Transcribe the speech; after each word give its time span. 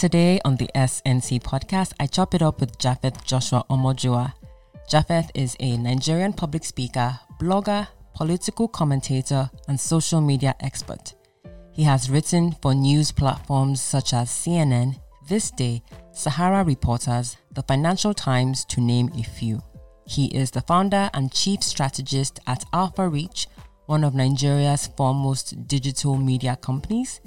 Today 0.00 0.40
on 0.46 0.56
the 0.56 0.70
SNC 0.74 1.42
podcast, 1.42 1.92
I 2.00 2.06
chop 2.06 2.34
it 2.34 2.40
up 2.40 2.58
with 2.58 2.78
Japheth 2.78 3.22
Joshua 3.22 3.66
Omojuwa. 3.68 4.32
Japheth 4.88 5.30
is 5.34 5.58
a 5.60 5.76
Nigerian 5.76 6.32
public 6.32 6.64
speaker, 6.64 7.20
blogger, 7.38 7.86
political 8.14 8.66
commentator, 8.66 9.50
and 9.68 9.78
social 9.78 10.22
media 10.22 10.54
expert. 10.60 11.12
He 11.72 11.82
has 11.82 12.08
written 12.08 12.56
for 12.62 12.72
news 12.72 13.12
platforms 13.12 13.82
such 13.82 14.14
as 14.14 14.30
CNN, 14.30 14.98
This 15.28 15.50
Day, 15.50 15.82
Sahara 16.12 16.64
Reporters, 16.64 17.36
The 17.52 17.62
Financial 17.64 18.14
Times, 18.14 18.64
to 18.70 18.80
name 18.80 19.10
a 19.18 19.22
few. 19.22 19.62
He 20.06 20.28
is 20.28 20.50
the 20.50 20.62
founder 20.62 21.10
and 21.12 21.30
chief 21.30 21.62
strategist 21.62 22.40
at 22.46 22.64
Alpha 22.72 23.06
Reach, 23.06 23.48
one 23.84 24.04
of 24.04 24.14
Nigeria's 24.14 24.86
foremost 24.86 25.68
digital 25.68 26.16
media 26.16 26.56
companies. 26.56 27.20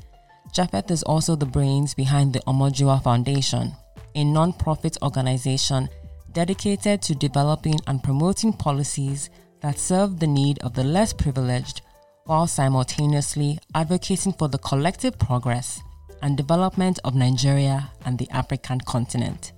Japheth 0.53 0.91
is 0.91 1.01
also 1.01 1.35
the 1.35 1.47
brains 1.47 1.95
behind 1.95 2.31
the 2.31 2.39
Omojuwa 2.41 3.01
Foundation, 3.01 3.71
a 4.13 4.23
non-profit 4.23 4.95
organization 5.01 5.89
dedicated 6.31 7.01
to 7.01 7.15
developing 7.15 7.79
and 7.87 8.03
promoting 8.03 8.53
policies 8.53 9.31
that 9.61 9.79
serve 9.79 10.19
the 10.19 10.27
need 10.27 10.59
of 10.59 10.75
the 10.75 10.83
less 10.83 11.11
privileged 11.11 11.81
while 12.25 12.45
simultaneously 12.45 13.57
advocating 13.73 14.31
for 14.33 14.47
the 14.47 14.59
collective 14.59 15.17
progress 15.17 15.81
and 16.21 16.37
development 16.37 16.99
of 17.03 17.15
Nigeria 17.15 17.89
and 18.05 18.19
the 18.19 18.29
African 18.29 18.79
continent. 18.81 19.53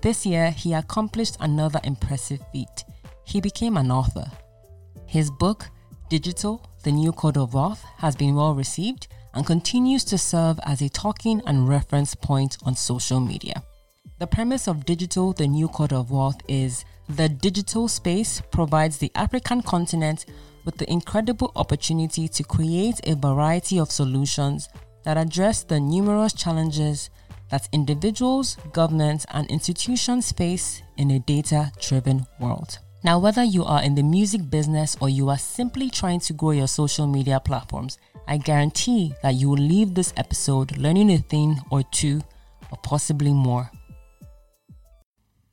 This 0.00 0.24
year, 0.24 0.52
he 0.52 0.74
accomplished 0.74 1.36
another 1.40 1.80
impressive 1.82 2.40
feat. 2.52 2.84
He 3.24 3.40
became 3.40 3.76
an 3.76 3.90
author. 3.90 4.30
His 5.06 5.28
book, 5.28 5.68
Digital 6.08 6.64
The 6.84 6.92
New 6.92 7.10
Code 7.10 7.36
of 7.36 7.52
Wealth, 7.54 7.84
has 7.98 8.14
been 8.14 8.36
well 8.36 8.54
received 8.54 9.08
and 9.36 9.46
continues 9.46 10.02
to 10.02 10.18
serve 10.18 10.58
as 10.64 10.80
a 10.80 10.88
talking 10.88 11.42
and 11.46 11.68
reference 11.68 12.14
point 12.14 12.56
on 12.64 12.74
social 12.74 13.20
media. 13.20 13.62
The 14.18 14.26
premise 14.26 14.66
of 14.66 14.86
Digital 14.86 15.34
The 15.34 15.46
New 15.46 15.68
Code 15.68 15.92
of 15.92 16.10
Wealth 16.10 16.40
is 16.48 16.84
the 17.10 17.28
digital 17.28 17.86
space 17.86 18.40
provides 18.50 18.96
the 18.96 19.12
African 19.14 19.62
continent 19.62 20.24
with 20.64 20.78
the 20.78 20.90
incredible 20.90 21.52
opportunity 21.54 22.26
to 22.28 22.42
create 22.42 22.98
a 23.04 23.14
variety 23.14 23.78
of 23.78 23.92
solutions 23.92 24.68
that 25.04 25.18
address 25.18 25.62
the 25.62 25.78
numerous 25.78 26.32
challenges 26.32 27.10
that 27.50 27.68
individuals, 27.72 28.56
governments, 28.72 29.26
and 29.30 29.46
institutions 29.48 30.32
face 30.32 30.82
in 30.96 31.10
a 31.12 31.18
data 31.20 31.70
driven 31.80 32.26
world. 32.40 32.78
Now, 33.06 33.20
whether 33.20 33.44
you 33.44 33.64
are 33.64 33.84
in 33.84 33.94
the 33.94 34.02
music 34.02 34.50
business 34.50 34.96
or 35.00 35.08
you 35.08 35.28
are 35.28 35.38
simply 35.38 35.90
trying 35.90 36.18
to 36.26 36.32
grow 36.32 36.50
your 36.50 36.66
social 36.66 37.06
media 37.06 37.38
platforms, 37.38 37.98
I 38.26 38.36
guarantee 38.36 39.14
that 39.22 39.36
you 39.36 39.48
will 39.48 39.62
leave 39.62 39.94
this 39.94 40.12
episode 40.16 40.76
learning 40.76 41.12
a 41.12 41.18
thing 41.18 41.60
or 41.70 41.84
two, 41.84 42.20
or 42.72 42.78
possibly 42.82 43.32
more. 43.32 43.70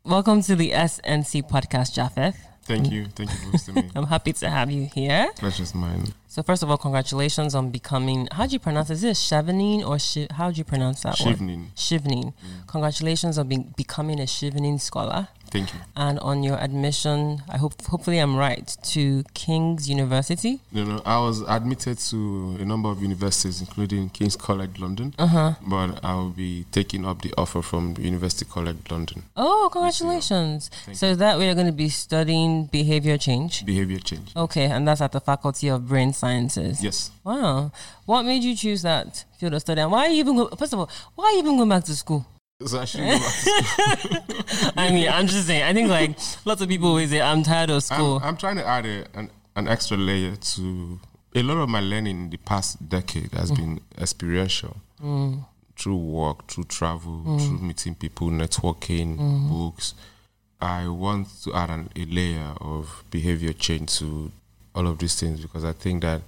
Welcome 0.04 0.42
to 0.42 0.56
the 0.56 0.72
SNC 0.72 1.48
podcast, 1.48 1.94
Japheth. 1.94 2.36
Thank 2.64 2.92
you. 2.92 3.06
Thank 3.16 3.30
you 3.30 3.38
for 3.38 3.52
hosting 3.52 3.76
me. 3.76 3.90
I'm 3.96 4.08
happy 4.08 4.34
to 4.34 4.50
have 4.50 4.72
you 4.72 4.90
here. 4.92 5.30
Pleasure's 5.36 5.76
mine. 5.76 6.06
So, 6.28 6.42
first 6.42 6.64
of 6.64 6.72
all, 6.72 6.78
congratulations 6.78 7.54
on 7.54 7.70
becoming. 7.70 8.30
How 8.32 8.48
do 8.48 8.54
you 8.54 8.60
pronounce 8.60 8.90
it? 8.90 8.94
Is 8.94 9.04
it 9.04 9.16
Chevening 9.16 9.88
or 9.88 10.00
Shi, 10.00 10.26
how 10.32 10.50
do 10.50 10.58
you 10.58 10.64
pronounce 10.64 11.02
that 11.02 11.20
one? 11.20 11.36
Shivnin. 11.36 11.74
Shivning. 11.76 12.34
Mm. 12.34 12.66
Congratulations 12.66 13.38
on 13.38 13.48
being, 13.48 13.74
becoming 13.78 14.20
a 14.20 14.24
Chevening 14.24 14.82
scholar 14.82 15.28
Thank 15.54 15.72
you. 15.74 15.80
and 15.96 16.18
on 16.20 16.42
your 16.42 16.58
admission. 16.58 17.44
I 17.48 17.58
hope, 17.58 17.74
hopefully, 17.86 18.18
I'm 18.18 18.36
right 18.36 18.68
to 18.94 19.24
King's 19.36 19.88
University. 19.88 20.60
No, 20.72 20.84
know, 20.84 21.02
I 21.06 21.20
was 21.20 21.42
admitted 21.48 22.00
to 22.10 22.58
a 22.60 22.66
number 22.66 22.90
of 22.90 23.02
universities, 23.04 23.62
including 23.62 24.10
King's 24.10 24.36
College 24.36 24.80
London, 24.80 25.14
Uh 25.20 25.28
huh. 25.28 25.54
but 25.76 26.04
I 26.04 26.16
will 26.16 26.32
be 26.46 26.66
taking 26.72 27.06
up 27.06 27.22
the 27.22 27.32
offer 27.38 27.62
from 27.62 27.96
University 28.00 28.46
College 28.50 28.78
London. 28.90 29.24
Oh, 29.38 29.70
congratulations! 29.72 30.72
So 30.94 31.14
that 31.16 31.38
way, 31.38 31.46
you're 31.46 31.56
going 31.62 31.68
to 31.68 31.72
be 31.86 31.90
studying 31.90 32.66
behavior 32.66 33.18
change. 33.18 33.64
Behavior 33.66 34.00
change. 34.00 34.32
Okay, 34.36 34.66
and 34.66 34.88
that's 34.88 35.02
at 35.02 35.12
the 35.12 35.22
Faculty 35.22 35.68
of 35.70 35.88
Brain 35.88 36.14
Sciences. 36.14 36.84
Yes. 36.84 37.12
Wow. 37.24 37.72
What 38.06 38.24
made 38.24 38.44
you 38.44 38.56
choose 38.56 38.82
that 38.82 39.24
field 39.38 39.54
of 39.54 39.62
study? 39.62 39.82
And 39.82 39.92
why 39.92 40.08
you 40.08 40.16
even 40.16 40.36
go? 40.36 40.48
First 40.58 40.74
of 40.74 40.80
all, 40.80 40.90
why 41.16 41.32
you 41.34 41.38
even 41.40 41.58
go 41.58 41.66
back 41.66 41.84
to 41.86 41.96
school? 41.96 42.26
I 42.74 42.86
shouldn't 42.86 43.22
go 43.22 43.28
back. 43.28 44.74
I 44.78 44.92
mean, 44.92 45.10
I'm 45.10 45.28
just 45.28 45.48
saying. 45.48 45.64
I 45.64 45.74
think 45.74 45.90
like 45.90 46.18
lots 46.46 46.62
of 46.62 46.70
people 46.70 46.90
always 46.90 47.10
say, 47.10 47.22
"I'm 47.22 47.44
tired 47.44 47.70
of 47.70 47.84
school." 47.84 48.18
I'm, 48.18 48.30
I'm 48.30 48.38
trying 48.38 48.58
to 48.58 48.66
add 48.66 48.86
a, 48.86 49.06
an, 49.16 49.30
an 49.56 49.68
extra 49.68 49.98
layer 49.98 50.36
to 50.36 51.00
a 51.36 51.44
lot 51.44 51.58
of 51.58 51.70
my 51.70 51.80
learning 51.80 52.20
in 52.20 52.30
the 52.30 52.38
past 52.38 52.88
decade 52.90 53.32
has 53.34 53.52
mm. 53.52 53.58
been 53.58 53.82
experiential 54.00 54.78
mm. 55.04 55.44
through 55.78 55.98
work, 55.98 56.48
through 56.48 56.66
travel, 56.66 57.24
mm. 57.26 57.40
through 57.46 57.60
meeting 57.60 57.96
people, 57.96 58.30
networking, 58.30 59.18
mm-hmm. 59.18 59.50
books. 59.50 59.94
I 60.62 60.88
want 60.88 61.28
to 61.44 61.54
add 61.54 61.70
an, 61.70 61.90
a 61.96 62.06
layer 62.06 62.54
of 62.62 63.04
behavior 63.10 63.54
change 63.54 63.98
to 64.00 64.32
all 64.76 64.88
of 64.88 65.00
these 65.00 65.20
things 65.20 65.42
because 65.42 65.66
I 65.66 65.74
think 65.74 66.04
that 66.04 66.22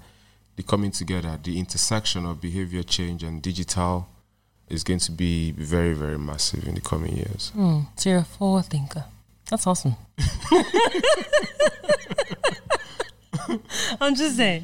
the 0.55 0.63
coming 0.63 0.91
together, 0.91 1.39
the 1.41 1.59
intersection 1.59 2.25
of 2.25 2.41
behavior 2.41 2.83
change 2.83 3.23
and 3.23 3.41
digital 3.41 4.07
is 4.69 4.83
going 4.83 4.99
to 4.99 5.11
be 5.11 5.51
very, 5.51 5.93
very 5.93 6.17
massive 6.17 6.67
in 6.67 6.75
the 6.75 6.81
coming 6.81 7.15
years. 7.15 7.51
Hmm, 7.53 7.81
so 7.95 8.09
you're 8.09 8.19
a 8.19 8.23
forward 8.23 8.65
thinker. 8.65 9.05
That's 9.49 9.67
awesome. 9.67 9.95
I'm 14.01 14.15
just 14.15 14.37
saying. 14.37 14.63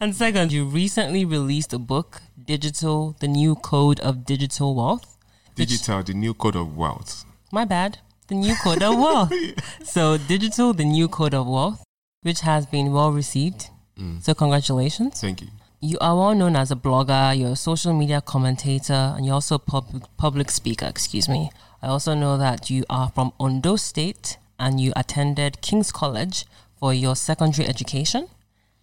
And 0.00 0.14
second, 0.14 0.52
you 0.52 0.64
recently 0.64 1.24
released 1.24 1.72
a 1.72 1.78
book, 1.78 2.22
Digital: 2.44 3.16
The 3.20 3.28
New 3.28 3.56
Code 3.56 4.00
of 4.00 4.24
Digital 4.24 4.74
Wealth. 4.74 5.16
Digital, 5.56 6.02
the 6.02 6.14
new 6.14 6.32
code 6.32 6.56
of 6.56 6.76
wealth. 6.76 7.24
My 7.52 7.64
bad. 7.64 7.98
The 8.28 8.36
new 8.36 8.54
code 8.54 8.82
of 8.82 8.96
wealth. 8.96 9.32
So, 9.84 10.16
Digital: 10.16 10.72
The 10.72 10.84
New 10.84 11.08
Code 11.08 11.34
of 11.34 11.46
Wealth, 11.48 11.82
which 12.22 12.40
has 12.40 12.66
been 12.66 12.92
well 12.92 13.10
received. 13.10 13.70
Mm. 13.98 14.22
So, 14.22 14.34
congratulations. 14.34 15.20
Thank 15.20 15.42
you. 15.42 15.48
You 15.82 15.96
are 16.02 16.14
well 16.14 16.34
known 16.34 16.56
as 16.56 16.70
a 16.70 16.76
blogger, 16.76 17.38
you're 17.38 17.52
a 17.52 17.56
social 17.56 17.94
media 17.94 18.20
commentator, 18.20 19.14
and 19.16 19.24
you're 19.24 19.36
also 19.36 19.54
a 19.54 19.58
pub- 19.58 20.06
public 20.18 20.50
speaker, 20.50 20.84
excuse 20.84 21.26
me. 21.26 21.50
I 21.80 21.88
also 21.88 22.12
know 22.12 22.36
that 22.36 22.68
you 22.68 22.84
are 22.90 23.08
from 23.08 23.32
Ondo 23.40 23.76
State 23.76 24.36
and 24.58 24.78
you 24.78 24.92
attended 24.94 25.62
King's 25.62 25.90
College 25.90 26.44
for 26.78 26.92
your 26.92 27.16
secondary 27.16 27.66
education. 27.66 28.28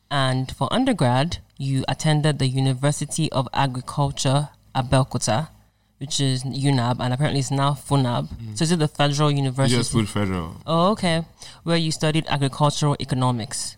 And 0.10 0.52
for 0.56 0.74
undergrad, 0.74 1.38
you 1.60 1.86
attended 1.88 2.40
the 2.40 2.48
University 2.48 3.32
of 3.32 3.48
Agriculture, 3.54 4.50
Abeokuta, 4.74 5.50
which 6.00 6.20
is 6.20 6.44
UNAAB, 6.44 7.00
and 7.00 7.14
apparently 7.14 7.42
it's 7.42 7.52
now 7.52 7.74
FUNAAB. 7.74 8.28
Mm. 8.30 8.58
So 8.58 8.64
is 8.64 8.72
it 8.72 8.80
the 8.80 8.88
Federal 8.88 9.30
University? 9.30 9.78
Just 9.78 9.92
Food 9.92 10.10
Federal. 10.10 10.56
Oh, 10.66 10.92
okay. 10.94 11.26
Where 11.62 11.78
you 11.78 11.92
studied 11.92 12.26
agricultural 12.28 12.96
economics. 13.00 13.78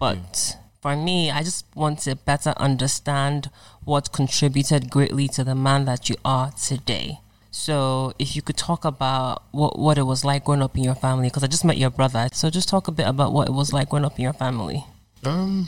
But 0.00 0.56
for 0.80 0.96
me, 0.96 1.30
I 1.30 1.42
just 1.42 1.64
want 1.74 2.00
to 2.00 2.14
better 2.16 2.54
understand 2.56 3.50
what 3.84 4.12
contributed 4.12 4.90
greatly 4.90 5.28
to 5.28 5.44
the 5.44 5.54
man 5.54 5.84
that 5.86 6.08
you 6.08 6.16
are 6.24 6.50
today. 6.52 7.20
So, 7.50 8.12
if 8.18 8.36
you 8.36 8.42
could 8.42 8.56
talk 8.56 8.84
about 8.84 9.42
what, 9.50 9.78
what 9.78 9.98
it 9.98 10.02
was 10.04 10.24
like 10.24 10.44
growing 10.44 10.62
up 10.62 10.76
in 10.76 10.84
your 10.84 10.94
family, 10.94 11.28
because 11.28 11.42
I 11.42 11.46
just 11.48 11.64
met 11.64 11.78
your 11.78 11.90
brother. 11.90 12.28
So, 12.32 12.50
just 12.50 12.68
talk 12.68 12.86
a 12.88 12.92
bit 12.92 13.06
about 13.08 13.32
what 13.32 13.48
it 13.48 13.52
was 13.52 13.72
like 13.72 13.88
growing 13.88 14.04
up 14.04 14.16
in 14.18 14.22
your 14.22 14.32
family. 14.34 14.84
Um, 15.24 15.66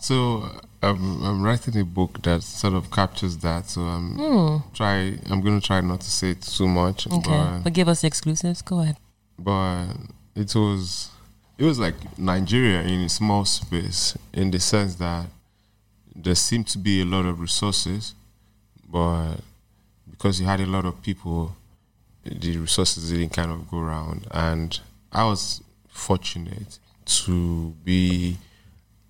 so 0.00 0.50
I'm, 0.82 1.22
I'm 1.22 1.42
writing 1.42 1.78
a 1.78 1.84
book 1.84 2.22
that 2.22 2.42
sort 2.42 2.74
of 2.74 2.90
captures 2.90 3.38
that. 3.38 3.68
So 3.70 3.82
I'm 3.82 4.62
try. 4.74 5.18
I'm 5.30 5.40
going 5.40 5.60
to 5.60 5.66
try 5.66 5.80
not 5.80 6.00
to 6.00 6.10
say 6.10 6.30
it 6.30 6.42
too 6.42 6.66
much, 6.68 7.06
Okay. 7.06 7.20
but 7.30 7.60
But 7.64 7.72
give 7.72 7.88
us 7.88 8.00
the 8.00 8.08
exclusives. 8.08 8.60
Go 8.62 8.80
ahead. 8.80 8.96
but 9.38 9.86
it 10.34 10.54
was 10.54 11.10
it 11.58 11.64
was 11.64 11.78
like 11.78 12.18
Nigeria 12.18 12.82
in 12.82 13.00
a 13.00 13.08
small 13.08 13.44
space 13.44 14.16
in 14.32 14.50
the 14.50 14.60
sense 14.60 14.96
that 14.96 15.26
there 16.14 16.34
seemed 16.34 16.66
to 16.68 16.78
be 16.78 17.00
a 17.00 17.04
lot 17.04 17.26
of 17.26 17.40
resources, 17.40 18.14
but 18.88 19.36
because 20.10 20.40
you 20.40 20.46
had 20.46 20.60
a 20.60 20.66
lot 20.66 20.84
of 20.84 21.02
people, 21.02 21.56
the 22.24 22.56
resources 22.56 23.10
didn't 23.10 23.30
kind 23.30 23.50
of 23.50 23.70
go 23.70 23.78
around. 23.78 24.26
And 24.30 24.78
I 25.12 25.24
was 25.24 25.62
fortunate 25.88 26.78
to 27.04 27.74
be, 27.84 28.36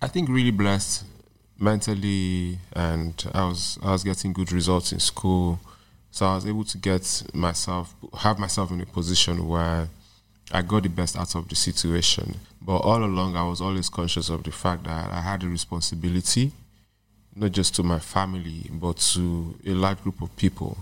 I 0.01 0.07
think, 0.07 0.29
really 0.29 0.51
blessed 0.51 1.05
mentally, 1.59 2.59
and 2.73 3.31
I 3.33 3.45
was 3.45 3.79
I 3.81 3.91
was 3.91 4.03
getting 4.03 4.33
good 4.33 4.51
results 4.51 4.91
in 4.91 4.99
school, 4.99 5.59
so 6.11 6.25
I 6.25 6.35
was 6.35 6.45
able 6.45 6.65
to 6.65 6.77
get 6.77 7.23
myself 7.33 7.95
have 8.19 8.37
myself 8.39 8.71
in 8.71 8.81
a 8.81 8.85
position 8.85 9.47
where 9.47 9.87
I 10.51 10.61
got 10.61 10.83
the 10.83 10.89
best 10.89 11.17
out 11.17 11.35
of 11.35 11.47
the 11.47 11.55
situation. 11.55 12.35
But 12.61 12.77
all 12.77 13.03
along, 13.03 13.35
I 13.35 13.43
was 13.43 13.61
always 13.61 13.89
conscious 13.89 14.29
of 14.29 14.43
the 14.43 14.51
fact 14.51 14.83
that 14.85 15.11
I 15.11 15.21
had 15.21 15.43
a 15.43 15.47
responsibility, 15.47 16.51
not 17.35 17.51
just 17.51 17.75
to 17.75 17.83
my 17.83 17.99
family, 17.99 18.69
but 18.71 18.97
to 19.13 19.55
a 19.65 19.71
large 19.71 20.01
group 20.01 20.21
of 20.21 20.35
people, 20.35 20.77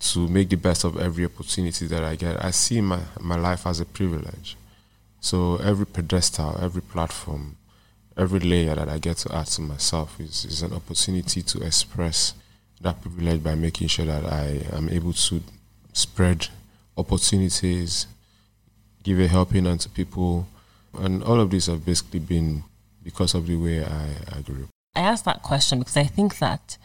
to 0.00 0.28
make 0.28 0.48
the 0.48 0.56
best 0.56 0.84
of 0.84 0.98
every 0.98 1.24
opportunity 1.24 1.86
that 1.86 2.02
I 2.02 2.16
get. 2.16 2.44
I 2.44 2.50
see 2.50 2.80
my, 2.80 3.00
my 3.20 3.36
life 3.36 3.66
as 3.66 3.80
a 3.80 3.84
privilege. 3.84 4.56
So 5.20 5.56
every 5.56 5.86
pedestal, 5.86 6.58
every 6.60 6.82
platform, 6.82 7.56
every 8.16 8.40
layer 8.40 8.74
that 8.74 8.88
I 8.88 8.98
get 8.98 9.18
to 9.18 9.34
add 9.34 9.46
to 9.46 9.62
myself 9.62 10.20
is, 10.20 10.44
is 10.44 10.62
an 10.62 10.72
opportunity 10.72 11.42
to 11.42 11.62
express 11.62 12.34
that 12.80 13.00
privilege 13.00 13.42
by 13.42 13.54
making 13.54 13.88
sure 13.88 14.04
that 14.06 14.24
I 14.24 14.66
am 14.72 14.88
able 14.88 15.12
to 15.12 15.42
spread 15.92 16.48
opportunities, 16.96 18.06
give 19.04 19.20
a 19.20 19.28
helping 19.28 19.66
hand 19.66 19.80
to 19.80 19.88
people, 19.88 20.48
and 20.98 21.22
all 21.22 21.40
of 21.40 21.50
these 21.50 21.66
have 21.66 21.86
basically 21.86 22.20
been 22.20 22.64
because 23.04 23.34
of 23.34 23.46
the 23.46 23.56
way 23.56 23.84
I, 23.84 24.38
I 24.38 24.40
grew 24.40 24.64
up. 24.64 24.70
I 24.96 25.00
asked 25.00 25.24
that 25.26 25.42
question 25.42 25.78
because 25.78 25.96
I 25.96 26.04
think 26.04 26.38
that 26.38 26.78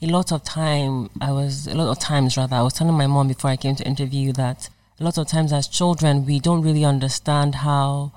a 0.00 0.06
lot 0.06 0.32
of 0.32 0.42
time 0.44 1.10
I 1.20 1.32
was 1.32 1.66
a 1.66 1.74
lot 1.74 1.90
of 1.90 1.98
times 1.98 2.36
rather 2.36 2.56
I 2.56 2.62
was 2.62 2.74
telling 2.74 2.94
my 2.94 3.06
mom 3.06 3.28
before 3.28 3.50
I 3.50 3.56
came 3.56 3.76
to 3.76 3.86
interview 3.86 4.32
that 4.32 4.70
a 5.00 5.04
lot 5.04 5.18
of 5.18 5.26
times 5.26 5.52
as 5.52 5.66
children 5.66 6.24
we 6.24 6.38
don't 6.38 6.62
really 6.62 6.84
understand 6.84 7.56
how 7.56 8.12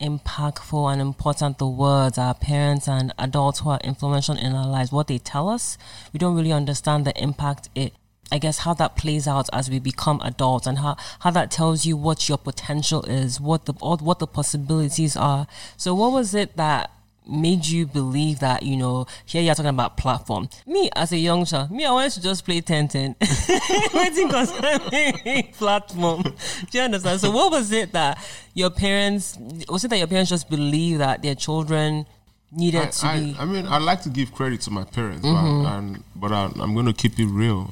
impactful 0.00 0.92
and 0.92 1.00
important 1.00 1.58
the 1.58 1.68
words 1.68 2.18
our 2.18 2.34
parents 2.34 2.88
and 2.88 3.14
adults 3.18 3.60
who 3.60 3.70
are 3.70 3.80
influential 3.84 4.36
in 4.36 4.54
our 4.54 4.66
lives 4.66 4.90
what 4.90 5.06
they 5.06 5.18
tell 5.18 5.48
us 5.48 5.78
we 6.12 6.18
don't 6.18 6.34
really 6.34 6.52
understand 6.52 7.04
the 7.04 7.16
impact 7.22 7.68
it 7.74 7.92
I 8.32 8.38
guess 8.38 8.58
how 8.58 8.74
that 8.74 8.96
plays 8.96 9.26
out 9.26 9.48
as 9.52 9.68
we 9.68 9.78
become 9.78 10.20
adults 10.22 10.66
and 10.66 10.78
how, 10.78 10.96
how 11.20 11.30
that 11.32 11.50
tells 11.50 11.84
you 11.84 11.96
what 11.96 12.28
your 12.28 12.38
potential 12.38 13.02
is, 13.04 13.40
what 13.40 13.66
the 13.66 13.72
what 13.72 14.18
the 14.18 14.26
possibilities 14.26 15.16
are. 15.16 15.46
So 15.76 15.94
what 15.94 16.12
was 16.12 16.34
it 16.34 16.56
that 16.56 16.90
made 17.30 17.66
you 17.66 17.86
believe 17.86 18.40
that, 18.40 18.62
you 18.62 18.76
know, 18.76 19.06
here 19.24 19.42
you're 19.42 19.54
talking 19.54 19.70
about 19.70 19.96
platform. 19.96 20.48
Me 20.66 20.90
as 20.96 21.12
a 21.12 21.16
young 21.16 21.44
child, 21.44 21.70
me 21.70 21.84
I 21.84 21.92
wanted 21.92 22.12
to 22.12 22.22
just 22.22 22.44
play 22.44 22.60
10 22.60 22.88
10. 22.88 23.16
Waiting 23.94 24.28
concerning 24.28 25.52
platform. 25.52 26.22
Do 26.22 26.32
you 26.78 26.80
understand? 26.80 27.20
So 27.20 27.30
what 27.30 27.52
was 27.52 27.72
it 27.72 27.92
that 27.92 28.18
your 28.54 28.70
parents 28.70 29.38
was 29.68 29.84
it 29.84 29.88
that 29.88 29.98
your 29.98 30.08
parents 30.08 30.30
just 30.30 30.50
believe 30.50 30.98
that 30.98 31.22
their 31.22 31.34
children 31.34 32.06
needed 32.52 32.80
I, 32.80 32.86
to 32.86 33.06
I, 33.06 33.20
be 33.20 33.36
I 33.38 33.44
mean, 33.44 33.66
I 33.66 33.78
like 33.78 34.02
to 34.02 34.08
give 34.08 34.32
credit 34.32 34.60
to 34.62 34.70
my 34.70 34.84
parents, 34.84 35.22
but, 35.22 35.28
mm-hmm. 35.28 35.66
and, 35.66 36.04
but 36.16 36.32
I, 36.32 36.50
I'm 36.60 36.74
going 36.74 36.86
to 36.86 36.92
keep 36.92 37.18
it 37.18 37.26
real. 37.26 37.70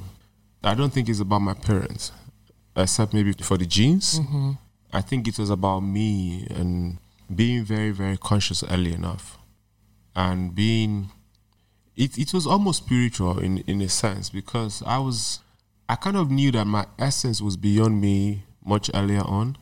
I 0.62 0.74
don't 0.74 0.92
think 0.92 1.08
it's 1.08 1.20
about 1.20 1.40
my 1.40 1.54
parents, 1.54 2.12
except 2.76 3.14
maybe 3.14 3.32
for 3.32 3.56
the 3.56 3.66
genes. 3.66 4.18
Mm-hmm. 4.18 4.52
I 4.92 5.00
think 5.00 5.28
it 5.28 5.38
was 5.38 5.50
about 5.50 5.80
me 5.80 6.46
and 6.50 6.98
being 7.34 7.64
very, 7.64 7.90
very 7.90 8.16
conscious 8.16 8.64
early 8.64 8.92
enough, 8.92 9.38
and 10.16 10.54
being. 10.54 11.10
It 11.96 12.16
it 12.16 12.32
was 12.32 12.46
almost 12.46 12.84
spiritual 12.84 13.38
in 13.40 13.58
in 13.66 13.80
a 13.82 13.88
sense 13.88 14.30
because 14.30 14.82
I 14.86 14.98
was, 14.98 15.40
I 15.88 15.96
kind 15.96 16.16
of 16.16 16.30
knew 16.30 16.52
that 16.52 16.64
my 16.64 16.86
essence 16.98 17.42
was 17.42 17.56
beyond 17.56 18.00
me 18.00 18.44
much 18.64 18.88
earlier 18.94 19.22
on, 19.22 19.56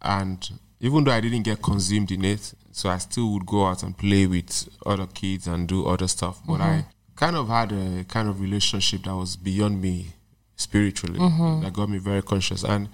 and 0.00 0.48
even 0.80 1.04
though 1.04 1.12
I 1.12 1.20
didn't 1.20 1.42
get 1.42 1.62
consumed 1.62 2.10
in 2.10 2.24
it, 2.24 2.54
so 2.72 2.88
I 2.88 2.98
still 2.98 3.32
would 3.32 3.46
go 3.46 3.66
out 3.66 3.82
and 3.82 3.96
play 3.96 4.26
with 4.26 4.68
other 4.86 5.06
kids 5.06 5.46
and 5.46 5.68
do 5.68 5.86
other 5.86 6.08
stuff. 6.08 6.40
But 6.46 6.60
mm-hmm. 6.60 6.62
I 6.62 6.86
kind 7.14 7.36
of 7.36 7.48
had 7.48 7.72
a 7.72 8.04
kind 8.04 8.28
of 8.28 8.40
relationship 8.40 9.04
that 9.04 9.14
was 9.14 9.36
beyond 9.36 9.80
me 9.80 10.12
spiritually 10.56 11.18
mm-hmm. 11.18 11.62
that 11.62 11.72
got 11.72 11.88
me 11.88 11.98
very 11.98 12.22
conscious. 12.22 12.64
And 12.64 12.88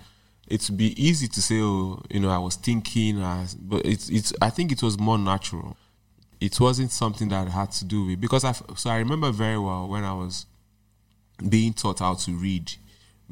it'd 0.49 0.77
be 0.77 1.01
easy 1.03 1.29
to 1.29 1.43
say, 1.43 1.61
oh, 1.61 2.03
you 2.11 2.21
know, 2.21 2.31
I 2.31 2.39
was 2.39 2.57
thinking, 2.57 3.21
as, 3.23 3.55
but 3.55 3.85
it's 3.87 4.09
it's. 4.11 4.33
I 4.43 4.51
think 4.51 4.73
it 4.73 4.83
was 4.83 4.99
more 4.99 5.19
natural. 5.19 5.77
It 6.41 6.59
wasn't 6.59 6.91
something 6.91 7.29
that 7.29 7.49
had 7.49 7.71
to 7.73 7.85
do 7.85 8.07
with 8.07 8.21
because 8.21 8.45
I. 8.45 8.53
So 8.77 8.91
I 8.91 8.99
remember 8.99 9.31
very 9.31 9.59
well 9.59 9.89
when 9.89 10.05
I 10.05 10.13
was 10.15 10.47
being 11.49 11.73
taught 11.73 12.01
how 12.01 12.15
to 12.15 12.33
read 12.33 12.73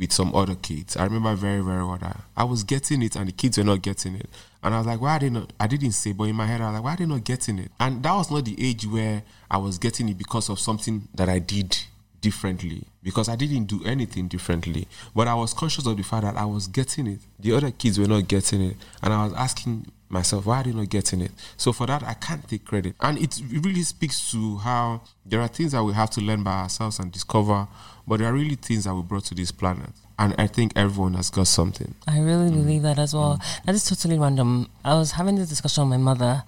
with 0.00 0.12
some 0.12 0.34
other 0.34 0.54
kids. 0.54 0.96
I 0.96 1.04
remember 1.04 1.34
very, 1.34 1.60
very 1.60 1.84
well 1.84 1.98
that 1.98 2.20
I 2.36 2.44
was 2.44 2.64
getting 2.64 3.02
it 3.02 3.16
and 3.16 3.28
the 3.28 3.32
kids 3.32 3.58
were 3.58 3.64
not 3.64 3.82
getting 3.82 4.16
it. 4.16 4.30
And 4.62 4.74
I 4.74 4.78
was 4.78 4.86
like, 4.86 5.00
why 5.00 5.16
are 5.16 5.18
they 5.20 5.28
not? 5.30 5.52
I 5.60 5.66
didn't 5.66 5.92
say, 5.92 6.12
but 6.12 6.24
in 6.24 6.36
my 6.36 6.46
head, 6.46 6.60
I 6.62 6.70
was 6.70 6.74
like, 6.74 6.84
why 6.84 6.94
are 6.94 6.96
they 6.96 7.06
not 7.06 7.24
getting 7.24 7.58
it? 7.58 7.70
And 7.78 8.02
that 8.02 8.14
was 8.14 8.30
not 8.30 8.46
the 8.46 8.56
age 8.58 8.86
where 8.86 9.22
I 9.50 9.58
was 9.58 9.78
getting 9.78 10.08
it 10.08 10.16
because 10.16 10.48
of 10.48 10.58
something 10.58 11.06
that 11.14 11.28
I 11.28 11.38
did 11.38 11.76
differently, 12.20 12.84
because 13.02 13.28
I 13.28 13.36
didn't 13.36 13.64
do 13.64 13.82
anything 13.84 14.28
differently. 14.28 14.86
But 15.14 15.28
I 15.28 15.34
was 15.34 15.54
conscious 15.54 15.86
of 15.86 15.96
the 15.96 16.02
fact 16.02 16.24
that 16.24 16.36
I 16.36 16.44
was 16.44 16.66
getting 16.66 17.06
it. 17.06 17.20
The 17.38 17.52
other 17.52 17.70
kids 17.70 17.98
were 17.98 18.08
not 18.08 18.28
getting 18.28 18.62
it. 18.62 18.76
And 19.02 19.12
I 19.12 19.24
was 19.24 19.34
asking 19.34 19.86
myself, 20.08 20.46
why 20.46 20.60
are 20.60 20.64
they 20.64 20.72
not 20.72 20.88
getting 20.88 21.20
it? 21.20 21.30
So 21.56 21.72
for 21.72 21.86
that, 21.86 22.02
I 22.02 22.14
can't 22.14 22.46
take 22.48 22.64
credit. 22.64 22.94
And 23.00 23.18
it 23.18 23.40
really 23.50 23.82
speaks 23.82 24.30
to 24.32 24.58
how 24.58 25.02
there 25.24 25.40
are 25.40 25.48
things 25.48 25.72
that 25.72 25.82
we 25.84 25.92
have 25.92 26.10
to 26.10 26.20
learn 26.20 26.42
by 26.42 26.62
ourselves 26.62 26.98
and 26.98 27.10
discover, 27.10 27.68
but 28.06 28.18
there 28.18 28.28
are 28.28 28.32
really 28.32 28.56
things 28.56 28.84
that 28.84 28.94
we 28.94 29.02
brought 29.02 29.24
to 29.26 29.34
this 29.34 29.52
planet. 29.52 29.90
And 30.18 30.34
I 30.36 30.48
think 30.48 30.72
everyone 30.76 31.14
has 31.14 31.30
got 31.30 31.46
something. 31.46 31.94
I 32.06 32.20
really 32.20 32.50
mm. 32.50 32.56
believe 32.56 32.82
that 32.82 32.98
as 32.98 33.14
well. 33.14 33.38
Mm. 33.38 33.64
That 33.64 33.74
is 33.74 33.84
totally 33.84 34.18
random. 34.18 34.68
I 34.84 34.94
was 34.94 35.12
having 35.12 35.36
this 35.36 35.48
discussion 35.48 35.88
with 35.88 35.98
my 35.98 36.14
mother 36.14 36.42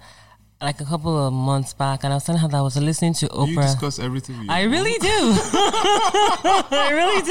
like 0.61 0.79
a 0.79 0.85
couple 0.85 1.17
of 1.27 1.33
months 1.33 1.73
back, 1.73 2.03
and 2.03 2.13
I 2.13 2.15
was 2.15 2.23
telling 2.23 2.41
her 2.41 2.47
that 2.47 2.57
I 2.57 2.61
was 2.61 2.77
listening 2.77 3.13
to 3.15 3.27
Do 3.27 3.35
you 3.35 3.57
Oprah. 3.57 3.63
discuss 3.63 3.99
everything 3.99 4.49
I 4.49 4.61
really 4.63 4.93
do. 4.99 5.09
I 6.71 6.89
really 6.93 7.21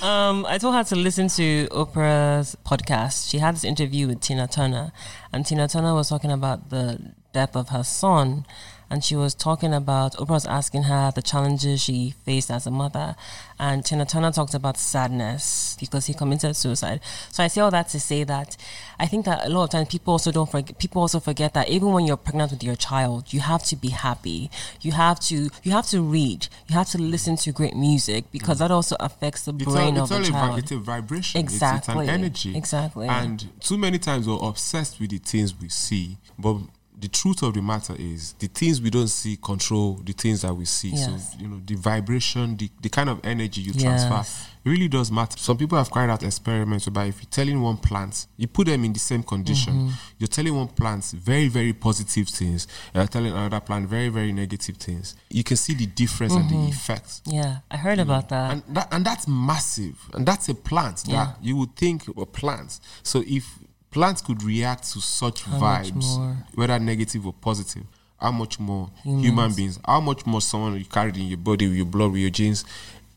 do. 0.00 0.06
Um, 0.06 0.44
I 0.46 0.58
told 0.58 0.74
her 0.74 0.84
to 0.84 0.96
listen 0.96 1.28
to 1.28 1.68
Oprah's 1.70 2.56
podcast. 2.66 3.30
She 3.30 3.38
had 3.38 3.54
this 3.54 3.64
interview 3.64 4.08
with 4.08 4.20
Tina 4.20 4.48
Turner, 4.48 4.92
and 5.32 5.46
Tina 5.46 5.68
Turner 5.68 5.94
was 5.94 6.08
talking 6.08 6.32
about 6.32 6.70
the 6.70 7.12
death 7.32 7.54
of 7.56 7.68
her 7.70 7.84
son. 7.84 8.44
And 8.92 9.02
she 9.02 9.16
was 9.16 9.32
talking 9.32 9.72
about, 9.72 10.12
Oprah 10.16 10.28
was 10.32 10.44
asking 10.44 10.82
her 10.82 11.10
the 11.14 11.22
challenges 11.22 11.80
she 11.80 12.10
faced 12.26 12.50
as 12.50 12.66
a 12.66 12.70
mother. 12.70 13.16
And 13.58 13.82
Tina 13.82 14.04
Turner 14.04 14.30
talked 14.30 14.52
about 14.52 14.76
sadness 14.76 15.78
because 15.80 16.04
he 16.06 16.12
committed 16.12 16.54
suicide. 16.56 17.00
So 17.30 17.42
I 17.42 17.46
say 17.46 17.62
all 17.62 17.70
that 17.70 17.88
to 17.88 17.98
say 18.00 18.22
that 18.24 18.58
I 18.98 19.06
think 19.06 19.24
that 19.24 19.46
a 19.46 19.48
lot 19.48 19.64
of 19.64 19.70
times 19.70 19.88
people 19.88 20.12
also 20.12 20.30
don't 20.30 20.50
forget, 20.50 20.76
people 20.78 21.00
also 21.00 21.20
forget 21.20 21.54
that 21.54 21.70
even 21.70 21.92
when 21.92 22.04
you're 22.04 22.18
pregnant 22.18 22.50
with 22.50 22.62
your 22.62 22.76
child, 22.76 23.32
you 23.32 23.40
have 23.40 23.64
to 23.64 23.76
be 23.76 23.88
happy. 23.88 24.50
You 24.82 24.92
have 24.92 25.18
to, 25.20 25.48
you 25.62 25.72
have 25.72 25.86
to 25.86 26.02
read. 26.02 26.48
You 26.68 26.74
have 26.74 26.90
to 26.90 26.98
listen 26.98 27.36
to 27.36 27.52
great 27.52 27.74
music 27.74 28.26
because 28.30 28.56
mm. 28.56 28.60
that 28.60 28.70
also 28.70 28.96
affects 29.00 29.46
the 29.46 29.54
It's 29.54 29.64
brain 29.64 29.96
all, 29.96 30.04
of 30.04 30.10
it's, 30.10 30.12
all 30.12 30.18
the 30.18 30.28
a, 30.28 30.30
child. 30.30 30.58
it's 30.58 30.70
a 30.70 30.76
vibration. 30.76 31.40
It's- 31.40 31.54
It's, 31.54 31.62
Exactly. 31.62 32.08
an 32.08 32.10
energy. 32.10 32.54
Exactly. 32.54 33.08
And 33.08 33.48
too 33.60 33.78
many 33.78 33.98
times 33.98 34.28
we're 34.28 34.46
obsessed 34.46 35.00
with 35.00 35.10
the 35.10 35.18
things 35.18 35.58
we 35.58 35.70
see. 35.70 36.18
But 36.38 36.58
the 37.02 37.08
truth 37.08 37.42
of 37.42 37.52
the 37.54 37.60
matter 37.60 37.94
is 37.98 38.32
the 38.38 38.46
things 38.46 38.80
we 38.80 38.88
don't 38.88 39.08
see 39.08 39.36
control 39.36 40.00
the 40.04 40.12
things 40.12 40.40
that 40.42 40.54
we 40.54 40.64
see. 40.64 40.90
Yes. 40.90 41.32
So, 41.32 41.38
you 41.40 41.48
know, 41.48 41.60
the 41.66 41.74
vibration, 41.74 42.56
the, 42.56 42.70
the 42.80 42.88
kind 42.88 43.10
of 43.10 43.20
energy 43.24 43.60
you 43.60 43.72
Yes. 43.74 44.04
transfer 44.06 44.48
really 44.64 44.86
does 44.88 45.10
matter. 45.10 45.36
Some 45.38 45.56
people 45.58 45.76
have 45.76 45.90
carried 45.92 46.10
out 46.10 46.22
experiments 46.22 46.86
whereby 46.86 47.06
if 47.06 47.16
you're 47.20 47.28
telling 47.30 47.60
one 47.60 47.76
plant, 47.76 48.28
you 48.36 48.46
put 48.46 48.68
them 48.68 48.84
in 48.84 48.92
the 48.92 49.00
same 49.00 49.24
condition. 49.24 49.72
Mm-hmm. 49.74 49.94
You're 50.18 50.28
telling 50.28 50.54
one 50.54 50.68
plant 50.68 51.04
very, 51.16 51.48
very 51.48 51.72
positive 51.72 52.28
things. 52.28 52.68
You're 52.94 53.06
telling 53.08 53.32
another 53.32 53.58
plant 53.60 53.88
very, 53.88 54.08
very 54.08 54.30
negative 54.32 54.76
things. 54.76 55.16
You 55.28 55.42
can 55.42 55.56
see 55.56 55.74
the 55.74 55.86
difference 55.86 56.32
and 56.34 56.44
Mm-hmm. 56.44 56.64
the 56.66 56.68
effects. 56.70 57.22
yeah, 57.26 57.58
I 57.70 57.76
heard 57.76 57.98
about 57.98 58.28
that. 58.28 58.52
And 58.52 58.62
that, 58.76 58.88
and 58.92 59.04
that's 59.04 59.26
massive. 59.26 59.96
And 60.14 60.24
that's 60.24 60.48
a 60.48 60.54
plant 60.54 61.02
Yeah. 61.06 61.24
that 61.24 61.38
you 61.44 61.56
would 61.56 61.74
think 61.74 62.06
were 62.16 62.26
plants. 62.26 62.80
So 63.02 63.24
if 63.26 63.58
plants 63.92 64.20
could 64.22 64.42
react 64.42 64.82
to 64.92 65.00
such 65.00 65.46
much 65.46 65.60
vibes, 65.60 66.36
whether 66.54 66.78
negative 66.78 67.26
or 67.26 67.32
positive, 67.34 67.84
how 68.20 68.32
much 68.32 68.58
more 68.58 68.90
Humans. 69.04 69.24
human 69.24 69.52
beings, 69.54 69.78
how 69.86 70.00
much 70.00 70.26
more 70.26 70.40
someone 70.40 70.76
you 70.78 70.84
carried 70.84 71.16
in 71.16 71.26
your 71.26 71.38
body, 71.38 71.68
with 71.68 71.76
your 71.76 71.86
blood, 71.86 72.10
with 72.12 72.20
your 72.20 72.30
genes, 72.30 72.64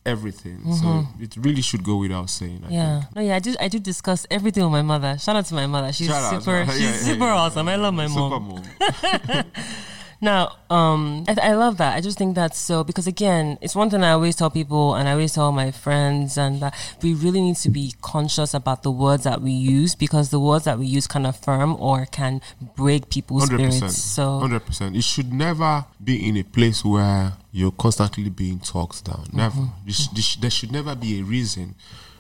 everything. 0.06 0.60
So 0.74 1.08
it 1.20 1.36
really 1.38 1.62
should 1.62 1.84
go 1.84 1.98
without 1.98 2.30
saying. 2.30 2.62
I 2.64 2.66
Mm-hmm. 2.68 2.74
Yeah. 2.74 3.02
think. 3.02 3.16
No, 3.16 3.22
yeah, 3.22 3.36
I 3.36 3.40
do 3.40 3.56
I 3.60 3.68
do 3.70 3.80
discuss 3.80 4.28
everything 4.30 4.64
with 4.64 4.72
my 4.72 4.82
mother. 4.84 5.18
Shout 5.18 5.36
out 5.36 5.46
to 5.46 5.54
my 5.56 5.66
mother. 5.68 5.92
She's 5.94 6.08
Shout 6.08 6.30
super 6.44 6.58
out. 6.58 6.70
she's 6.72 6.82
Yeah, 6.82 6.88
yeah, 6.92 6.98
super 6.98 7.24
yeah. 7.26 7.34
awesome. 7.42 7.68
I 7.70 7.76
love 7.76 7.94
my 7.94 8.08
Super 8.08 8.20
mom. 8.40 8.48
mom. 8.50 8.64
Now, 10.26 10.58
um, 10.72 11.24
I, 11.28 11.36
I 11.50 11.54
love 11.54 11.78
that. 11.78 11.96
I 11.96 12.02
just 12.02 12.18
think 12.18 12.34
that's 12.34 12.58
so 12.58 12.84
because 12.84 13.06
again, 13.06 13.60
it's 13.62 13.76
one 13.76 13.90
thing 13.92 14.04
I 14.04 14.12
always 14.12 14.36
tell 14.36 14.50
people, 14.50 14.96
and 14.96 15.08
I 15.08 15.12
always 15.12 15.34
tell 15.34 15.52
my 15.52 15.70
friends, 15.70 16.36
and 16.38 16.62
that 16.64 16.74
we 17.04 17.14
really 17.14 17.42
need 17.42 17.58
to 17.58 17.70
be 17.70 17.94
conscious 18.02 18.54
about 18.56 18.82
the 18.82 18.90
words 18.90 19.24
that 19.24 19.40
we 19.42 19.52
use 19.52 19.94
because 19.94 20.32
the 20.32 20.40
words 20.40 20.66
that 20.66 20.80
we 20.80 20.88
use 20.88 21.06
can 21.06 21.26
affirm 21.28 21.76
or 21.80 22.08
can 22.08 22.42
break 22.76 23.10
people's 23.12 23.44
Hundred 23.50 23.72
spirits. 23.72 23.80
percent. 23.82 23.92
So 24.18 24.40
Hundred 24.40 24.66
percent. 24.66 24.96
It 24.96 25.04
should 25.04 25.32
never 25.32 25.86
be 26.04 26.28
in 26.28 26.38
a 26.38 26.44
place 26.44 26.84
where 26.84 27.34
you're 27.52 27.72
constantly 27.72 28.30
being 28.30 28.60
talked 28.60 29.06
down. 29.06 29.28
Never. 29.32 29.56
Mm-hmm. 29.56 29.86
This- 29.86 30.08
this- 30.08 30.36
there 30.38 30.50
should 30.50 30.72
never 30.72 30.96
be 30.96 31.20
a 31.20 31.24
reason 31.24 31.76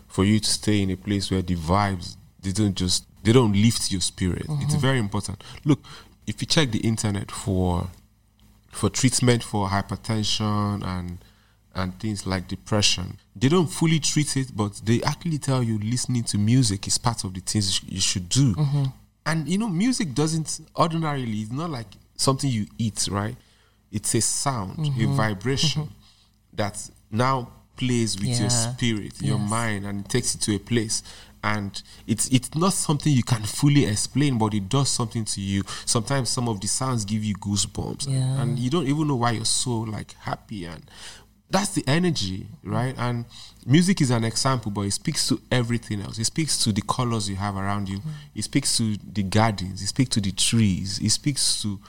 for 0.08 0.24
you 0.26 0.40
to 0.40 0.50
stay 0.50 0.82
in 0.84 0.92
a 0.92 0.96
place 0.96 1.32
where 1.32 1.42
the 1.42 1.56
vibes 1.56 2.16
they 2.44 2.52
don't 2.52 2.76
just 2.76 3.06
they 3.24 3.32
don't 3.34 3.54
lift 3.54 3.92
your 3.92 4.02
spirit. 4.02 4.46
Mm-hmm. 4.48 4.62
It's 4.64 4.76
very 4.76 5.00
important. 5.00 5.44
Look, 5.66 5.80
if 6.28 6.42
you 6.42 6.48
check 6.48 6.72
the 6.72 6.80
internet 6.80 7.32
for 7.32 7.90
for 8.72 8.90
treatment 8.90 9.42
for 9.44 9.70
hypertension 9.70 10.84
and 10.86 11.18
and 11.76 12.00
things 12.00 12.26
like 12.26 12.48
depression. 12.48 13.18
They 13.36 13.50
don't 13.50 13.68
fully 13.68 14.00
treat 14.00 14.38
it, 14.38 14.56
but 14.56 14.82
they 14.86 15.02
actually 15.04 15.38
tell 15.38 15.62
you 15.62 15.78
listening 15.80 16.24
to 16.26 16.38
music 16.38 16.88
is 16.88 16.98
part 16.98 17.24
of 17.26 17.34
the 17.34 17.42
things 17.42 17.82
you 17.84 18.00
should 18.00 18.30
do. 18.30 18.56
Mm-hmm. 18.56 18.84
And 19.26 19.48
you 19.48 19.58
know, 19.58 19.68
music 19.68 20.14
doesn't 20.14 20.62
ordinarily. 20.78 21.42
It's 21.42 21.52
not 21.52 21.70
like 21.70 21.88
something 22.16 22.50
you 22.50 22.66
eat, 22.78 23.08
right? 23.12 23.36
It's 23.92 24.16
a 24.16 24.22
sound, 24.22 24.80
a 24.80 24.82
mm-hmm. 24.84 25.16
vibration 25.16 25.84
mm-hmm. 25.84 25.94
that 26.54 26.90
now 27.12 27.52
plays 27.76 28.16
with 28.18 28.28
your 28.30 28.50
Yeah. 28.50 28.74
spirit, 28.74 29.22
your 29.22 29.40
Yes. 29.40 29.50
mind, 29.50 29.86
and 29.86 30.06
it 30.06 30.10
takes 30.10 30.34
you 30.36 30.42
to 30.42 30.56
a 30.56 30.60
place. 30.60 31.04
And 31.46 31.82
it's 32.08 32.28
it's 32.30 32.56
not 32.56 32.74
something 32.74 33.14
you 33.14 33.22
can 33.24 33.44
fully 33.44 33.86
explain, 33.86 34.40
but 34.40 34.56
it 34.56 34.68
does 34.68 34.90
something 34.90 35.26
to 35.26 35.42
you. 35.42 35.62
Sometimes 35.86 36.30
some 36.30 36.50
of 36.50 36.60
the 36.60 36.68
sounds 36.68 37.06
give 37.06 37.24
you 37.24 37.36
goosebumps, 37.36 38.08
Yeah. 38.10 38.42
and 38.42 38.58
you 38.58 38.72
don't 38.72 38.88
even 38.88 39.08
know 39.08 39.16
why 39.16 39.32
you're 39.32 39.46
so 39.46 39.82
like 39.82 40.14
happy. 40.22 40.66
And 40.66 40.84
that's 41.52 41.70
the 41.76 41.84
energy, 41.88 42.48
right? 42.64 42.96
And 42.98 43.26
music 43.64 44.02
is 44.02 44.10
an 44.10 44.24
example, 44.24 44.72
but 44.72 44.82
it 44.82 44.94
speaks 44.94 45.28
to 45.28 45.40
everything 45.52 46.02
else. 46.02 46.18
It 46.18 46.26
speaks 46.26 46.58
to 46.64 46.72
the 46.72 46.82
colors 46.82 47.30
you 47.30 47.36
have 47.36 47.56
around 47.56 47.90
you. 47.90 48.00
Mm. 48.00 48.12
It 48.34 48.44
speaks 48.44 48.76
to 48.78 48.98
the 49.14 49.22
gardens. 49.22 49.84
It 49.84 49.88
speaks 49.88 50.10
to 50.16 50.22
the 50.22 50.32
trees. 50.32 50.98
It 51.00 51.12
speaks 51.12 51.62
to 51.62 51.80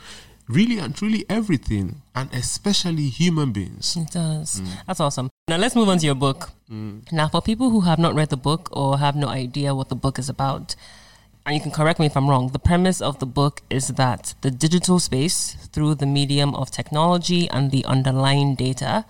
really 0.49 0.79
and 0.79 0.95
truly 0.95 1.25
everything, 1.31 2.03
and 2.15 2.29
especially 2.35 3.09
human 3.09 3.53
beings. 3.53 3.97
It 3.97 4.11
does. 4.13 4.61
Mm. 4.61 4.69
That's 4.87 5.01
awesome. 5.01 5.31
Now 5.49 5.57
let's 5.57 5.75
move 5.75 5.89
on 5.89 5.97
to 5.99 6.05
your 6.07 6.15
book. 6.15 6.51
Now, 6.69 7.29
for 7.29 7.41
people 7.41 7.71
who 7.71 7.83
have 7.83 7.99
not 7.99 8.15
read 8.15 8.31
the 8.31 8.37
book 8.37 8.69
or 8.73 8.99
have 8.99 9.15
no 9.15 9.29
idea 9.29 9.75
what 9.75 9.89
the 9.89 9.95
book 9.95 10.19
is 10.19 10.29
about, 10.29 10.75
and 11.45 11.55
you 11.55 11.61
can 11.61 11.71
correct 11.71 12.01
me 12.01 12.07
if 12.07 12.17
I'm 12.17 12.29
wrong, 12.29 12.49
the 12.49 12.59
premise 12.59 13.01
of 13.01 13.21
the 13.21 13.27
book 13.27 13.63
is 13.71 13.89
that 13.89 14.35
the 14.41 14.51
digital 14.51 14.99
space, 14.99 15.55
through 15.73 15.95
the 15.95 16.07
medium 16.07 16.57
of 16.57 16.73
technology 16.73 17.49
and 17.51 17.71
the 17.71 17.85
underlying 17.85 18.57
data, 18.57 19.05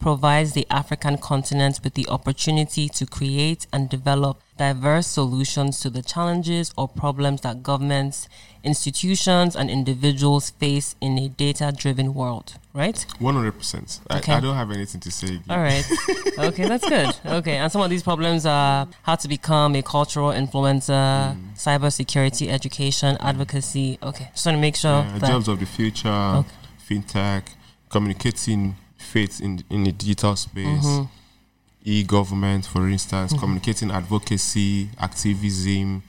provides 0.00 0.54
the 0.54 0.66
African 0.70 1.18
continent 1.18 1.80
with 1.84 1.94
the 1.94 2.08
opportunity 2.08 2.88
to 2.88 3.06
create 3.06 3.66
and 3.72 3.88
develop 3.90 4.40
diverse 4.56 5.06
solutions 5.06 5.80
to 5.80 5.90
the 5.90 6.02
challenges 6.02 6.72
or 6.78 6.88
problems 6.88 7.42
that 7.42 7.62
governments, 7.62 8.26
institutions, 8.64 9.56
and 9.56 9.68
individuals 9.70 10.50
face 10.50 10.94
in 11.00 11.18
a 11.18 11.28
data 11.28 11.72
driven 11.76 12.14
world, 12.14 12.54
right? 12.72 13.04
One 13.18 13.34
hundred 13.34 13.52
percent. 13.58 14.00
Okay. 14.10 14.32
I 14.34 14.40
don't 14.40 14.54
have 14.56 14.70
anything 14.70 15.00
to 15.00 15.10
say. 15.10 15.40
All 15.50 15.58
right. 15.58 15.84
Okay, 16.38 16.66
that's 16.66 16.88
good. 16.88 17.14
Okay, 17.26 17.56
and 17.58 17.70
some 17.70 17.82
of 17.82 17.90
these 17.90 18.02
problems 18.02 18.46
are 18.46 18.88
how 19.02 19.16
to 19.16 19.28
become 19.28 19.74
a 19.76 19.82
cultural 19.82 20.30
influencer, 20.32 21.36
cybersecurity 21.54 22.48
education, 22.48 23.18
advocacy. 23.20 23.98
Okay, 24.02 24.28
just 24.32 24.46
want 24.46 24.56
to 24.56 24.60
make 24.60 24.74
sure 24.76 25.04
Yeah, 25.04 25.18
jobs 25.18 25.48
of 25.48 25.60
the 25.60 25.66
future, 25.66 26.42
fintech, 26.88 27.42
communicating 27.90 28.76
faith 28.96 29.42
in 29.42 29.62
in 29.68 29.84
the 29.84 29.92
digital 29.92 30.34
space, 30.36 30.86
Mm-hmm. 30.86 31.04
e-government, 31.84 32.64
for 32.66 32.88
instance, 32.88 33.32
communicating 33.38 33.90
advocacy, 33.90 34.88
activism, 34.98 36.02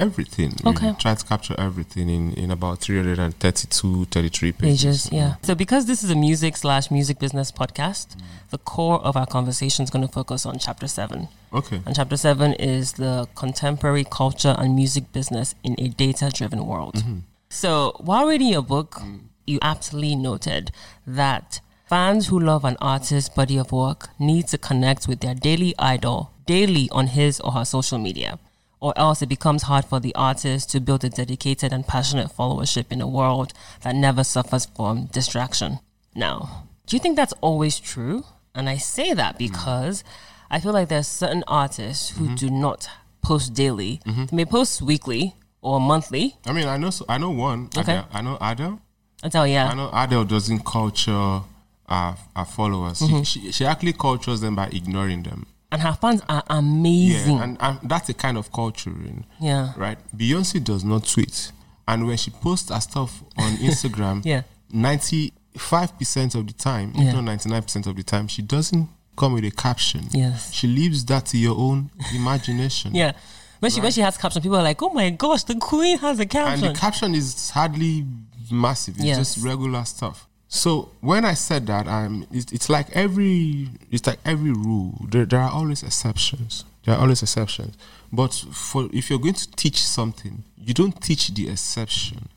everything. 0.00 0.54
Okay. 0.64 0.94
Try 0.98 1.14
to 1.14 1.24
capture 1.24 1.54
everything 1.58 2.08
in, 2.08 2.32
in 2.34 2.50
about 2.50 2.80
332, 2.80 4.04
33 4.06 4.52
pages. 4.52 4.82
pages. 4.82 5.08
Yeah. 5.12 5.34
So 5.42 5.54
because 5.54 5.86
this 5.86 6.02
is 6.04 6.10
a 6.10 6.14
music 6.14 6.56
slash 6.56 6.90
music 6.90 7.18
business 7.18 7.50
podcast, 7.50 8.16
the 8.50 8.58
core 8.58 9.00
of 9.00 9.16
our 9.16 9.26
conversation 9.26 9.82
is 9.84 9.90
going 9.90 10.06
to 10.06 10.12
focus 10.12 10.46
on 10.46 10.58
chapter 10.58 10.86
seven. 10.86 11.28
Okay. 11.52 11.80
And 11.84 11.96
chapter 11.96 12.16
seven 12.16 12.54
is 12.54 12.94
the 12.94 13.28
contemporary 13.34 14.04
culture 14.04 14.54
and 14.58 14.74
music 14.74 15.12
business 15.12 15.54
in 15.64 15.74
a 15.78 15.88
data 15.88 16.30
driven 16.32 16.66
world. 16.66 16.94
Mm-hmm. 16.96 17.18
So 17.48 17.96
while 17.98 18.26
reading 18.26 18.48
your 18.48 18.62
book, 18.62 19.00
you 19.46 19.58
aptly 19.62 20.14
noted 20.14 20.70
that 21.06 21.60
fans 21.86 22.28
who 22.28 22.38
love 22.38 22.64
an 22.64 22.76
artist's 22.80 23.30
body 23.30 23.56
of 23.56 23.72
work 23.72 24.10
need 24.18 24.46
to 24.48 24.58
connect 24.58 25.08
with 25.08 25.20
their 25.20 25.34
daily 25.34 25.74
idol 25.78 26.32
daily 26.48 26.88
on 26.90 27.08
his 27.08 27.38
or 27.40 27.52
her 27.52 27.64
social 27.64 27.98
media. 27.98 28.38
Or 28.80 28.92
else 28.96 29.22
it 29.22 29.28
becomes 29.28 29.64
hard 29.64 29.84
for 29.84 29.98
the 29.98 30.14
artist 30.14 30.70
to 30.70 30.80
build 30.80 31.04
a 31.04 31.10
dedicated 31.10 31.72
and 31.72 31.86
passionate 31.86 32.28
followership 32.28 32.92
in 32.92 33.00
a 33.00 33.08
world 33.08 33.52
that 33.82 33.94
never 33.94 34.22
suffers 34.22 34.66
from 34.66 35.06
distraction. 35.06 35.80
Now, 36.14 36.68
do 36.86 36.96
you 36.96 37.00
think 37.00 37.16
that's 37.16 37.34
always 37.40 37.80
true? 37.80 38.24
And 38.54 38.68
I 38.68 38.76
say 38.76 39.14
that 39.14 39.34
mm-hmm. 39.34 39.52
because 39.52 40.04
I 40.50 40.60
feel 40.60 40.72
like 40.72 40.88
there's 40.88 41.08
certain 41.08 41.44
artists 41.48 42.10
who 42.10 42.26
mm-hmm. 42.26 42.34
do 42.36 42.50
not 42.50 42.88
post 43.22 43.52
daily. 43.54 44.00
Mm-hmm. 44.06 44.24
They 44.26 44.36
may 44.36 44.44
post 44.44 44.80
weekly 44.80 45.34
or 45.60 45.80
monthly. 45.80 46.36
I 46.46 46.52
mean, 46.52 46.68
I 46.68 46.76
know 46.76 46.90
I 47.08 47.18
know 47.18 47.30
one. 47.30 47.68
Okay. 47.76 47.92
Adele. 47.92 48.08
I 48.12 48.22
know 48.22 48.38
Adele. 48.40 48.80
I 49.22 49.28
tell 49.28 49.42
I 49.42 49.74
know 49.74 49.90
Adele 49.92 50.24
doesn't 50.24 50.64
culture 50.64 51.12
uh, 51.12 51.42
our, 51.88 52.16
our 52.36 52.44
followers. 52.44 53.00
Mm-hmm. 53.00 53.22
She, 53.22 53.40
she, 53.40 53.52
she 53.52 53.64
actually 53.64 53.92
cultures 53.94 54.40
them 54.40 54.54
by 54.54 54.68
ignoring 54.68 55.24
them. 55.24 55.46
And 55.70 55.82
her 55.82 55.92
fans 55.92 56.22
are 56.28 56.42
amazing. 56.48 57.36
Yeah, 57.36 57.42
and, 57.42 57.56
and 57.60 57.78
that's 57.82 58.08
a 58.08 58.14
kind 58.14 58.38
of 58.38 58.50
culturing. 58.52 59.26
Yeah. 59.40 59.74
right? 59.76 59.98
Beyonce 60.16 60.62
does 60.64 60.82
not 60.84 61.06
tweet, 61.06 61.52
and 61.86 62.06
when 62.06 62.16
she 62.16 62.30
posts 62.30 62.70
her 62.72 62.80
stuff 62.80 63.22
on 63.36 63.52
Instagram, 63.56 64.24
Yeah. 64.24 64.42
ninety-five 64.72 65.98
percent 65.98 66.34
of 66.34 66.46
the 66.46 66.52
time, 66.52 66.92
Yeah. 66.94 67.08
if 67.08 67.14
not 67.14 67.24
ninety-nine 67.24 67.62
percent 67.62 67.86
of 67.86 67.96
the 67.96 68.02
time, 68.02 68.28
she 68.28 68.42
doesn't 68.42 68.88
come 69.16 69.34
with 69.34 69.44
a 69.44 69.50
caption. 69.50 70.06
Yes. 70.12 70.52
she 70.52 70.66
leaves 70.66 71.04
that 71.06 71.26
to 71.26 71.38
your 71.38 71.56
own 71.58 71.90
imagination. 72.14 72.94
Yeah. 73.02 73.12
When 73.60 73.72
she 73.72 73.80
when 73.80 73.90
she 73.90 74.00
has 74.02 74.16
caption, 74.16 74.40
people 74.40 74.56
are 74.58 74.62
like, 74.62 74.80
"Oh 74.82 74.90
my 74.90 75.10
gosh, 75.10 75.42
the 75.42 75.56
queen 75.56 75.98
has 75.98 76.20
a 76.20 76.26
caption. 76.26 76.64
and 76.68 76.76
the 76.76 76.78
caption 76.78 77.12
is 77.14 77.50
hardly 77.50 78.06
massive. 78.52 78.94
It's 78.96 79.04
Yes. 79.04 79.18
just 79.18 79.44
regular 79.44 79.84
stuff. 79.84 80.27
So 80.48 80.90
when 81.00 81.24
I 81.26 81.34
said 81.34 81.66
that, 81.66 81.86
um, 81.86 82.26
it's, 82.32 82.50
it's 82.52 82.68
like 82.70 82.88
every 82.96 83.68
it's 83.90 84.06
like 84.06 84.18
every 84.24 84.50
rule. 84.50 85.04
There, 85.10 85.26
there 85.26 85.40
are 85.40 85.50
always 85.50 85.82
exceptions. 85.82 86.64
There 86.84 86.94
are 86.94 87.00
always 87.00 87.22
exceptions. 87.22 87.76
But 88.10 88.32
for 88.52 88.88
if 88.92 89.10
you're 89.10 89.18
going 89.18 89.34
to 89.34 89.50
teach 89.52 89.82
something, 89.82 90.42
you 90.56 90.72
don't 90.72 91.00
teach 91.02 91.28
the 91.28 91.50
exception. 91.50 92.28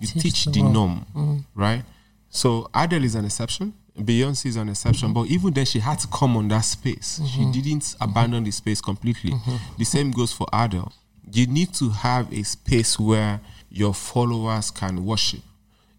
You 0.00 0.08
Teach 0.08 0.22
teach, 0.22 0.44
the 0.44 0.52
the 0.52 0.62
norm, 0.68 1.06
mm. 1.14 1.44
right? 1.54 1.82
So 2.28 2.68
Adele 2.74 3.04
is 3.04 3.14
an 3.14 3.24
exception. 3.24 3.72
Beyonce 3.98 4.44
is 4.46 4.56
an 4.56 4.68
exception, 4.68 5.08
mm-hmm. 5.08 5.22
but 5.22 5.30
even 5.30 5.54
then, 5.54 5.64
she 5.64 5.78
had 5.78 5.98
to 6.00 6.08
come 6.08 6.36
on 6.36 6.48
that 6.48 6.60
space. 6.60 7.18
She 7.32 7.40
mm-hmm. 7.40 7.50
didn't 7.52 7.96
abandon 7.98 8.44
the 8.44 8.50
space 8.50 8.82
completely. 8.82 9.30
Mm-hmm. 9.30 9.56
The 9.78 9.84
same 9.86 10.10
goes 10.10 10.32
for 10.34 10.46
Adele. 10.52 10.92
You 11.32 11.46
need 11.46 11.72
to 11.76 11.88
have 11.88 12.30
a 12.30 12.42
space 12.42 12.98
where 12.98 13.40
your 13.70 13.94
followers 13.94 14.70
can 14.70 15.02
worship, 15.06 15.40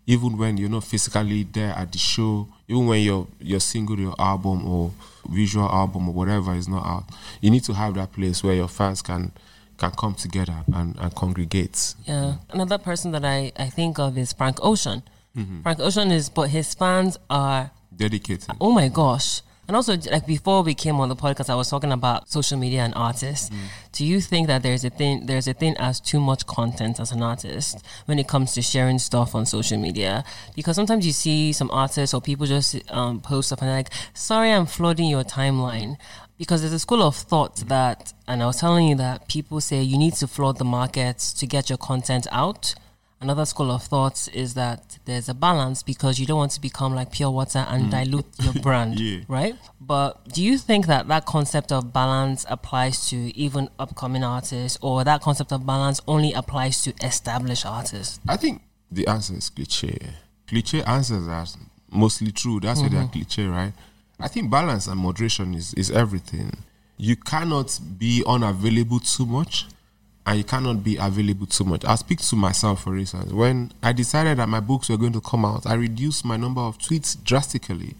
even 0.07 0.37
when 0.37 0.57
you're 0.57 0.69
not 0.69 0.85
physically 0.85 1.43
there 1.43 1.71
at 1.73 1.91
the 1.91 1.97
show, 1.97 2.47
even 2.67 2.87
when 2.87 3.01
your 3.01 3.27
your 3.39 3.59
single, 3.59 3.99
your 3.99 4.15
album, 4.17 4.65
or 4.65 4.91
visual 5.29 5.67
album, 5.67 6.07
or 6.09 6.13
whatever 6.13 6.55
is 6.55 6.67
not 6.67 6.85
out. 6.85 7.03
You 7.41 7.51
need 7.51 7.63
to 7.65 7.73
have 7.73 7.93
that 7.95 8.13
place 8.13 8.41
where 8.43 8.55
your 8.55 8.69
fans 8.69 9.01
can 9.01 9.31
can 9.77 9.91
come 9.91 10.15
together 10.15 10.63
and, 10.73 10.95
and 10.97 11.13
congregate. 11.13 11.93
Yeah. 12.05 12.35
Another 12.49 12.77
person 12.79 13.11
that 13.11 13.23
I, 13.23 13.51
I 13.57 13.69
think 13.69 13.99
of 13.99 14.17
is 14.17 14.33
Frank 14.33 14.57
Ocean. 14.63 15.03
Mm-hmm. 15.37 15.61
Frank 15.61 15.79
Ocean 15.81 16.09
is, 16.11 16.29
but 16.29 16.49
his 16.49 16.73
fans 16.73 17.19
are, 17.29 17.69
Dedicated. 17.95 18.47
oh 18.59 18.71
my 18.71 18.87
gosh. 18.87 19.41
And 19.67 19.75
also, 19.75 19.97
like 20.11 20.25
before 20.25 20.63
we 20.63 20.73
came 20.73 20.99
on 20.99 21.09
the 21.09 21.15
podcast, 21.15 21.49
I 21.49 21.55
was 21.55 21.69
talking 21.69 21.91
about 21.91 22.29
social 22.29 22.57
media 22.57 22.81
and 22.83 22.93
artists. 22.95 23.51
Do 23.91 24.05
you 24.05 24.21
think 24.21 24.47
that 24.47 24.63
there's 24.63 24.85
a 24.85 24.89
thing, 24.89 25.25
there's 25.25 25.47
a 25.47 25.53
thing 25.53 25.75
as 25.77 25.99
too 25.99 26.19
much 26.19 26.45
content 26.45 26.99
as 26.99 27.11
an 27.11 27.21
artist 27.21 27.83
when 28.05 28.17
it 28.17 28.27
comes 28.27 28.53
to 28.53 28.61
sharing 28.61 28.97
stuff 28.97 29.35
on 29.35 29.45
social 29.45 29.77
media? 29.77 30.23
Because 30.55 30.75
sometimes 30.75 31.05
you 31.05 31.11
see 31.11 31.51
some 31.51 31.69
artists 31.71 32.13
or 32.13 32.21
people 32.21 32.45
just 32.45 32.79
um, 32.91 33.19
post 33.19 33.49
stuff 33.49 33.61
and 33.61 33.69
they're 33.69 33.77
like, 33.77 33.91
sorry, 34.13 34.51
I'm 34.51 34.65
flooding 34.65 35.09
your 35.09 35.23
timeline. 35.23 35.97
Because 36.37 36.61
there's 36.61 36.73
a 36.73 36.79
school 36.79 37.01
of 37.01 37.15
thought 37.15 37.55
that, 37.67 38.13
and 38.27 38.43
I 38.43 38.45
was 38.45 38.57
telling 38.57 38.87
you 38.87 38.95
that 38.97 39.27
people 39.27 39.59
say 39.59 39.81
you 39.81 39.97
need 39.97 40.13
to 40.15 40.27
flood 40.27 40.59
the 40.59 40.65
markets 40.65 41.33
to 41.33 41.47
get 41.47 41.69
your 41.69 41.77
content 41.77 42.27
out. 42.31 42.75
Another 43.19 43.45
school 43.45 43.71
of 43.71 43.81
thoughts 43.83 44.27
is 44.27 44.53
that 44.53 44.99
there's 45.05 45.27
a 45.27 45.33
balance 45.33 45.81
because 45.81 46.19
you 46.19 46.27
don't 46.27 46.37
want 46.37 46.51
to 46.51 46.61
become 46.61 46.93
like 46.93 47.11
pure 47.11 47.31
water 47.31 47.65
and 47.67 47.85
mm. 47.85 47.89
dilute 47.91 48.27
your 48.43 48.53
brand, 48.61 48.99
Yeah. 48.99 49.21
right? 49.27 49.55
But 49.81 50.27
do 50.29 50.43
you 50.43 50.59
think 50.59 50.85
that 50.85 51.07
that 51.07 51.25
concept 51.25 51.71
of 51.71 51.91
balance 51.91 52.45
applies 52.47 53.09
to 53.09 53.35
even 53.35 53.69
upcoming 53.79 54.23
artists, 54.23 54.77
or 54.83 55.03
that 55.03 55.21
concept 55.21 55.51
of 55.51 55.65
balance 55.65 55.99
only 56.07 56.31
applies 56.33 56.83
to 56.83 56.93
established 57.03 57.65
artists? 57.65 58.19
I 58.27 58.37
think 58.37 58.61
the 58.91 59.07
answer 59.07 59.33
is 59.33 59.49
cliche. 59.49 59.97
Cliche 60.47 60.83
answers 60.83 61.27
are 61.27 61.45
mostly 61.89 62.31
true. 62.31 62.59
That's 62.59 62.81
why 62.81 62.89
they're 62.89 63.01
mm-hmm. 63.01 63.11
cliche, 63.11 63.47
right? 63.47 63.73
I 64.19 64.27
think 64.27 64.51
balance 64.51 64.85
and 64.85 64.99
moderation 64.99 65.55
is, 65.55 65.73
is 65.73 65.89
everything. 65.89 66.51
You 66.97 67.15
cannot 67.15 67.79
be 67.97 68.23
unavailable 68.27 68.99
too 68.99 69.25
much 69.25 69.65
and 70.27 70.37
you 70.37 70.43
cannot 70.43 70.83
be 70.83 70.97
available 70.97 71.47
too 71.47 71.63
much. 71.63 71.85
I'll 71.85 71.95
speak 71.95 72.19
to 72.19 72.35
myself, 72.35 72.83
for 72.83 72.97
instance. 72.97 73.31
When 73.31 73.71
I 73.81 73.93
decided 73.93 74.37
that 74.39 74.49
my 74.49 74.59
books 74.59 74.89
were 74.89 74.97
going 74.97 75.13
to 75.13 75.21
come 75.21 75.45
out, 75.45 75.65
I 75.65 75.75
reduced 75.75 76.25
my 76.25 76.35
number 76.35 76.59
of 76.59 76.77
tweets 76.77 77.15
drastically. 77.23 77.95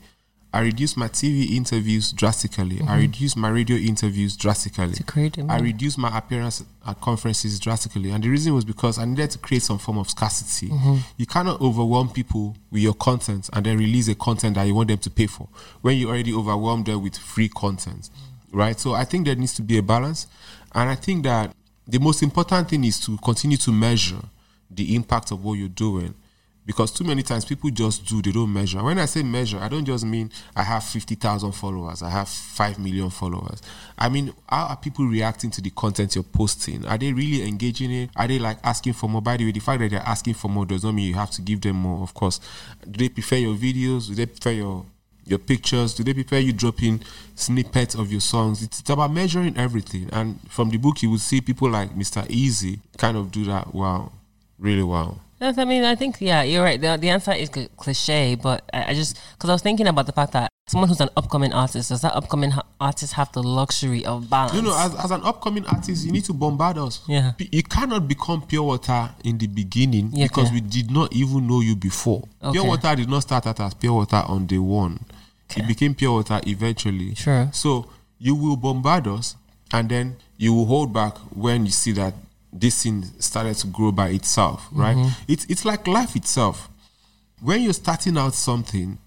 I 0.54 0.60
reduced 0.60 0.98
my 0.98 1.08
TV 1.08 1.52
interviews 1.52 2.12
drastically. 2.12 2.82
I 2.86 2.98
reduced 2.98 3.38
my 3.38 3.48
radio 3.48 3.78
interviews 3.78 4.36
drastically. 4.36 4.94
To 4.94 5.04
create 5.04 5.38
a 5.38 5.46
I 5.50 5.60
reduced 5.60 5.98
my 5.98 6.18
appearance 6.18 6.66
at 6.86 7.00
conferences 7.00 7.60
drastically. 7.62 8.12
And 8.12 8.22
the 8.22 8.30
reason 8.30 8.54
was 8.54 8.66
because 8.66 8.98
I 8.98 9.06
needed 9.06 9.32
to 9.32 9.38
create 9.38 9.64
some 9.64 9.78
form 9.78 9.98
of 9.98 10.10
scarcity. 10.10 10.70
You 11.16 11.26
cannot 11.28 11.62
overwhelm 11.62 12.10
people 12.10 12.58
with 12.72 12.82
your 12.82 12.96
content 12.96 13.50
and 13.54 13.66
then 13.66 13.78
release 13.78 14.10
a 14.10 14.16
content 14.16 14.56
that 14.56 14.66
you 14.68 14.76
want 14.76 14.90
them 14.90 14.98
to 14.98 15.10
pay 15.10 15.28
for 15.28 15.48
when 15.82 15.96
you 15.96 16.10
already 16.10 16.34
overwhelmed 16.34 16.88
them 16.88 17.02
with 17.04 17.18
free 17.18 17.48
content. 17.50 18.10
Right? 18.52 18.78
So 18.78 18.94
I 18.94 19.06
think 19.06 19.26
there 19.28 19.36
needs 19.36 19.54
to 19.56 19.62
be 19.62 19.78
a 19.78 19.84
balance. 19.84 20.28
And 20.74 20.90
I 20.90 20.96
think 20.96 21.24
that 21.24 21.54
the 21.88 22.00
most 22.00 22.22
important 22.22 22.70
thing 22.70 22.84
is 22.84 23.00
to 23.01 23.17
continue 23.17 23.58
to 23.58 23.72
measure 23.72 24.22
the 24.70 24.96
impact 24.96 25.32
of 25.32 25.44
what 25.44 25.53
you're 25.53 25.70
doing. 25.70 26.13
Because 26.65 26.91
too 26.91 27.06
many 27.06 27.24
times 27.24 27.46
people 27.46 27.70
just 27.70 28.06
do 28.06 28.22
they 28.22 28.34
don't 28.34 28.51
measure. 28.51 28.84
When 28.84 29.00
i 29.00 29.06
say 29.06 29.24
measure 29.24 29.58
i 29.58 29.70
don't 29.70 29.86
just 29.86 30.03
mean 30.03 30.29
i 30.53 30.63
have 30.63 30.84
50000 30.84 31.53
followers 31.53 32.01
i 32.03 32.10
have 32.10 32.27
5 32.27 32.77
million 32.79 33.10
followers. 33.10 33.62
I 33.98 34.10
mean 34.10 34.34
how 34.50 34.67
are 34.67 34.75
people 34.75 35.06
reacting 35.06 35.50
to 35.51 35.62
the 35.62 35.70
content 35.70 36.15
you're 36.15 36.25
posting? 36.25 36.86
Are 36.86 36.98
they 36.98 37.13
really 37.13 37.48
engaging 37.48 37.94
it? 37.94 38.10
Are 38.17 38.27
they 38.27 38.38
like 38.38 38.58
asking 38.65 38.94
for 38.94 39.08
more? 39.08 39.22
By 39.22 39.38
the 39.38 39.46
way 39.46 39.53
the 39.53 39.62
fact 39.62 39.79
that 39.79 39.91
they're 39.91 40.01
asking 40.01 40.34
for 40.34 40.50
more 40.50 40.65
does 40.65 40.84
not 40.84 40.91
mean 40.91 41.08
you 41.08 41.13
have 41.13 41.32
to 41.32 41.41
give 41.41 41.62
them 41.62 41.77
more 41.77 42.03
of 42.03 42.13
course. 42.13 42.41
Do 42.84 42.98
they 42.98 43.08
prefer 43.08 43.38
your 43.38 43.56
videos? 43.56 44.10
Do 44.10 44.15
they 44.15 44.25
prefer 44.25 44.51
your 44.51 44.86
your 45.30 45.40
pictures? 45.40 45.94
Do 45.94 46.04
they 46.04 46.14
prepare 46.14 46.40
you 46.40 46.54
dropping 46.54 47.02
snippets 47.36 47.96
of 47.96 48.12
your 48.12 48.22
songs? 48.22 48.62
It's, 48.64 48.80
it's 48.80 48.90
about 48.90 49.12
measuring 49.12 49.58
everything. 49.58 50.10
And 50.12 50.40
from 50.50 50.70
the 50.70 50.78
book, 50.78 51.02
you 51.04 51.10
will 51.10 51.18
see 51.18 51.42
people 51.42 51.70
like 51.70 51.96
Mr. 51.96 52.26
Eazi 52.28 52.80
kind 52.98 53.18
of 53.18 53.32
do 53.32 53.46
that 53.46 53.74
well, 53.74 54.14
really 54.60 54.84
well. 54.84 55.20
Yes, 55.40 55.60
I 55.60 55.66
mean, 55.66 55.84
I 55.84 55.94
think 55.94 56.18
yeah, 56.20 56.42
you're 56.42 56.64
right. 56.64 56.82
The, 56.82 56.98
the 56.98 57.10
answer 57.10 57.32
is 57.32 57.50
cliche, 57.78 58.34
but 58.34 58.64
I, 58.74 58.86
I 58.90 58.94
just 58.96 59.20
because 59.36 59.52
I 59.52 59.54
was 59.54 59.62
thinking 59.62 59.86
about 59.86 60.08
the 60.08 60.12
fact 60.12 60.34
that 60.34 60.50
someone 60.68 60.90
who's 60.90 61.00
an 61.00 61.10
upcoming 61.16 61.54
artist 61.54 61.90
does 61.90 62.02
that 62.02 62.16
upcoming 62.16 62.50
ha- 62.50 62.66
artist 62.82 63.14
have 63.14 63.32
the 63.34 63.44
luxury 63.44 64.04
of 64.04 64.28
balance? 64.32 64.56
You 64.56 64.64
know, 64.64 64.76
as, 64.76 64.96
as 64.96 65.12
an 65.12 65.22
upcoming 65.24 65.64
artist, 65.68 66.04
you 66.04 66.12
need 66.12 66.26
to 66.26 66.34
bombard 66.34 66.80
us. 66.80 67.04
Yeah. 67.08 67.34
P- 67.38 67.50
You 67.52 67.62
cannot 67.62 68.08
become 68.08 68.42
pure 68.48 68.64
water 68.64 69.12
in 69.24 69.38
the 69.38 69.46
beginning 69.46 70.10
Yeah, 70.12 70.26
because 70.26 70.48
okay. 70.48 70.56
we 70.56 70.62
did 70.62 70.90
not 70.90 71.14
even 71.14 71.46
know 71.46 71.62
you 71.62 71.76
before. 71.76 72.28
Okay. 72.42 72.54
Pure 72.54 72.66
water 72.66 72.96
did 72.96 73.08
not 73.08 73.20
start 73.22 73.46
out 73.46 73.60
as 73.60 73.76
pure 73.76 73.94
water 73.94 74.24
on 74.28 74.48
day 74.48 74.58
one. 74.58 75.00
Okay. 75.50 75.62
It 75.62 75.68
became 75.68 75.96
pure 75.96 76.12
water 76.12 76.39
eventually. 76.46 77.16
Sure. 77.16 77.50
So 77.54 77.88
you 78.20 78.36
will 78.36 78.58
bombard 78.58 79.08
us 79.08 79.36
and 79.72 79.89
then 79.89 80.18
you 80.38 80.54
will 80.54 80.66
hold 80.66 80.94
back 80.94 81.18
when 81.34 81.66
you 81.66 81.72
see 81.72 81.92
that 81.94 82.13
this 82.54 82.84
thing 82.84 83.04
started 83.20 83.56
to 83.58 83.68
grow 83.68 83.92
by 83.92 84.10
itself, 84.10 84.68
right? 84.72 84.96
Mm-hmm. 84.96 85.32
It's 85.32 85.46
it's 85.46 85.66
like 85.66 85.88
life 85.88 86.16
itself. 86.16 86.70
When 87.42 87.62
you're 87.62 87.74
starting 87.74 88.18
out 88.18 88.34
something, 88.34 88.98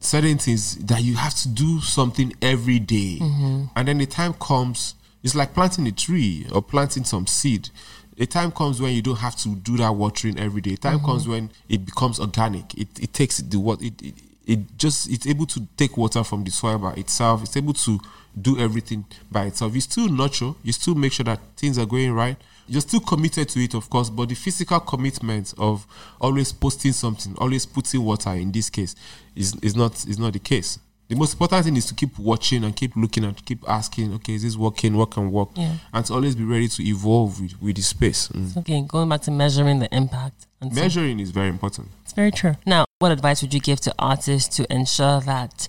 certain 0.00 0.38
things 0.38 0.76
that 0.76 1.02
you 1.02 1.16
have 1.16 1.34
to 1.36 1.48
do 1.48 1.80
something 1.80 2.32
every 2.40 2.78
day. 2.78 3.18
Mm-hmm. 3.20 3.64
and 3.76 3.88
then 3.88 3.98
the 3.98 4.06
time 4.06 4.34
comes. 4.34 4.94
It's 5.22 5.34
like 5.36 5.54
planting 5.54 5.86
a 5.86 5.92
tree 5.92 6.46
or 6.52 6.62
planting 6.62 7.04
some 7.04 7.26
seed. 7.28 7.70
A 8.18 8.26
time 8.26 8.50
comes 8.50 8.80
when 8.80 8.92
you 8.92 9.02
don't 9.02 9.18
have 9.20 9.36
to 9.36 9.54
do 9.54 9.76
that 9.78 9.92
watering 9.94 10.38
every 10.38 10.60
day. 10.60 10.74
A 10.74 10.76
time 10.76 10.96
Mm-hmm. 10.98 11.06
comes 11.06 11.28
when 11.28 11.50
it 11.68 11.84
becomes 11.86 12.18
organic. 12.20 12.74
It, 12.76 12.88
it 13.00 13.12
takes 13.12 13.38
the 13.38 13.58
what 13.60 13.80
it, 13.82 14.00
it 14.02 14.14
it 14.46 14.76
just 14.76 15.10
it's 15.10 15.26
able 15.26 15.46
to 15.46 15.66
take 15.76 15.96
water 15.96 16.24
from 16.24 16.44
the 16.44 16.50
soil 16.50 16.78
by 16.78 16.92
itself. 16.94 17.42
It's 17.42 17.56
able 17.56 17.74
to 17.74 18.00
do 18.40 18.58
everything 18.58 19.04
by 19.30 19.44
itself. 19.46 19.74
You 19.74 19.80
still 19.80 20.08
nurture. 20.08 20.52
You 20.62 20.72
still 20.72 20.94
make 20.94 21.12
sure 21.12 21.24
that 21.24 21.40
things 21.56 21.78
are 21.78 21.86
going 21.86 22.12
right. 22.12 22.36
You're 22.68 22.80
still 22.80 23.00
committed 23.00 23.48
to 23.50 23.60
it, 23.60 23.74
of 23.74 23.90
course, 23.90 24.08
but 24.08 24.28
the 24.28 24.34
physical 24.34 24.80
commitment 24.80 25.52
of 25.58 25.86
always 26.20 26.52
posting 26.52 26.92
something, 26.92 27.34
always 27.38 27.66
putting 27.66 28.02
water 28.04 28.30
in 28.30 28.52
this 28.52 28.70
case, 28.70 28.94
is 29.36 29.54
is 29.62 29.74
not 29.76 29.92
is 30.06 30.18
not 30.18 30.32
the 30.32 30.38
case. 30.38 30.78
The 31.08 31.16
most 31.18 31.34
important 31.34 31.64
thing 31.66 31.76
is 31.76 31.84
to 31.86 31.94
keep 31.94 32.18
watching 32.18 32.64
and 32.64 32.74
keep 32.74 32.96
looking 32.96 33.24
and 33.24 33.44
keep 33.44 33.68
asking, 33.68 34.14
okay, 34.14 34.34
is 34.34 34.42
this 34.44 34.56
working? 34.56 34.96
What 34.96 35.10
can 35.10 35.30
work? 35.30 35.50
Yeah. 35.56 35.74
And 35.92 36.06
to 36.06 36.14
always 36.14 36.34
be 36.34 36.44
ready 36.44 36.68
to 36.68 36.82
evolve 36.88 37.38
with, 37.38 37.60
with 37.60 37.76
the 37.76 37.82
space. 37.82 38.28
Mm. 38.28 38.56
Okay, 38.58 38.80
going 38.88 39.10
back 39.10 39.20
to 39.22 39.30
measuring 39.30 39.80
the 39.80 39.94
impact. 39.94 40.46
And 40.62 40.72
so- 40.72 40.80
Measuring 40.80 41.20
is 41.20 41.30
very 41.30 41.48
important. 41.48 41.88
It's 42.04 42.14
very 42.14 42.30
true. 42.30 42.56
Now, 42.64 42.86
what 43.02 43.10
advice 43.10 43.42
would 43.42 43.52
you 43.52 43.58
give 43.58 43.80
to 43.80 43.92
artists 43.98 44.56
to 44.56 44.72
ensure 44.72 45.20
that, 45.22 45.66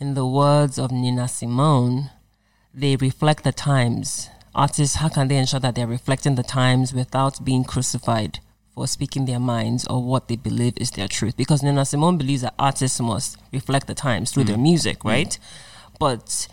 in 0.00 0.14
the 0.14 0.26
words 0.26 0.80
of 0.80 0.90
Nina 0.90 1.28
Simone, 1.28 2.10
they 2.74 2.96
reflect 2.96 3.44
the 3.44 3.52
times? 3.52 4.28
Artists, 4.52 4.96
how 4.96 5.08
can 5.08 5.28
they 5.28 5.36
ensure 5.36 5.60
that 5.60 5.76
they're 5.76 5.86
reflecting 5.86 6.34
the 6.34 6.42
times 6.42 6.92
without 6.92 7.44
being 7.44 7.62
crucified 7.62 8.40
for 8.74 8.88
speaking 8.88 9.26
their 9.26 9.38
minds 9.38 9.86
or 9.86 10.02
what 10.02 10.26
they 10.26 10.34
believe 10.34 10.76
is 10.76 10.90
their 10.90 11.06
truth? 11.06 11.36
Because 11.36 11.62
Nina 11.62 11.84
Simone 11.84 12.18
believes 12.18 12.42
that 12.42 12.54
artists 12.58 12.98
must 12.98 13.38
reflect 13.52 13.86
the 13.86 13.94
times 13.94 14.32
through 14.32 14.44
their 14.44 14.56
mm. 14.56 14.62
music, 14.62 14.98
mm. 14.98 15.10
right? 15.10 15.38
But 16.00 16.48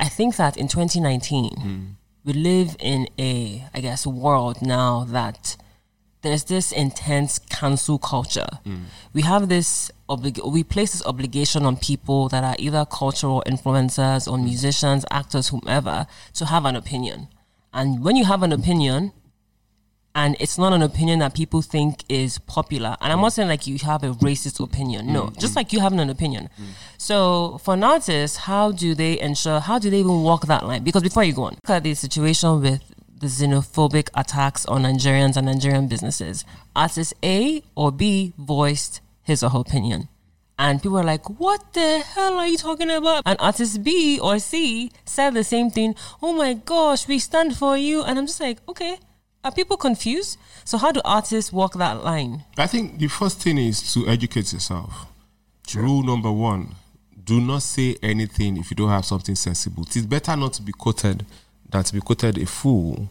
I 0.00 0.08
think 0.08 0.36
that 0.36 0.56
in 0.56 0.66
2019, 0.66 1.50
mm. 1.50 1.90
we 2.24 2.32
live 2.32 2.74
in 2.80 3.06
a, 3.18 3.66
I 3.74 3.80
guess, 3.80 4.06
world 4.06 4.62
now 4.62 5.04
that 5.04 5.58
there's 6.24 6.44
this 6.44 6.72
intense 6.72 7.38
cancel 7.38 7.98
culture. 7.98 8.48
We 9.12 9.22
have 9.22 9.48
this 9.48 9.92
oblig- 10.08 10.44
we 10.50 10.64
place 10.64 10.92
this 10.92 11.06
obligation 11.06 11.64
on 11.64 11.76
people 11.76 12.28
that 12.30 12.42
are 12.42 12.56
either 12.58 12.84
cultural 12.84 13.44
influencers 13.46 14.30
or 14.30 14.38
musicians, 14.38 15.04
actors, 15.10 15.48
whomever, 15.48 16.06
to 16.34 16.46
have 16.46 16.64
an 16.64 16.74
opinion. 16.74 17.28
And 17.72 18.02
when 18.02 18.16
you 18.16 18.24
have 18.24 18.42
an 18.42 18.52
opinion, 18.52 19.12
and 20.16 20.36
it's 20.38 20.58
not 20.58 20.72
an 20.72 20.80
opinion 20.82 21.18
that 21.18 21.34
people 21.34 21.60
think 21.60 22.04
is 22.08 22.38
popular. 22.38 22.96
And 23.00 23.12
I'm 23.12 23.20
not 23.20 23.32
saying 23.32 23.48
like 23.48 23.66
you 23.66 23.78
have 23.78 24.04
a 24.04 24.10
racist 24.10 24.62
opinion. 24.62 25.12
No, 25.12 25.24
mm, 25.24 25.38
just 25.38 25.54
mm. 25.54 25.56
like 25.56 25.72
you 25.72 25.80
having 25.80 25.98
an 25.98 26.08
opinion. 26.08 26.48
So 26.98 27.58
for 27.64 27.74
an 27.74 27.82
artist, 27.82 28.38
how 28.38 28.70
do 28.70 28.94
they 28.94 29.18
ensure? 29.20 29.58
How 29.58 29.80
do 29.80 29.90
they 29.90 29.98
even 29.98 30.22
walk 30.22 30.46
that 30.46 30.64
line? 30.64 30.84
Because 30.84 31.02
before 31.02 31.24
you 31.24 31.32
go 31.32 31.44
on, 31.44 31.54
look 31.54 31.70
at 31.70 31.82
the 31.82 31.94
situation 31.94 32.60
with 32.60 32.80
xenophobic 33.26 34.08
attacks 34.14 34.66
on 34.66 34.82
Nigerians 34.82 35.36
and 35.36 35.46
Nigerian 35.46 35.88
businesses. 35.88 36.44
Artist 36.74 37.14
A 37.22 37.62
or 37.74 37.92
B 37.92 38.32
voiced 38.38 39.00
his 39.22 39.42
or 39.42 39.50
her 39.50 39.58
opinion. 39.58 40.08
And 40.58 40.80
people 40.80 40.98
were 40.98 41.04
like, 41.04 41.28
what 41.40 41.72
the 41.72 41.98
hell 41.98 42.34
are 42.34 42.46
you 42.46 42.56
talking 42.56 42.90
about? 42.90 43.22
And 43.26 43.36
artist 43.40 43.82
B 43.82 44.20
or 44.20 44.38
C 44.38 44.92
said 45.04 45.34
the 45.34 45.42
same 45.44 45.70
thing. 45.70 45.94
Oh 46.22 46.32
my 46.32 46.54
gosh, 46.54 47.08
we 47.08 47.18
stand 47.18 47.56
for 47.56 47.76
you. 47.76 48.04
And 48.04 48.18
I'm 48.18 48.26
just 48.26 48.40
like, 48.40 48.58
okay, 48.68 48.98
are 49.42 49.52
people 49.52 49.76
confused? 49.76 50.38
So 50.64 50.78
how 50.78 50.92
do 50.92 51.00
artists 51.04 51.52
walk 51.52 51.74
that 51.74 52.04
line? 52.04 52.44
I 52.56 52.66
think 52.66 52.98
the 52.98 53.08
first 53.08 53.42
thing 53.42 53.58
is 53.58 53.92
to 53.94 54.06
educate 54.06 54.52
yourself. 54.52 55.06
Rule 55.74 56.02
number 56.02 56.30
one 56.30 56.76
do 57.24 57.40
not 57.40 57.62
say 57.62 57.96
anything 58.02 58.56
if 58.58 58.70
you 58.70 58.76
don't 58.76 58.90
have 58.90 59.04
something 59.04 59.34
sensible. 59.34 59.82
It 59.84 59.96
is 59.96 60.06
better 60.06 60.36
not 60.36 60.52
to 60.54 60.62
be 60.62 60.72
quoted 60.72 61.24
than 61.70 61.82
to 61.82 61.92
be 61.92 62.00
quoted 62.00 62.38
a 62.38 62.46
fool, 62.46 63.08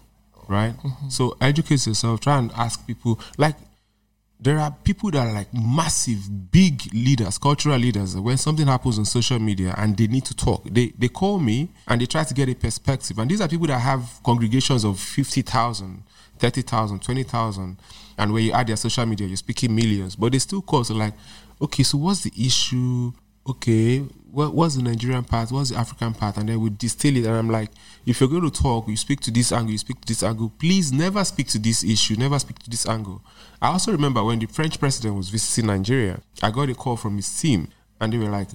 right? 0.47 0.73
Mm-hmm. 0.77 1.09
So 1.09 1.35
educate 1.41 1.85
yourself, 1.85 2.19
try 2.19 2.37
and 2.37 2.51
ask 2.53 2.85
people. 2.85 3.19
Like, 3.37 3.55
there 4.43 4.59
are 4.59 4.71
people 4.83 5.09
that 5.11 5.25
are 5.25 5.33
like 5.33 5.53
massive, 5.53 6.51
big 6.51 6.93
leaders, 6.93 7.37
cultural 7.37 7.77
leaders. 7.77 8.17
When 8.17 8.37
something 8.37 8.67
happens 8.67 8.99
on 8.99 9.05
social 9.05 9.39
media 9.39 9.73
and 9.77 9.95
they 9.95 10.07
need 10.07 10.25
to 10.25 10.35
talk, 10.35 10.65
they, 10.69 10.91
they 10.97 11.07
call 11.07 11.39
me 11.39 11.69
and 11.87 12.01
they 12.01 12.05
try 12.05 12.25
to 12.25 12.33
get 12.33 12.49
a 12.49 12.55
perspective. 12.55 13.17
And 13.19 13.31
these 13.31 13.39
are 13.39 13.47
people 13.47 13.67
that 13.67 13.79
have 13.79 14.19
congregations 14.23 14.83
of 14.83 14.99
50,000, 14.99 16.03
30,000, 16.39 17.01
20,000. 17.01 17.77
And 18.17 18.33
when 18.33 18.43
you 18.43 18.51
add 18.51 18.67
their 18.67 18.75
social 18.75 19.05
media, 19.05 19.27
you're 19.27 19.37
speaking 19.37 19.73
millions. 19.73 20.17
But 20.17 20.33
they 20.33 20.39
still 20.39 20.61
call. 20.61 20.83
So, 20.83 20.93
like, 20.93 21.13
okay, 21.61 21.83
so 21.83 21.97
what's 21.97 22.23
the 22.23 22.33
issue? 22.37 23.13
Okay, 23.47 24.03
what, 24.33 24.53
what's 24.53 24.75
the 24.75 24.81
Nigerian 24.81 25.23
part? 25.23 25.51
What's 25.51 25.69
the 25.69 25.77
African 25.77 26.13
part? 26.13 26.37
And 26.37 26.49
then 26.49 26.59
we 26.59 26.71
distill 26.71 27.15
it. 27.17 27.25
And 27.25 27.35
I'm 27.35 27.49
like, 27.49 27.69
if 28.05 28.19
you're 28.19 28.29
going 28.29 28.49
to 28.49 28.61
talk, 28.61 28.87
you 28.87 28.97
speak 28.97 29.19
to 29.21 29.31
this 29.31 29.51
angle, 29.51 29.71
you 29.71 29.77
speak 29.77 30.01
to 30.01 30.07
this 30.07 30.23
angle. 30.23 30.51
Please 30.57 30.91
never 30.91 31.23
speak 31.23 31.47
to 31.49 31.59
this 31.59 31.83
issue, 31.83 32.15
never 32.15 32.39
speak 32.39 32.57
to 32.59 32.69
this 32.69 32.87
angle. 32.87 33.21
I 33.61 33.67
also 33.67 33.91
remember 33.91 34.23
when 34.23 34.39
the 34.39 34.47
French 34.47 34.79
president 34.79 35.15
was 35.15 35.29
visiting 35.29 35.67
Nigeria, 35.67 36.19
I 36.41 36.49
got 36.49 36.69
a 36.69 36.73
call 36.73 36.97
from 36.97 37.15
his 37.15 37.39
team, 37.39 37.67
and 38.01 38.11
they 38.11 38.17
were 38.17 38.29
like, 38.29 38.49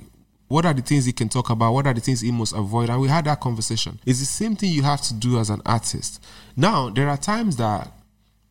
what 0.49 0.67
are 0.67 0.75
the 0.75 0.83
things 0.83 1.05
he 1.05 1.13
can 1.13 1.29
talk 1.29 1.51
about? 1.51 1.73
What 1.73 1.87
are 1.87 1.95
the 1.95 2.01
things 2.01 2.23
he 2.23 2.33
must 2.33 2.55
avoid? 2.55 2.89
And 2.91 3.01
we 3.01 3.09
had 3.09 3.27
that 3.27 3.39
conversation. 3.39 4.01
It's 4.05 4.19
the 4.19 4.25
same 4.25 4.57
thing 4.57 4.73
you 4.73 4.83
have 4.83 5.03
to 5.03 5.15
do 5.15 5.39
as 5.39 5.51
an 5.51 5.63
artist. 5.65 6.25
Now, 6.57 6.91
there 6.91 7.09
are 7.09 7.19
times 7.19 7.57
that 7.57 7.93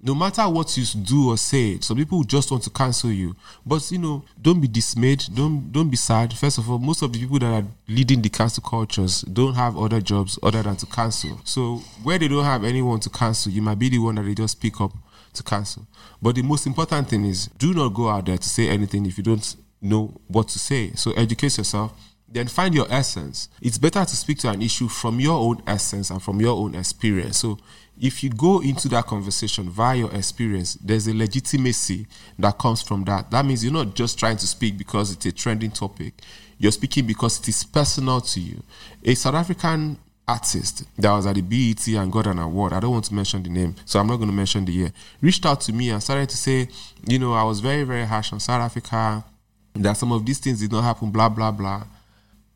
no 0.02 0.14
matter 0.14 0.48
what 0.48 0.76
you 0.78 0.86
do 1.04 1.32
or 1.32 1.38
say, 1.38 1.80
some 1.80 1.98
people 1.98 2.24
just 2.24 2.52
want 2.52 2.64
to 2.64 2.70
cancel 2.70 3.12
you. 3.12 3.36
But 3.66 3.90
you 3.92 3.98
know, 3.98 4.24
don't 4.40 4.62
be 4.62 4.68
dismayed. 4.68 5.24
Don't 5.34 5.72
don't 5.72 5.90
be 5.90 5.98
sad. 5.98 6.34
First 6.34 6.60
of 6.60 6.70
all, 6.70 6.80
most 6.80 7.02
of 7.02 7.12
the 7.12 7.20
people 7.20 7.40
that 7.40 7.64
are 7.64 7.68
leading 7.88 8.22
the 8.22 8.30
cancel 8.30 8.64
cultures 8.64 9.22
don't 9.22 9.56
have 9.56 9.78
other 9.78 10.00
jobs 10.00 10.38
other 10.44 10.62
than 10.62 10.76
to 10.78 10.86
cancel. 10.86 11.40
So 11.44 11.78
where 12.04 12.20
they 12.20 12.28
don't 12.28 12.44
have 12.44 12.64
anyone 12.64 13.00
to 13.02 13.10
cancel, 13.10 13.52
you 13.52 13.62
might 13.62 13.80
be 13.80 13.90
the 13.90 14.00
one 14.00 14.16
that 14.16 14.24
they 14.24 14.36
just 14.36 14.62
pick 14.62 14.80
up 14.80 14.92
to 15.34 15.44
cancel. 15.44 15.88
But 16.22 16.36
the 16.36 16.44
most 16.44 16.68
important 16.68 17.10
thing 17.10 17.26
is 17.26 17.48
do 17.58 17.74
not 17.74 17.90
go 17.90 18.10
out 18.10 18.26
there 18.26 18.38
to 18.38 18.50
say 18.50 18.70
anything 18.70 19.06
if 19.06 19.18
you 19.18 19.24
don't 19.24 19.56
know 19.82 20.14
what 20.28 20.48
to 20.50 20.60
say. 20.60 20.92
So 20.94 21.12
educate 21.14 21.58
yourself. 21.58 21.94
Then 22.38 22.48
find 22.48 22.76
your 22.76 22.86
essence. 22.92 23.50
It's 23.64 23.80
better 23.80 24.06
to 24.06 24.16
speak 24.16 24.38
to 24.40 24.50
an 24.52 24.62
issue 24.62 24.88
from 24.88 25.20
your 25.20 25.40
own 25.40 25.64
essence 25.66 26.12
and 26.12 26.22
from 26.22 26.40
your 26.40 26.56
own 26.56 26.76
experience. 26.76 27.40
So 27.40 27.58
if 28.00 28.24
you 28.24 28.30
go 28.30 28.62
into 28.62 28.88
that 28.90 29.08
conversation 29.08 29.72
via 29.72 29.98
your 29.98 30.14
experience, 30.14 30.76
there's 30.76 31.08
a 31.08 31.16
legitimacy 31.16 32.06
that 32.38 32.60
comes 32.60 32.84
from 32.84 33.06
that. 33.06 33.32
That 33.32 33.44
means 33.44 33.64
you're 33.64 33.74
not 33.74 33.96
just 33.96 34.20
trying 34.20 34.38
to 34.38 34.46
speak 34.46 34.78
because 34.78 35.12
it's 35.12 35.26
a 35.26 35.32
trending 35.32 35.72
topic. 35.72 36.14
You're 36.60 36.72
speaking 36.72 37.08
because 37.08 37.40
it 37.40 37.48
is 37.48 37.64
personal 37.64 38.22
to 38.22 38.40
you. 38.40 38.62
A 39.04 39.16
South 39.16 39.34
African 39.34 39.98
artist 40.28 40.84
that 40.96 41.12
was 41.12 41.26
at 41.26 41.34
the 41.34 41.42
BET 41.42 41.88
and 41.88 42.12
got 42.12 42.28
an 42.28 42.38
award, 42.38 42.74
I 42.74 42.80
don't 42.80 42.92
want 42.92 43.06
to 43.06 43.16
mention 43.16 43.42
the 43.42 43.50
name, 43.50 43.74
so 43.84 44.00
I'm 44.00 44.06
not 44.06 44.18
going 44.18 44.30
to 44.30 44.36
mention 44.36 44.64
the 44.64 44.74
year, 44.74 44.94
reached 45.22 45.44
out 45.48 45.62
to 45.62 45.74
me 45.74 45.90
and 45.90 46.04
started 46.04 46.30
to 46.30 46.38
say, 46.38 46.68
you 47.08 47.18
know, 47.18 47.34
I 47.34 47.44
was 47.44 47.62
very, 47.62 47.84
very 47.84 48.06
harsh 48.06 48.32
on 48.32 48.40
South 48.40 48.62
Africa, 48.62 49.26
that 49.74 49.94
some 49.94 50.12
of 50.12 50.24
these 50.24 50.38
things 50.38 50.60
did 50.60 50.72
not 50.72 50.84
happen, 50.84 51.10
blah, 51.10 51.30
blah, 51.30 51.52
blah. 51.52 51.84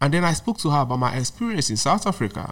And 0.01 0.13
then 0.13 0.25
I 0.25 0.33
spoke 0.33 0.57
to 0.59 0.69
her 0.71 0.79
about 0.79 0.97
my 0.97 1.15
experience 1.15 1.69
in 1.69 1.77
South 1.77 2.07
Africa, 2.07 2.51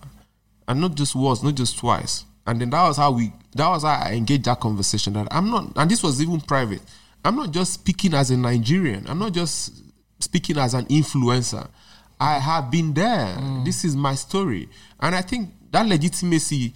and 0.68 0.80
not 0.80 0.94
just 0.94 1.16
once, 1.16 1.42
not 1.42 1.56
just 1.56 1.80
twice. 1.80 2.24
And 2.46 2.62
then 2.62 2.70
that 2.70 2.88
was 2.88 2.98
how 2.98 3.12
we, 3.12 3.34
that 3.56 3.68
was 3.68 3.84
how 3.84 3.90
I 4.06 4.14
engaged 4.14 4.46
that 4.46 4.60
conversation. 4.60 5.14
That 5.14 5.28
I'm 5.32 5.50
not, 5.50 5.74
and 5.76 5.90
this 5.90 6.04
was 6.04 6.22
even 6.22 6.40
private. 6.42 6.82
I'm 7.26 7.36
not 7.36 7.52
just 7.52 7.74
speaking 7.74 8.14
as 8.14 8.32
a 8.32 8.38
Nigerian. 8.38 9.06
I'm 9.08 9.20
not 9.20 9.34
just 9.34 9.74
speaking 10.20 10.58
as 10.58 10.76
an 10.76 10.86
influencer. 10.86 11.68
I 12.20 12.38
have 12.38 12.70
been 12.70 12.94
there. 12.94 13.36
Mm. 13.38 13.66
This 13.66 13.84
is 13.84 13.96
my 13.96 14.14
story, 14.14 14.70
and 15.00 15.16
I 15.16 15.22
think 15.22 15.50
that 15.72 15.88
legitimacy 15.88 16.74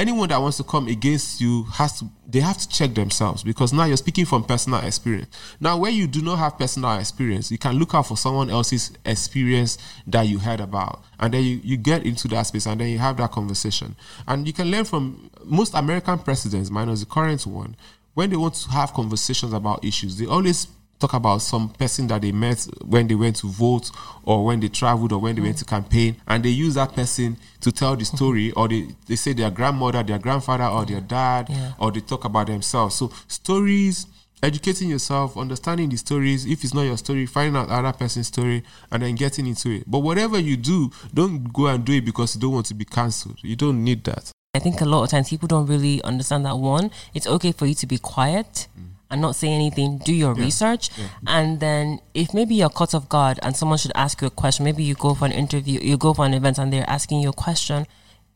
anyone 0.00 0.30
that 0.30 0.40
wants 0.40 0.56
to 0.56 0.64
come 0.64 0.88
against 0.88 1.40
you 1.42 1.64
has 1.64 1.98
to 1.98 2.06
they 2.26 2.40
have 2.40 2.56
to 2.56 2.68
check 2.68 2.94
themselves 2.94 3.42
because 3.42 3.72
now 3.72 3.84
you're 3.84 3.96
speaking 3.96 4.24
from 4.24 4.42
personal 4.42 4.80
experience. 4.80 5.28
Now 5.60 5.76
where 5.76 5.90
you 5.90 6.06
do 6.06 6.22
not 6.22 6.38
have 6.38 6.58
personal 6.58 6.98
experience 6.98 7.50
you 7.50 7.58
can 7.58 7.76
look 7.76 7.94
out 7.94 8.06
for 8.06 8.16
someone 8.16 8.48
else's 8.48 8.92
experience 9.04 9.76
that 10.06 10.22
you 10.22 10.38
heard 10.38 10.60
about 10.60 11.04
and 11.18 11.34
then 11.34 11.44
you, 11.44 11.60
you 11.62 11.76
get 11.76 12.06
into 12.06 12.28
that 12.28 12.44
space 12.44 12.66
and 12.66 12.80
then 12.80 12.88
you 12.88 12.98
have 12.98 13.18
that 13.18 13.30
conversation. 13.30 13.94
And 14.26 14.46
you 14.46 14.54
can 14.54 14.70
learn 14.70 14.84
from 14.84 15.30
most 15.44 15.74
american 15.74 16.18
presidents 16.18 16.70
minus 16.70 17.00
the 17.00 17.06
current 17.06 17.46
one 17.46 17.76
when 18.14 18.30
they 18.30 18.36
want 18.36 18.54
to 18.54 18.70
have 18.70 18.94
conversations 18.94 19.52
about 19.52 19.84
issues 19.84 20.16
they 20.16 20.26
always 20.26 20.66
talk 21.00 21.14
about 21.14 21.38
some 21.42 21.68
person 21.70 22.06
that 22.08 22.22
they 22.22 22.30
met 22.32 22.66
when 22.84 23.08
they 23.08 23.14
went 23.14 23.36
to 23.36 23.48
vote 23.48 23.90
or 24.24 24.44
when 24.44 24.60
they 24.60 24.68
traveled 24.68 25.12
or 25.12 25.18
when 25.18 25.34
they 25.34 25.40
went 25.42 25.56
to 25.58 25.64
mm. 25.64 25.68
campaign 25.68 26.16
and 26.28 26.44
they 26.44 26.50
use 26.50 26.74
that 26.74 26.92
person 26.94 27.36
to 27.60 27.72
tell 27.72 27.96
the 27.96 28.04
story 28.04 28.52
or 28.52 28.68
they, 28.68 28.86
they 29.06 29.16
say 29.16 29.32
their 29.32 29.50
grandmother 29.50 30.02
their 30.02 30.18
grandfather 30.18 30.64
or 30.64 30.84
their 30.84 31.00
dad 31.00 31.48
Yeah. 31.48 31.72
or 31.78 31.90
they 31.90 32.00
talk 32.00 32.24
about 32.24 32.46
themselves. 32.46 32.94
So 32.96 33.10
stories 33.26 34.06
educating 34.42 34.88
yourself 34.88 35.36
understanding 35.36 35.88
the 35.90 35.96
stories 35.96 36.46
if 36.46 36.64
it's 36.64 36.72
not 36.74 36.82
your 36.82 36.96
story 36.96 37.26
finding 37.26 37.56
out 37.56 37.68
other 37.68 37.92
person's 37.92 38.26
story 38.28 38.62
and 38.90 39.02
then 39.02 39.14
getting 39.14 39.46
into 39.46 39.70
it. 39.70 39.84
But 39.86 40.00
whatever 40.00 40.38
you 40.38 40.56
do 40.56 40.90
don't 41.12 41.52
go 41.52 41.66
and 41.66 41.84
do 41.84 41.92
it 41.94 42.04
because 42.04 42.34
you 42.34 42.40
don't 42.40 42.52
want 42.52 42.66
to 42.66 42.74
be 42.74 42.84
cancelled. 42.84 43.38
You 43.42 43.56
don't 43.56 43.82
need 43.84 44.04
that. 44.04 44.30
I 44.54 44.58
think 44.58 44.80
a 44.80 44.84
lot 44.84 45.04
of 45.04 45.10
times 45.10 45.30
people 45.30 45.46
don't 45.46 45.66
really 45.66 46.02
understand 46.02 46.44
that 46.44 46.58
one, 46.58 46.90
it's 47.14 47.26
okay 47.26 47.52
for 47.52 47.66
you 47.66 47.74
to 47.74 47.86
be 47.86 47.98
quiet 47.98 48.66
mm. 48.78 48.89
And 49.10 49.20
not 49.20 49.34
say 49.36 49.48
anything, 49.48 49.98
do 49.98 50.12
your 50.14 50.34
research. 50.34 50.90
And 51.26 51.60
then 51.60 52.00
if 52.14 52.32
maybe 52.32 52.54
you're 52.54 52.68
caught 52.70 52.94
off 52.94 53.08
guard 53.08 53.38
and 53.42 53.56
someone 53.56 53.78
should 53.78 53.92
ask 53.94 54.20
you 54.20 54.28
a 54.28 54.30
question, 54.30 54.64
maybe 54.64 54.82
you 54.84 54.94
go 54.94 55.14
for 55.14 55.26
an 55.26 55.32
interview, 55.32 55.80
you 55.80 55.96
go 55.96 56.14
for 56.14 56.24
an 56.24 56.34
event 56.34 56.58
and 56.58 56.72
they're 56.72 56.88
asking 56.88 57.20
you 57.20 57.30
a 57.30 57.32
question, 57.32 57.86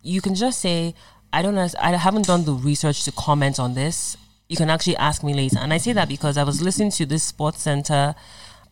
you 0.03 0.21
can 0.21 0.35
just 0.35 0.61
say, 0.61 0.95
I 1.33 1.43
don't 1.43 1.55
know, 1.55 1.69
I 1.81 1.93
haven't 1.93 2.27
done 2.27 2.45
the 2.45 2.53
research 2.53 3.05
to 3.05 3.13
comment 3.13 3.59
on 3.59 3.75
this. 3.75 4.17
You 4.49 4.57
can 4.57 4.69
actually 4.71 4.97
ask 4.97 5.23
me 5.23 5.33
later. 5.33 5.59
And 5.59 5.73
I 5.73 5.79
say 5.79 5.93
that 5.93 6.09
because 6.09 6.37
I 6.37 6.45
was 6.45 6.61
listening 6.61 6.91
to 6.93 7.07
this 7.07 7.23
Sports 7.23 7.63
Center 7.63 8.15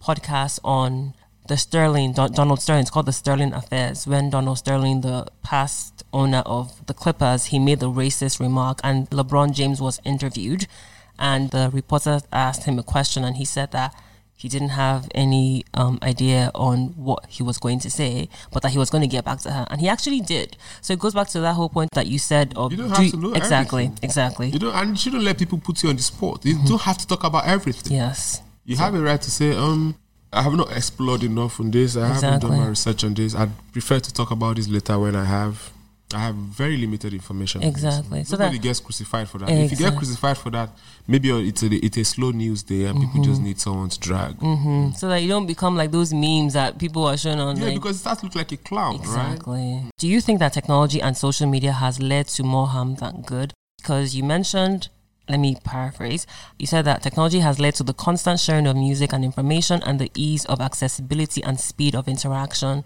podcast 0.03 0.59
on 0.63 1.15
the 1.49 1.57
Sterling, 1.57 2.13
Don- 2.13 2.33
Donald 2.33 2.61
Sterling. 2.61 2.83
It's 2.83 2.91
called 2.91 3.07
the 3.07 3.13
Sterling 3.13 3.53
Affairs. 3.53 4.07
When 4.07 4.31
Donald 4.31 4.59
Sterling, 4.59 5.01
the 5.01 5.27
past 5.43 6.05
owner 6.13 6.43
of 6.47 6.87
the 6.87 6.95
Clippers, 6.95 7.47
he 7.47 7.59
made 7.59 7.81
the 7.81 7.91
racist 7.91 8.39
remark, 8.39 8.81
and 8.85 9.11
LeBron 9.11 9.53
James 9.53 9.81
was 9.81 10.01
interviewed, 10.05 10.67
and 11.23 11.51
the 11.53 11.71
reporter 11.73 12.21
asked 12.33 12.65
him 12.65 12.79
a 12.79 12.83
question, 12.83 13.25
and 13.25 13.37
he 13.37 13.47
said 13.47 13.71
that 13.73 13.95
he 14.35 14.49
didn't 14.49 14.71
have 14.71 15.09
any 15.15 15.65
um, 15.73 16.01
idea 16.03 16.51
on 16.53 16.89
what 16.97 17.25
he 17.29 17.45
was 17.45 17.59
going 17.59 17.79
to 17.79 17.89
say, 17.89 18.29
but 18.53 18.61
that 18.63 18.73
he 18.73 18.79
was 18.79 18.91
going 18.91 19.03
to 19.03 19.07
get 19.17 19.25
back 19.25 19.39
to 19.39 19.51
her, 19.53 19.65
and 19.71 19.81
he 19.81 19.89
actually 19.89 20.21
did. 20.21 20.57
So 20.81 20.93
it 20.95 20.99
goes 20.99 21.15
back 21.15 21.29
to 21.29 21.41
that 21.41 21.55
whole 21.55 21.69
point 21.69 21.91
that 21.93 22.09
you 22.09 22.19
said 22.19 22.53
of 22.57 22.73
You 22.73 22.79
don't 22.79 22.89
do 22.89 22.95
have 22.95 23.11
to 23.13 23.17
know 23.17 23.33
exactly, 23.35 23.85
everything. 23.85 24.05
exactly. 24.05 24.49
you 24.51 24.59
don't 24.59 24.75
and 24.75 24.91
you 24.91 24.97
shouldn't 24.97 25.23
let 25.23 25.39
people 25.39 25.59
put 25.59 25.81
you 25.85 25.91
on 25.91 25.97
the 25.97 26.03
spot 26.03 26.45
you 26.45 26.59
don't 26.67 26.81
have 26.83 26.99
to 26.99 27.07
talk 27.07 27.23
about 27.23 27.47
everything 27.47 27.93
yes, 27.97 28.43
You 28.65 28.77
have 28.77 28.95
a 28.95 29.01
right 29.01 29.23
to 29.23 29.31
say, 29.31 29.53
um, 29.57 29.95
I 30.33 30.43
have 30.43 30.55
not 30.55 30.75
explored 30.77 31.23
enough 31.23 31.61
on 31.61 31.71
this. 31.71 31.97
I 31.97 32.09
haven't 32.09 32.41
done 32.41 32.59
my 32.59 32.67
research 32.67 33.05
on 33.05 33.15
this. 33.15 33.35
I'd 33.35 33.51
prefer 33.73 34.01
to 34.01 34.13
talk 34.13 34.31
about 34.33 34.57
this 34.57 34.67
later 34.67 34.99
when 34.99 35.15
I 35.15 35.25
have. 35.25 35.71
I 36.15 36.21
have 36.21 36.35
very 36.35 36.77
limited 36.77 37.13
information. 37.13 37.63
Exactly. 37.63 38.25
So 38.25 38.37
Nobody 38.37 38.59
that- 38.59 38.63
gets 38.63 38.81
crucified 38.81 39.29
for 39.29 39.39
that. 39.39 39.49
If 39.51 39.71
you 39.71 39.77
get 39.77 39.97
crucified 39.97 40.39
for 40.39 40.51
that, 40.51 40.71
maybe 41.07 41.31
it's 41.31 41.63
a 41.63 41.67
it's 41.73 41.97
a 41.97 42.05
slow 42.05 42.31
news 42.31 42.63
day 42.63 42.85
and 42.85 43.01
people 43.01 43.23
just 43.25 43.41
need 43.41 43.59
someone 43.61 43.89
to 43.89 43.99
drag. 44.01 44.37
Mm, 44.39 44.97
so 44.97 45.09
that 45.09 45.19
you 45.23 45.29
don't 45.29 45.47
become 45.47 45.77
like 45.77 45.91
those 45.91 46.13
memes 46.13 46.53
that 46.55 46.79
people 46.79 47.07
are 47.07 47.17
showing 47.17 47.41
on. 47.41 47.57
Yeah, 47.57 47.67
like, 47.67 47.75
because 47.75 47.97
it 47.97 48.01
starts 48.01 48.21
to 48.21 48.27
look 48.27 48.35
like 48.37 48.53
a 48.53 48.57
clown, 48.57 48.97
right? 48.99 49.01
Exactly. 49.33 49.85
Do 49.99 50.09
you 50.09 50.21
think 50.21 50.39
that 50.41 50.53
technology 50.53 51.01
and 51.01 51.17
social 51.17 51.47
media 51.49 51.73
has 51.73 52.01
led 52.01 52.29
to 52.29 52.43
more 52.43 52.67
harm 52.69 52.97
than 52.97 53.23
good? 53.23 53.53
Because 53.79 54.15
you 54.15 54.23
mentioned, 54.23 54.89
let 55.29 55.39
me 55.41 55.57
paraphrase, 55.65 56.27
you 56.59 56.67
said 56.67 56.85
that 56.85 57.03
technology 57.03 57.41
has 57.41 57.59
led 57.59 57.75
to 57.77 57.83
the 57.83 57.95
constant 57.95 58.39
sharing 58.41 58.67
of 58.67 58.77
music 58.77 59.13
and 59.13 59.25
information 59.25 59.83
and 59.85 59.99
the 59.99 60.11
ease 60.15 60.45
of 60.47 60.61
accessibility 60.61 61.43
and 61.43 61.59
speed 61.59 61.95
of 61.95 62.07
interaction 62.09 62.85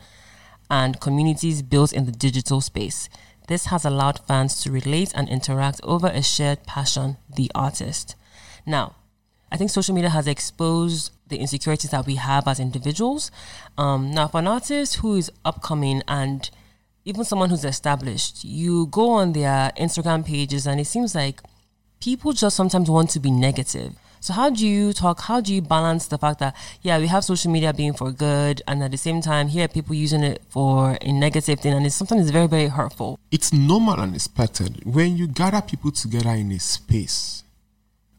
and 0.70 1.00
communities 1.00 1.62
built 1.62 1.92
in 1.92 2.06
the 2.06 2.12
digital 2.12 2.60
space. 2.60 3.08
This 3.48 3.66
has 3.66 3.84
allowed 3.84 4.20
fans 4.26 4.62
to 4.62 4.72
relate 4.72 5.12
and 5.14 5.28
interact 5.28 5.80
over 5.82 6.08
a 6.08 6.22
shared 6.22 6.66
passion, 6.66 7.16
the 7.34 7.50
artist. 7.54 8.16
Now, 8.64 8.96
I 9.50 9.56
think 9.56 9.70
social 9.70 9.94
media 9.94 10.10
has 10.10 10.26
exposed 10.26 11.12
the 11.28 11.38
insecurities 11.38 11.90
that 11.90 12.06
we 12.06 12.16
have 12.16 12.48
as 12.48 12.58
individuals. 12.58 13.30
Um, 13.78 14.10
now, 14.10 14.28
for 14.28 14.38
an 14.38 14.48
artist 14.48 14.96
who 14.96 15.16
is 15.16 15.30
upcoming 15.44 16.02
and 16.08 16.50
even 17.04 17.24
someone 17.24 17.50
who's 17.50 17.64
established, 17.64 18.44
you 18.44 18.86
go 18.86 19.10
on 19.10 19.32
their 19.32 19.70
Instagram 19.78 20.26
pages 20.26 20.66
and 20.66 20.80
it 20.80 20.86
seems 20.86 21.14
like 21.14 21.40
people 22.00 22.32
just 22.32 22.56
sometimes 22.56 22.90
want 22.90 23.10
to 23.10 23.20
be 23.20 23.30
negative. 23.30 23.94
So 24.26 24.32
how 24.32 24.50
do 24.50 24.66
you 24.66 24.92
talk? 24.92 25.20
How 25.20 25.40
do 25.40 25.54
you 25.54 25.62
balance 25.62 26.08
the 26.08 26.18
fact 26.18 26.40
that 26.40 26.56
yeah, 26.82 26.98
we 26.98 27.06
have 27.06 27.22
social 27.22 27.52
media 27.52 27.72
being 27.72 27.92
for 27.92 28.10
good, 28.10 28.60
and 28.66 28.82
at 28.82 28.90
the 28.90 28.96
same 28.96 29.20
time, 29.20 29.46
here 29.46 29.66
are 29.66 29.68
people 29.68 29.94
using 29.94 30.24
it 30.24 30.42
for 30.48 30.98
a 31.00 31.12
negative 31.12 31.60
thing, 31.60 31.74
and 31.74 31.86
it's 31.86 31.94
sometimes 31.94 32.28
very 32.30 32.48
very 32.48 32.66
hurtful. 32.66 33.20
It's 33.30 33.52
normal 33.52 34.00
and 34.00 34.16
expected 34.16 34.84
when 34.84 35.16
you 35.16 35.28
gather 35.28 35.62
people 35.62 35.92
together 35.92 36.30
in 36.30 36.50
a 36.50 36.58
space 36.58 37.44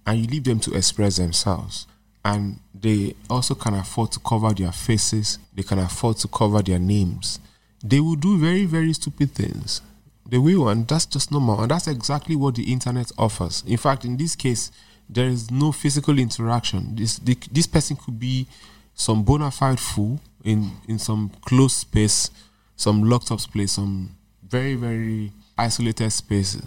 and 0.06 0.18
you 0.22 0.28
leave 0.28 0.46
them 0.46 0.62
to 0.62 0.76
express 0.76 1.18
themselves 1.18 1.88
and 2.24 2.62
they 2.74 3.14
also 3.30 3.54
can 3.54 3.74
afford 3.74 4.14
to 4.14 4.22
cover 4.22 4.54
their 4.54 4.72
faces 4.72 5.40
they 5.56 5.64
can 5.64 5.80
afford 5.80 6.16
to 6.20 6.30
cover 6.30 6.62
their 6.62 6.80
names 6.80 7.40
they 7.84 8.00
will 8.00 8.16
do 8.16 8.38
very 8.38 8.64
very 8.64 8.94
stupid 8.94 9.32
things 9.32 9.82
they 10.26 10.38
will 10.38 10.70
and 10.70 10.88
that's 10.88 11.06
just 11.06 11.32
normal 11.32 11.62
and 11.62 11.72
that's 11.72 11.88
exactly 11.88 12.36
what 12.38 12.56
the 12.56 12.72
internet 12.72 13.12
offers 13.18 13.62
in 13.68 13.76
fact 13.76 14.06
in 14.06 14.16
this 14.16 14.36
case 14.36 14.72
there 15.10 15.28
is 15.28 15.50
no 15.52 15.72
physical 15.72 16.18
interaction. 16.20 16.96
This 16.96 17.18
the, 17.18 17.38
this 17.52 17.68
person 17.68 17.96
could 17.96 18.20
be 18.20 18.48
some 18.94 19.24
bona 19.24 19.52
fide 19.52 19.80
fool 19.80 20.20
in 20.44 20.72
in 20.88 21.00
some 21.00 21.32
closed 21.46 21.76
space 21.76 22.32
some 22.76 23.04
locked 23.04 23.32
up 23.32 23.40
place 23.52 23.74
some 23.74 24.16
very 24.48 24.76
very 24.76 25.32
isolated 25.58 26.10
space 26.12 26.58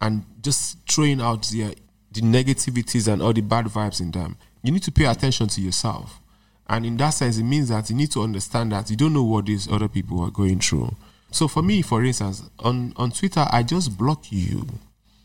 and 0.00 0.24
just 0.42 0.78
throwing 0.88 1.20
out 1.20 1.46
the 1.48 1.74
the 2.12 2.20
negativities 2.20 3.10
and 3.10 3.20
all 3.20 3.32
the 3.32 3.42
bad 3.42 3.66
vibes 3.66 4.00
in 4.00 4.10
them. 4.10 4.36
You 4.62 4.72
need 4.72 4.82
to 4.84 4.92
pay 4.92 5.04
attention 5.04 5.46
to 5.48 5.60
yourself. 5.60 6.20
And 6.68 6.84
in 6.86 6.96
that 6.96 7.10
sense 7.10 7.38
it 7.38 7.44
means 7.44 7.68
that 7.68 7.88
you 7.90 7.96
need 7.96 8.10
to 8.12 8.22
understand 8.22 8.72
that 8.72 8.90
you 8.90 8.96
don't 8.96 9.12
know 9.12 9.22
what 9.22 9.46
these 9.46 9.70
other 9.70 9.88
people 9.88 10.20
are 10.20 10.30
going 10.30 10.58
through. 10.58 10.94
So 11.30 11.48
for 11.48 11.62
me 11.62 11.82
for 11.82 12.02
instance 12.04 12.42
on 12.58 12.94
on 12.96 13.10
twitter 13.10 13.46
i 13.50 13.62
just 13.62 13.96
block 13.98 14.32
you 14.32 14.66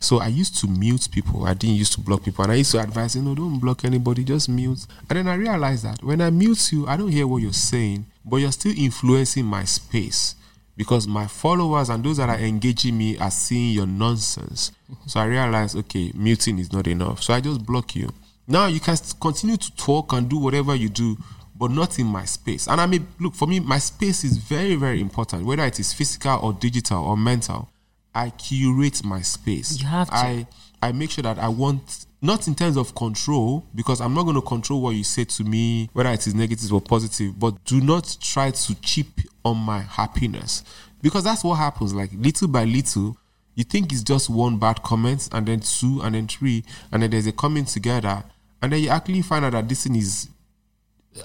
so 0.04 0.20
I 0.20 0.28
used 0.28 0.58
to 0.60 0.68
mute 0.68 1.08
people. 1.12 1.46
I 1.46 1.54
didn't 1.54 1.78
used 1.78 1.94
to 1.94 2.02
block 2.02 2.24
people. 2.24 2.44
And 2.44 2.52
I 2.52 2.56
used 2.56 2.72
to 2.72 2.80
advise, 2.80 3.16
you 3.16 3.22
know, 3.22 3.36
don't 3.36 3.60
block 3.60 3.86
anybody, 3.86 4.24
just 4.24 4.50
mute. 4.50 4.86
And 5.10 5.18
then 5.18 5.28
I 5.28 5.36
realized 5.36 5.86
that 5.86 6.04
when 6.04 6.20
I 6.20 6.30
mute 6.30 6.72
you, 6.74 6.86
I 6.88 6.98
don't 6.98 7.12
hear 7.12 7.26
what 7.26 7.42
you're 7.42 7.54
saying, 7.54 8.06
but 8.26 8.38
you're 8.38 8.52
still 8.52 8.74
influencing 8.78 9.46
my 9.46 9.64
space 9.64 10.36
because 10.76 11.08
my 11.08 11.28
followers 11.28 11.90
and 11.90 12.04
those 12.04 12.18
that 12.18 12.30
are 12.30 12.38
engaging 12.38 12.98
me 12.98 13.18
are 13.18 13.32
seeing 13.32 13.74
your 13.74 13.86
nonsense. 13.88 14.72
Mm-hmm. 14.92 15.08
So 15.08 15.20
I 15.20 15.26
realized, 15.26 15.78
okay, 15.78 16.12
muting 16.14 16.60
is 16.60 16.74
not 16.74 16.88
enough. 16.88 17.24
So 17.24 17.34
I 17.34 17.40
just 17.40 17.66
block 17.66 17.96
you. 17.96 18.10
Now 18.48 18.68
you 18.68 18.82
can 18.82 18.98
continue 19.22 19.58
to 19.58 19.76
talk 19.76 20.12
and 20.12 20.28
do 20.28 20.38
whatever 20.38 20.76
you 20.76 20.90
do, 20.90 21.18
but 21.56 21.72
not 21.72 21.98
in 21.98 22.08
my 22.08 22.26
space. 22.26 22.68
And 22.68 22.82
I 22.82 22.88
mean, 22.88 23.08
look, 23.20 23.36
for 23.36 23.48
me, 23.48 23.62
my 23.62 23.78
space 23.78 24.26
is 24.26 24.36
very, 24.36 24.76
very 24.76 25.00
important, 25.00 25.46
whether 25.46 25.64
it 25.64 25.80
is 25.80 25.94
physical 25.94 26.40
or 26.42 26.52
digital 26.52 27.04
or 27.06 27.16
mental. 27.16 27.70
I 28.16 28.30
curate 28.32 29.04
my 29.04 29.22
space. 29.22 29.80
You 29.80 29.88
have 29.88 30.10
to. 30.10 30.16
I 30.16 30.48
I 30.82 30.92
make 30.92 31.12
sure 31.12 31.24
that 31.24 31.40
I 31.40 31.48
want 31.48 32.06
not 32.22 32.48
in 32.48 32.56
terms 32.56 32.78
of 32.78 32.96
control 32.96 33.66
because 33.76 34.00
I'm 34.02 34.14
not 34.14 34.24
going 34.24 34.36
to 34.36 34.42
control 34.42 34.82
what 34.82 34.92
you 34.92 35.04
say 35.04 35.26
to 35.26 35.44
me, 35.44 35.90
whether 35.94 36.10
it 36.10 36.26
is 36.26 36.34
negative 36.34 36.72
or 36.74 36.82
positive. 36.82 37.38
But 37.40 37.64
do 37.66 37.82
not 37.82 38.18
try 38.22 38.52
to 38.52 38.76
chip 38.82 39.08
on 39.44 39.58
my 39.58 39.82
happiness 39.82 40.64
because 41.02 41.24
that's 41.24 41.44
what 41.44 41.56
happens. 41.56 41.94
Like 41.94 42.12
little 42.14 42.48
by 42.48 42.66
little, 42.66 43.18
you 43.56 43.64
think 43.64 43.92
it's 43.92 44.04
just 44.04 44.30
one 44.30 44.58
bad 44.58 44.82
comment, 44.84 45.30
and 45.32 45.46
then 45.46 45.60
two, 45.60 46.02
and 46.04 46.16
then 46.16 46.28
three, 46.28 46.64
and 46.92 47.04
then 47.04 47.12
there's 47.12 47.28
a 47.28 47.32
comment 47.32 47.68
together, 47.68 48.24
and 48.62 48.72
then 48.72 48.82
you 48.82 48.90
actually 48.90 49.22
find 49.22 49.46
out 49.46 49.52
that 49.52 49.70
this 49.70 49.84
thing 49.84 49.96
is 49.96 50.30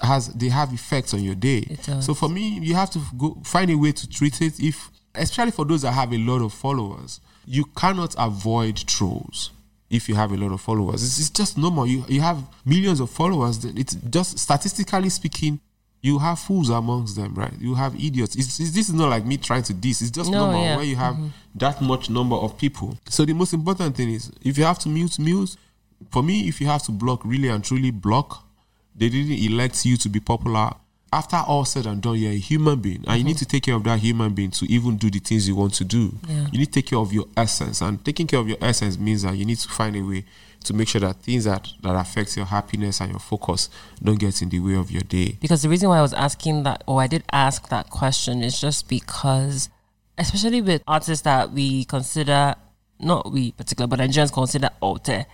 has 0.01 0.27
they 0.33 0.49
have 0.49 0.71
effects 0.73 1.13
on 1.13 1.23
your 1.23 1.35
day. 1.35 1.77
So 2.01 2.13
for 2.13 2.29
me, 2.29 2.59
you 2.59 2.75
have 2.75 2.91
to 2.91 3.01
go 3.17 3.37
find 3.43 3.71
a 3.71 3.75
way 3.75 3.91
to 3.91 4.07
treat 4.07 4.41
it. 4.41 4.59
If 4.59 4.91
especially 5.15 5.51
for 5.51 5.65
those 5.65 5.81
that 5.83 5.91
have 5.91 6.13
a 6.13 6.17
lot 6.17 6.41
of 6.41 6.53
followers, 6.53 7.19
you 7.45 7.65
cannot 7.75 8.15
avoid 8.17 8.77
trolls. 8.77 9.51
If 9.89 10.07
you 10.07 10.13
have 10.15 10.31
a 10.31 10.37
lot 10.37 10.51
of 10.51 10.61
followers, 10.61 11.03
it's, 11.03 11.19
it's 11.19 11.29
just 11.31 11.57
normal. 11.57 11.87
You 11.87 12.05
you 12.07 12.21
have 12.21 12.43
millions 12.63 12.99
of 12.99 13.09
followers. 13.09 13.57
then 13.59 13.75
It's 13.75 13.95
just 13.95 14.37
statistically 14.37 15.09
speaking, 15.09 15.59
you 16.01 16.19
have 16.19 16.37
fools 16.39 16.69
amongst 16.69 17.15
them, 17.15 17.33
right? 17.33 17.53
You 17.59 17.73
have 17.73 17.95
idiots. 17.95 18.35
It's, 18.35 18.59
it's, 18.59 18.71
this 18.71 18.87
is 18.89 18.93
not 18.93 19.09
like 19.09 19.25
me 19.25 19.37
trying 19.37 19.63
to 19.63 19.73
diss. 19.73 20.01
It's 20.01 20.11
just 20.11 20.29
No, 20.31 20.45
normal 20.45 20.63
yeah. 20.63 20.75
where 20.75 20.85
you 20.85 20.95
have 20.95 21.15
mm-hmm. 21.15 21.27
that 21.55 21.81
much 21.81 22.09
number 22.09 22.35
of 22.35 22.57
people. 22.57 22.97
So 23.09 23.25
the 23.25 23.33
most 23.33 23.53
important 23.53 23.95
thing 23.97 24.11
is 24.11 24.31
if 24.43 24.57
you 24.57 24.63
have 24.63 24.79
to 24.79 24.89
mute, 24.89 25.17
mute. 25.19 25.55
For 26.11 26.23
me, 26.23 26.47
if 26.47 26.61
you 26.61 26.67
have 26.67 26.83
to 26.83 26.91
block, 26.93 27.25
really 27.25 27.49
and 27.49 27.61
truly 27.61 27.91
block, 27.91 28.45
they 28.95 29.09
didn't 29.09 29.37
elect 29.51 29.85
you 29.85 29.97
to 29.97 30.07
be 30.07 30.21
popular. 30.21 30.71
After 31.11 31.37
all 31.37 31.65
said 31.65 31.85
and 31.85 32.01
done, 32.01 32.15
you're 32.15 32.31
a 32.31 32.37
human 32.37 32.79
being, 32.79 33.03
and 33.07 33.17
you 33.17 33.23
need 33.23 33.37
to 33.37 33.45
take 33.45 33.63
care 33.63 33.75
of 33.75 33.83
that 33.85 33.99
human 33.99 34.33
being 34.33 34.51
to 34.51 34.65
even 34.71 34.97
do 34.97 35.09
the 35.09 35.19
things 35.19 35.47
you 35.47 35.55
want 35.55 35.73
to 35.75 35.83
do. 35.83 36.13
Yeah. 36.27 36.47
You 36.51 36.59
need 36.59 36.65
to 36.67 36.71
take 36.71 36.87
care 36.87 36.99
of 36.99 37.11
your 37.11 37.25
essence, 37.35 37.81
and 37.81 38.03
taking 38.03 38.27
care 38.27 38.39
of 38.39 38.47
your 38.47 38.57
essence 38.61 38.97
means 38.97 39.23
that 39.23 39.35
you 39.35 39.45
need 39.45 39.57
to 39.57 39.69
find 39.69 39.95
a 39.95 40.01
way 40.01 40.25
to 40.65 40.73
make 40.73 40.89
sure 40.89 41.01
that 41.01 41.15
things 41.21 41.45
that 41.45 41.67
that 41.81 41.95
affects 41.95 42.35
your 42.35 42.45
happiness 42.45 42.99
and 42.99 43.11
your 43.11 43.19
focus 43.19 43.69
don't 44.03 44.19
get 44.19 44.41
in 44.41 44.49
the 44.49 44.59
way 44.59 44.75
of 44.75 44.91
your 44.91 45.01
day. 45.01 45.37
Because 45.41 45.61
the 45.61 45.69
reason 45.69 45.89
why 45.89 45.97
I 45.97 46.01
was 46.01 46.13
asking 46.13 46.63
that, 46.63 46.83
or 46.85 47.01
I 47.01 47.07
did 47.07 47.23
ask 47.31 47.69
that 47.69 47.89
question, 47.89 48.43
is 48.43 48.59
just 48.59 48.89
because, 48.89 49.69
especially 50.17 50.61
with 50.61 50.83
artists 50.87 51.23
that 51.23 51.51
we 51.51 51.85
consider, 51.85 52.55
not 52.99 53.31
we 53.31 53.51
particular, 53.53 53.87
but 53.87 53.99
Nigerians 53.99 54.33
consider 54.33 54.69
alte, 54.81 55.25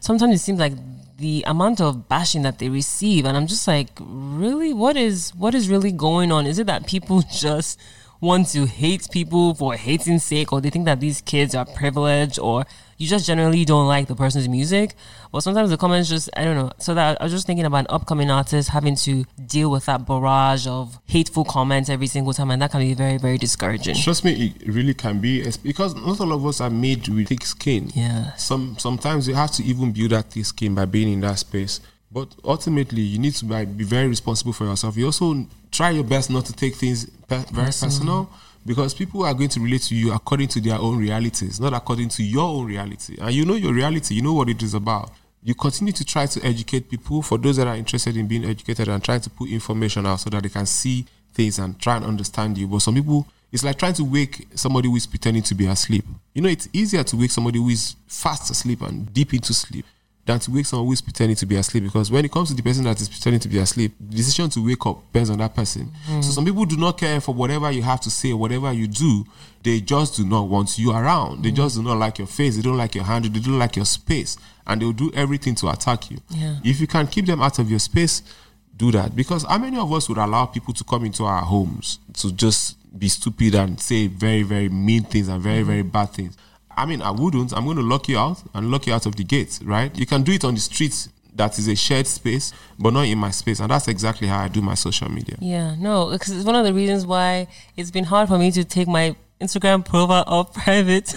sometimes 0.00 0.34
it 0.34 0.38
seems 0.38 0.58
like 0.58 0.72
the 1.18 1.44
amount 1.46 1.80
of 1.80 2.08
bashing 2.08 2.42
that 2.42 2.58
they 2.58 2.68
receive, 2.68 3.24
and 3.24 3.36
I'm 3.36 3.46
just 3.46 3.68
like, 3.68 3.90
really, 4.00 4.72
what 4.72 4.96
is 4.96 5.34
what 5.36 5.54
is 5.54 5.68
really 5.68 5.92
going 5.92 6.32
on? 6.32 6.46
Is 6.46 6.58
it 6.58 6.66
that 6.66 6.86
people 6.86 7.22
just 7.32 7.78
want 8.20 8.48
to 8.48 8.66
hate 8.66 9.08
people 9.10 9.54
for 9.54 9.74
hating 9.74 10.18
sake, 10.18 10.52
or 10.52 10.60
they 10.60 10.70
think 10.70 10.86
that 10.86 11.00
these 11.00 11.20
kids 11.20 11.54
are 11.54 11.64
privileged, 11.64 12.38
or 12.38 12.64
you 13.00 13.08
just 13.08 13.26
generally 13.26 13.64
don't 13.64 13.88
like 13.88 14.08
the 14.08 14.14
person's 14.14 14.46
music? 14.46 14.94
But 15.32 15.40
sometimes 15.40 15.70
the 15.70 15.78
comments 15.78 16.10
just, 16.10 16.28
I 16.36 16.44
don't 16.44 16.54
know. 16.54 16.70
So 16.78 16.92
that 16.94 17.18
I 17.18 17.24
was 17.24 17.32
just 17.32 17.46
thinking 17.46 17.64
about 17.64 17.78
an 17.78 17.86
upcoming 17.88 18.30
artist 18.30 18.68
having 18.68 18.94
to 18.96 19.24
deal 19.46 19.70
with 19.70 19.86
that 19.86 20.06
barrage 20.06 20.66
of 20.66 20.98
hateful 21.06 21.44
comments 21.44 21.88
every 21.88 22.08
single 22.08 22.34
time, 22.34 22.50
and 22.50 22.60
that 22.60 22.70
can 22.70 22.80
be 22.80 22.92
very, 22.92 23.16
very 23.16 23.38
discouraging. 23.38 23.94
Trust 23.94 24.24
me, 24.24 24.54
it 24.60 24.68
really 24.68 24.92
can 24.92 25.18
be 25.18 25.42
because 25.62 25.94
not 25.94 26.20
all 26.20 26.32
of 26.32 26.44
us 26.44 26.60
are 26.60 26.68
made 26.68 27.08
with 27.08 27.28
thick 27.28 27.44
skin. 27.46 27.90
Yeah. 27.94 28.34
Some 28.34 28.76
sometimes 28.78 29.26
you 29.26 29.34
have 29.34 29.50
to 29.52 29.64
even 29.64 29.92
build 29.92 30.10
that 30.10 30.26
thick 30.26 30.44
skin 30.44 30.74
by 30.74 30.84
being 30.84 31.10
in 31.10 31.20
that 31.20 31.38
space. 31.38 31.80
But 32.12 32.28
ultimately, 32.44 33.02
you 33.02 33.18
need 33.18 33.34
to 33.36 33.64
be 33.64 33.84
very 33.84 34.08
responsible 34.08 34.52
for 34.52 34.64
yourself. 34.64 34.96
You 34.96 35.06
also 35.06 35.46
try 35.70 35.90
your 35.90 36.04
best 36.04 36.28
not 36.28 36.44
to 36.46 36.52
take 36.52 36.74
things 36.74 37.06
pe- 37.28 37.44
very 37.52 37.66
personal 37.66 38.28
because 38.64 38.94
people 38.94 39.24
are 39.24 39.34
going 39.34 39.48
to 39.50 39.60
relate 39.60 39.82
to 39.82 39.94
you 39.94 40.12
according 40.12 40.48
to 40.48 40.60
their 40.60 40.76
own 40.78 40.98
realities, 40.98 41.60
not 41.60 41.72
according 41.72 42.08
to 42.10 42.22
your 42.22 42.48
own 42.48 42.66
reality. 42.66 43.16
And 43.20 43.34
you 43.34 43.44
know 43.44 43.54
your 43.54 43.72
reality, 43.72 44.14
you 44.14 44.22
know 44.22 44.34
what 44.34 44.48
it 44.48 44.62
is 44.62 44.74
about. 44.74 45.10
You 45.42 45.54
continue 45.54 45.92
to 45.94 46.04
try 46.04 46.26
to 46.26 46.44
educate 46.44 46.90
people 46.90 47.22
for 47.22 47.38
those 47.38 47.56
that 47.56 47.66
are 47.66 47.76
interested 47.76 48.16
in 48.16 48.26
being 48.26 48.44
educated 48.44 48.88
and 48.88 49.02
trying 49.02 49.22
to 49.22 49.30
put 49.30 49.48
information 49.48 50.04
out 50.06 50.20
so 50.20 50.30
that 50.30 50.42
they 50.42 50.50
can 50.50 50.66
see 50.66 51.06
things 51.32 51.58
and 51.58 51.78
try 51.80 51.96
and 51.96 52.04
understand 52.04 52.58
you. 52.58 52.66
But 52.66 52.80
some 52.80 52.94
people, 52.94 53.26
it's 53.50 53.64
like 53.64 53.78
trying 53.78 53.94
to 53.94 54.04
wake 54.04 54.46
somebody 54.54 54.88
who 54.88 54.96
is 54.96 55.06
pretending 55.06 55.42
to 55.44 55.54
be 55.54 55.66
asleep. 55.66 56.04
You 56.34 56.42
know, 56.42 56.50
it's 56.50 56.68
easier 56.72 57.02
to 57.04 57.16
wake 57.16 57.30
somebody 57.30 57.58
who 57.58 57.70
is 57.70 57.96
fast 58.06 58.50
asleep 58.50 58.82
and 58.82 59.12
deep 59.14 59.32
into 59.32 59.54
sleep 59.54 59.86
than 60.26 60.34
wakes 60.34 60.48
wake 60.48 60.66
someone 60.66 60.86
who 60.86 60.92
is 60.92 61.00
pretending 61.00 61.36
to 61.36 61.46
be 61.46 61.56
asleep. 61.56 61.84
Because 61.84 62.10
when 62.10 62.24
it 62.24 62.30
comes 62.30 62.50
to 62.50 62.54
the 62.54 62.62
person 62.62 62.84
that 62.84 63.00
is 63.00 63.08
pretending 63.08 63.40
to 63.40 63.48
be 63.48 63.58
asleep, 63.58 63.92
the 63.98 64.16
decision 64.16 64.50
to 64.50 64.64
wake 64.64 64.84
up 64.86 65.00
depends 65.12 65.30
on 65.30 65.38
that 65.38 65.54
person. 65.54 65.90
Mm. 66.08 66.22
So 66.22 66.30
some 66.30 66.44
people 66.44 66.64
do 66.64 66.76
not 66.76 66.98
care 66.98 67.20
for 67.20 67.34
whatever 67.34 67.70
you 67.70 67.82
have 67.82 68.00
to 68.02 68.10
say, 68.10 68.32
whatever 68.32 68.72
you 68.72 68.86
do. 68.86 69.24
They 69.62 69.80
just 69.80 70.16
do 70.16 70.24
not 70.24 70.48
want 70.48 70.78
you 70.78 70.92
around. 70.92 71.42
They 71.44 71.50
mm. 71.50 71.56
just 71.56 71.76
do 71.76 71.82
not 71.82 71.98
like 71.98 72.18
your 72.18 72.26
face. 72.26 72.56
They 72.56 72.62
don't 72.62 72.78
like 72.78 72.94
your 72.94 73.04
hand. 73.04 73.24
They 73.26 73.40
don't 73.40 73.58
like 73.58 73.76
your 73.76 73.84
space, 73.84 74.38
and 74.66 74.80
they'll 74.80 74.92
do 74.92 75.10
everything 75.14 75.54
to 75.56 75.68
attack 75.68 76.10
you. 76.10 76.18
Yeah. 76.30 76.56
If 76.64 76.80
you 76.80 76.86
can 76.86 77.06
keep 77.06 77.26
them 77.26 77.42
out 77.42 77.58
of 77.58 77.68
your 77.68 77.78
space, 77.78 78.22
do 78.76 78.90
that. 78.92 79.14
Because 79.14 79.44
how 79.44 79.58
many 79.58 79.76
of 79.78 79.92
us 79.92 80.08
would 80.08 80.16
allow 80.18 80.46
people 80.46 80.72
to 80.74 80.84
come 80.84 81.04
into 81.04 81.24
our 81.24 81.42
homes 81.42 81.98
to 82.14 82.32
just 82.32 82.76
be 82.98 83.08
stupid 83.08 83.54
and 83.54 83.78
say 83.78 84.06
very, 84.06 84.42
very 84.42 84.68
mean 84.70 85.02
things 85.04 85.28
and 85.28 85.42
very, 85.42 85.62
mm. 85.62 85.66
very 85.66 85.82
bad 85.82 86.10
things? 86.10 86.36
I 86.76 86.86
mean, 86.86 87.02
I 87.02 87.10
wouldn't. 87.10 87.52
I'm 87.52 87.64
going 87.64 87.76
to 87.76 87.82
lock 87.82 88.08
you 88.08 88.18
out 88.18 88.42
and 88.54 88.70
lock 88.70 88.86
you 88.86 88.94
out 88.94 89.06
of 89.06 89.16
the 89.16 89.24
gates, 89.24 89.62
right? 89.62 89.94
You 89.96 90.06
can 90.06 90.22
do 90.22 90.32
it 90.32 90.44
on 90.44 90.54
the 90.54 90.60
streets 90.60 91.08
that 91.34 91.58
is 91.58 91.68
a 91.68 91.74
shared 91.74 92.06
space, 92.06 92.52
but 92.78 92.92
not 92.92 93.06
in 93.06 93.18
my 93.18 93.30
space. 93.30 93.60
And 93.60 93.70
that's 93.70 93.88
exactly 93.88 94.28
how 94.28 94.40
I 94.40 94.48
do 94.48 94.60
my 94.60 94.74
social 94.74 95.10
media. 95.10 95.36
Yeah, 95.40 95.74
no, 95.76 96.10
because 96.10 96.30
it's 96.36 96.44
one 96.44 96.54
of 96.54 96.64
the 96.64 96.74
reasons 96.74 97.06
why 97.06 97.48
it's 97.76 97.90
been 97.90 98.04
hard 98.04 98.28
for 98.28 98.38
me 98.38 98.50
to 98.52 98.64
take 98.64 98.88
my 98.88 99.16
Instagram 99.40 99.84
profile 99.84 100.24
off 100.26 100.52
private. 100.64 101.06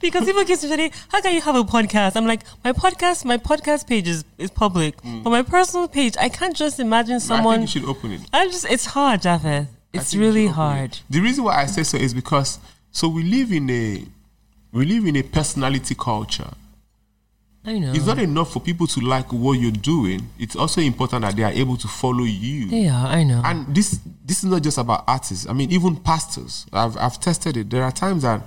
because 0.00 0.24
people 0.24 0.44
keep 0.44 0.58
saying, 0.58 0.90
"How 1.08 1.20
can 1.20 1.34
you 1.34 1.40
have 1.40 1.56
a 1.56 1.64
podcast?" 1.64 2.16
I'm 2.16 2.26
like, 2.26 2.42
my 2.64 2.72
podcast, 2.72 3.24
my 3.24 3.38
podcast 3.38 3.86
page 3.86 4.08
is, 4.08 4.24
is 4.38 4.50
public, 4.50 4.96
mm. 5.02 5.22
but 5.22 5.30
my 5.30 5.42
personal 5.42 5.88
page, 5.88 6.16
I 6.18 6.28
can't 6.28 6.56
just 6.56 6.80
imagine 6.80 7.20
someone. 7.20 7.54
I 7.54 7.58
think 7.58 7.74
you 7.74 7.80
should 7.80 7.88
open 7.88 8.12
it. 8.12 8.20
I 8.32 8.46
just, 8.46 8.66
it's 8.70 8.86
hard, 8.86 9.22
Japheth. 9.22 9.68
I 9.96 10.00
It's 10.00 10.10
think 10.10 10.20
you 10.20 10.26
should 10.28 10.34
really 10.34 10.46
hard. 10.48 10.98
The 11.10 11.20
reason 11.20 11.44
why 11.44 11.62
I 11.62 11.66
say 11.66 11.82
so 11.82 11.96
is 11.98 12.14
because 12.14 12.58
so 12.90 13.08
we 13.08 13.22
live 13.22 13.52
in 13.52 13.68
a 13.70 14.04
we 14.72 14.84
live 14.84 15.06
in 15.06 15.16
a 15.16 15.22
personality 15.22 15.94
culture. 15.94 16.50
I 17.64 17.78
know. 17.78 17.92
It's 17.92 18.06
not 18.06 18.18
enough 18.20 18.52
for 18.52 18.60
people 18.60 18.86
to 18.86 19.00
like 19.00 19.32
what 19.32 19.54
you're 19.54 19.72
doing. 19.72 20.28
It's 20.38 20.54
also 20.54 20.80
important 20.80 21.22
that 21.22 21.34
they 21.34 21.42
are 21.42 21.50
able 21.50 21.76
to 21.78 21.88
follow 21.88 22.22
you. 22.22 22.66
yeah, 22.66 23.04
I 23.06 23.24
know. 23.24 23.42
And 23.44 23.74
this 23.74 23.98
this 24.24 24.44
is 24.44 24.50
not 24.50 24.62
just 24.62 24.78
about 24.78 25.04
artists. 25.08 25.48
I 25.48 25.52
mean, 25.52 25.72
even 25.72 25.96
pastors. 25.96 26.66
I've 26.72 26.96
I've 26.96 27.18
tested 27.20 27.56
it. 27.56 27.70
There 27.70 27.82
are 27.82 27.90
times 27.90 28.22
that 28.22 28.42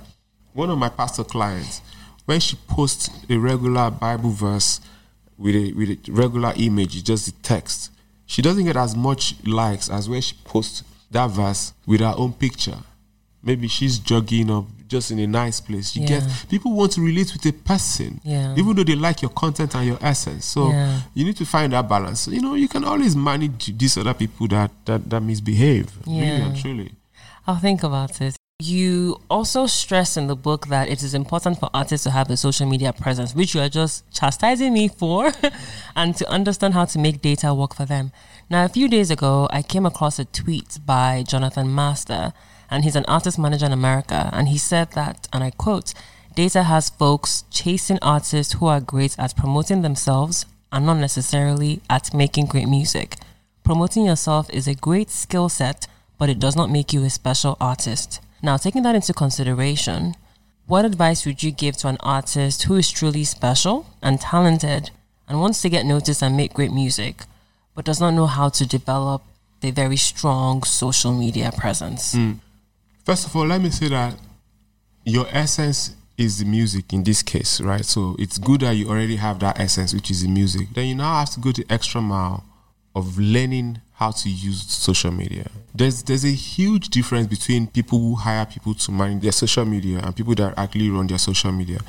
one 0.54 0.70
of 0.70 0.78
my 0.78 0.88
pastor 0.88 1.24
clients, 1.24 1.82
when 2.24 2.40
she 2.40 2.56
posts 2.66 3.10
a 3.28 3.36
regular 3.36 3.90
Bible 3.90 4.30
verse 4.30 4.80
with 5.36 5.54
a 5.54 5.72
with 5.74 5.90
a 5.90 5.98
regular 6.12 6.54
image, 6.56 7.04
just 7.04 7.26
the 7.26 7.32
text, 7.42 7.90
she 8.24 8.40
doesn't 8.40 8.64
get 8.64 8.76
as 8.76 8.96
much 8.96 9.34
likes 9.44 9.90
as 9.90 10.08
when 10.08 10.22
she 10.22 10.34
posts 10.44 10.82
that 11.10 11.28
verse 11.30 11.72
with 11.86 12.00
her 12.00 12.14
own 12.16 12.32
picture. 12.32 12.76
Maybe 13.42 13.68
she's 13.68 13.98
jogging 13.98 14.50
or 14.50 14.66
just 14.86 15.10
in 15.10 15.18
a 15.20 15.26
nice 15.26 15.60
place. 15.60 15.96
You 15.96 16.02
Yeah. 16.02 16.08
get 16.20 16.46
people 16.50 16.72
want 16.72 16.92
to 16.92 17.00
relate 17.00 17.32
with 17.32 17.46
a 17.46 17.52
person, 17.52 18.20
Yeah. 18.24 18.54
even 18.56 18.74
though 18.76 18.84
they 18.84 18.96
like 18.96 19.22
your 19.22 19.30
content 19.30 19.74
and 19.74 19.86
your 19.86 19.98
essence. 20.02 20.44
So 20.44 20.68
Yeah. 20.70 21.00
you 21.14 21.24
need 21.24 21.36
to 21.38 21.46
find 21.46 21.72
that 21.72 21.88
balance. 21.88 22.26
You 22.28 22.42
know, 22.42 22.54
you 22.54 22.68
can 22.68 22.84
always 22.84 23.14
manage 23.16 23.72
these 23.78 23.96
other 23.96 24.14
people 24.14 24.46
that 24.48 24.70
that, 24.84 25.08
that 25.08 25.20
misbehave. 25.22 25.90
Really 26.06 26.18
Yeah. 26.26 26.46
and 26.46 26.56
truly. 26.56 26.92
I'll 27.46 27.56
think 27.58 27.82
about 27.82 28.20
it. 28.20 28.36
You 28.62 29.22
also 29.30 29.64
stress 29.64 30.18
in 30.18 30.26
the 30.26 30.36
book 30.36 30.66
that 30.66 30.90
it 30.90 31.02
is 31.02 31.14
important 31.14 31.58
for 31.58 31.70
artists 31.72 32.04
to 32.04 32.10
have 32.10 32.28
a 32.28 32.36
social 32.36 32.68
media 32.68 32.92
presence, 32.92 33.34
which 33.34 33.54
you 33.54 33.62
are 33.62 33.70
just 33.70 34.04
chastising 34.12 34.74
me 34.74 34.88
for, 34.88 35.32
and 35.96 36.14
to 36.16 36.28
understand 36.28 36.74
how 36.74 36.84
to 36.84 36.98
make 36.98 37.22
data 37.22 37.54
work 37.54 37.74
for 37.74 37.86
them. 37.86 38.12
Now, 38.50 38.66
a 38.66 38.68
few 38.68 38.86
days 38.86 39.10
ago, 39.10 39.48
I 39.50 39.62
came 39.62 39.86
across 39.86 40.18
a 40.18 40.26
tweet 40.26 40.78
by 40.84 41.24
Jonathan 41.26 41.74
Master, 41.74 42.34
and 42.70 42.84
he's 42.84 42.96
an 42.96 43.06
artist 43.08 43.38
manager 43.38 43.64
in 43.64 43.72
America, 43.72 44.28
and 44.30 44.48
he 44.48 44.58
said 44.58 44.92
that, 44.92 45.26
and 45.32 45.42
I 45.42 45.52
quote, 45.52 45.94
data 46.34 46.64
has 46.64 46.90
folks 46.90 47.44
chasing 47.50 47.98
artists 48.02 48.52
who 48.52 48.66
are 48.66 48.80
great 48.80 49.18
at 49.18 49.36
promoting 49.36 49.80
themselves 49.80 50.44
and 50.70 50.84
not 50.84 50.98
necessarily 50.98 51.80
at 51.88 52.12
making 52.12 52.44
great 52.44 52.68
music. 52.68 53.16
Promoting 53.64 54.04
yourself 54.04 54.50
is 54.50 54.68
a 54.68 54.74
great 54.74 55.08
skill 55.08 55.48
set, 55.48 55.86
but 56.18 56.28
it 56.28 56.38
does 56.38 56.56
not 56.56 56.70
make 56.70 56.92
you 56.92 57.02
a 57.04 57.08
special 57.10 57.56
artist. 57.58 58.20
Now, 58.42 58.56
taking 58.56 58.82
that 58.82 58.94
into 58.94 59.12
consideration, 59.12 60.14
what 60.66 60.84
advice 60.84 61.26
would 61.26 61.42
you 61.42 61.50
give 61.50 61.76
to 61.78 61.88
an 61.88 61.98
artist 62.00 62.62
who 62.64 62.76
is 62.76 62.90
truly 62.90 63.24
special 63.24 63.86
and 64.02 64.20
talented 64.20 64.90
and 65.28 65.40
wants 65.40 65.60
to 65.62 65.68
get 65.68 65.84
noticed 65.84 66.22
and 66.22 66.36
make 66.36 66.54
great 66.54 66.72
music, 66.72 67.24
but 67.74 67.84
does 67.84 68.00
not 68.00 68.12
know 68.12 68.26
how 68.26 68.48
to 68.50 68.66
develop 68.66 69.22
a 69.62 69.70
very 69.70 69.96
strong 69.96 70.62
social 70.62 71.12
media 71.12 71.52
presence? 71.56 72.14
Hmm. 72.14 72.32
First 73.04 73.26
of 73.26 73.36
all, 73.36 73.46
let 73.46 73.60
me 73.60 73.70
say 73.70 73.88
that 73.88 74.14
your 75.04 75.26
essence 75.30 75.96
is 76.16 76.38
the 76.38 76.44
music 76.44 76.92
in 76.92 77.02
this 77.02 77.22
case, 77.22 77.60
right? 77.60 77.84
So 77.84 78.14
it's 78.18 78.38
good 78.38 78.60
that 78.60 78.72
you 78.72 78.88
already 78.88 79.16
have 79.16 79.38
that 79.40 79.58
essence, 79.58 79.94
which 79.94 80.10
is 80.10 80.22
the 80.22 80.28
music. 80.28 80.68
Then 80.74 80.86
you 80.86 80.94
now 80.94 81.18
have 81.18 81.30
to 81.30 81.40
go 81.40 81.50
the 81.50 81.64
extra 81.70 82.00
mile 82.00 82.44
of 82.94 83.18
learning 83.18 83.80
how 84.00 84.10
to 84.10 84.30
use 84.30 84.62
social 84.66 85.10
media. 85.12 85.46
There's 85.74 86.02
there's 86.02 86.24
a 86.24 86.32
huge 86.32 86.88
difference 86.88 87.26
between 87.26 87.66
people 87.66 87.98
who 87.98 88.14
hire 88.14 88.46
people 88.46 88.72
to 88.74 88.90
manage 88.90 89.22
their 89.22 89.32
social 89.32 89.66
media 89.66 90.00
and 90.02 90.16
people 90.16 90.34
that 90.36 90.54
actually 90.58 90.88
run 90.88 91.06
their 91.06 91.18
social 91.18 91.52
media. 91.52 91.80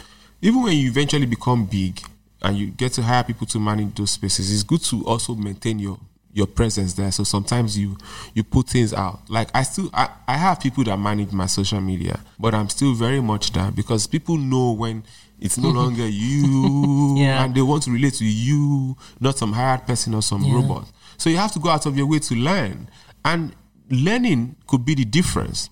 Even 0.41 0.62
when 0.62 0.76
you 0.76 0.89
eventually 0.89 1.26
become 1.26 1.65
big 1.65 2.02
and 2.41 2.58
you 2.58 2.67
get 2.67 2.91
to 2.93 3.02
hire 3.02 3.24
people 3.24 3.47
to 3.47 3.60
manage 3.60 3.95
those 3.95 4.12
spaces, 4.12 4.52
it's 4.54 4.63
good 4.63 4.82
to 4.82 5.06
also 5.06 5.36
maintain 5.36 5.80
your 5.80 5.97
your 6.34 6.47
presence 6.47 6.93
there. 6.95 7.12
So 7.13 7.24
sometimes 7.24 7.78
you 7.78 7.95
you 8.34 8.43
put 8.43 8.67
things 8.67 8.93
out. 8.93 9.21
Like 9.30 9.47
I 9.56 9.63
still 9.63 9.89
I, 9.93 10.10
I 10.28 10.36
have 10.36 10.60
people 10.60 10.84
that 10.84 10.97
manage 10.97 11.32
my 11.32 11.45
social 11.45 11.80
media, 11.80 12.19
but 12.38 12.54
I'm 12.54 12.67
still 12.67 12.93
very 12.93 13.21
much 13.21 13.54
there 13.54 13.71
because 13.71 14.06
people 14.06 14.36
know 14.36 14.74
when 14.74 15.04
it's 15.39 15.58
no 15.58 15.69
mm-hmm. 15.69 15.78
longer 15.78 16.08
you 16.08 17.15
Yeah. 17.17 17.43
and 17.45 17.56
they 17.56 17.62
want 17.62 17.84
to 17.84 17.91
relate 17.91 18.15
to 18.15 18.26
you, 18.26 18.97
not 19.21 19.38
some 19.38 19.54
hired 19.54 19.88
person 19.88 20.13
or 20.13 20.21
some 20.21 20.43
Yeah. 20.43 20.56
robot. 20.56 20.88
So 21.21 21.29
you 21.29 21.38
have 21.38 21.51
to 21.51 21.60
go 21.60 21.69
out 21.69 21.86
of 21.86 21.95
your 21.95 22.07
way 22.07 22.17
to 22.17 22.34
learn. 22.36 22.89
And 23.23 23.53
learning 23.91 24.55
could 24.65 24.84
be 24.84 24.95
the 24.95 25.05
difference. 25.05 25.69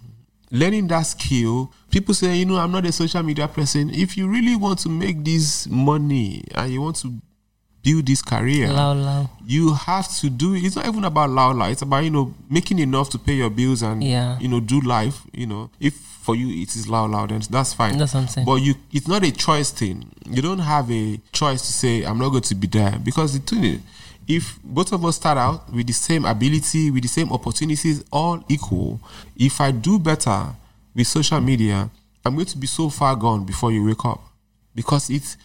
Learning 0.51 0.85
that 0.89 1.01
skill, 1.07 1.73
people 1.89 2.13
say, 2.13 2.35
you 2.35 2.45
know, 2.45 2.57
I'm 2.57 2.71
not 2.71 2.85
a 2.85 2.91
social 2.91 3.23
media 3.23 3.47
person. 3.47 3.89
If 3.89 4.15
you 4.15 4.27
really 4.27 4.55
want 4.55 4.77
to 4.79 4.89
make 4.89 5.25
this 5.25 5.65
money 5.67 6.43
and 6.53 6.71
you 6.71 6.83
want 6.83 6.97
to 6.97 7.11
build 7.81 8.05
this 8.05 8.21
career, 8.21 8.71
Low, 8.71 8.93
low. 8.93 9.29
you 9.43 9.73
have 9.73 10.07
to 10.17 10.29
do 10.29 10.53
it. 10.53 10.63
It's 10.65 10.75
not 10.75 10.85
even 10.85 11.03
about 11.03 11.31
loud 11.31 11.55
light. 11.55 11.71
It's 11.71 11.81
about 11.81 12.03
you 12.03 12.11
know 12.11 12.35
making 12.47 12.77
enough 12.77 13.09
to 13.11 13.17
pay 13.17 13.33
your 13.33 13.49
bills 13.49 13.81
and 13.81 14.03
Yeah. 14.03 14.37
you 14.39 14.49
know 14.49 14.59
do 14.59 14.81
life. 14.81 15.21
You 15.33 15.47
know, 15.47 15.71
if 15.79 15.95
for 15.95 16.35
you 16.35 16.61
it 16.61 16.75
is 16.75 16.87
loud, 16.87 17.09
loud, 17.09 17.29
then 17.29 17.41
that's 17.49 17.73
fine. 17.73 17.97
That's 17.97 18.13
what 18.13 18.19
I'm 18.21 18.27
saying. 18.27 18.45
But 18.45 18.55
you, 18.57 18.75
it's 18.91 19.07
not 19.07 19.23
a 19.23 19.31
choice 19.31 19.71
thing. 19.71 20.11
You 20.29 20.43
don't 20.43 20.59
have 20.59 20.91
a 20.91 21.19
choice 21.31 21.61
to 21.65 21.73
say 21.73 22.03
I'm 22.03 22.19
not 22.19 22.29
going 22.29 22.43
to 22.43 22.55
be 22.55 22.67
there 22.67 22.99
because 23.03 23.33
the 23.33 23.39
thing 23.39 23.63
is, 23.63 23.79
if 24.29 24.59
both 24.63 24.93
of 24.93 25.03
us 25.03 25.15
start 25.15 25.39
out 25.39 25.73
with 25.73 25.87
the 25.87 25.93
same 25.93 26.23
ability, 26.23 26.91
with 26.91 27.01
the 27.01 27.09
same 27.09 27.33
opportunities, 27.33 28.05
all 28.11 28.45
equal, 28.47 29.01
if 29.35 29.59
I 29.59 29.71
do 29.71 29.97
better 29.97 30.55
with 30.93 31.07
social 31.07 31.41
media, 31.41 31.89
I'm 32.23 32.35
going 32.35 32.45
to 32.45 32.57
be 32.57 32.67
so 32.67 32.89
far 32.89 33.15
gone 33.15 33.43
before 33.43 33.71
you 33.71 33.83
wake 33.83 34.05
up 34.05 34.21
because 34.75 35.09
it's 35.09 35.35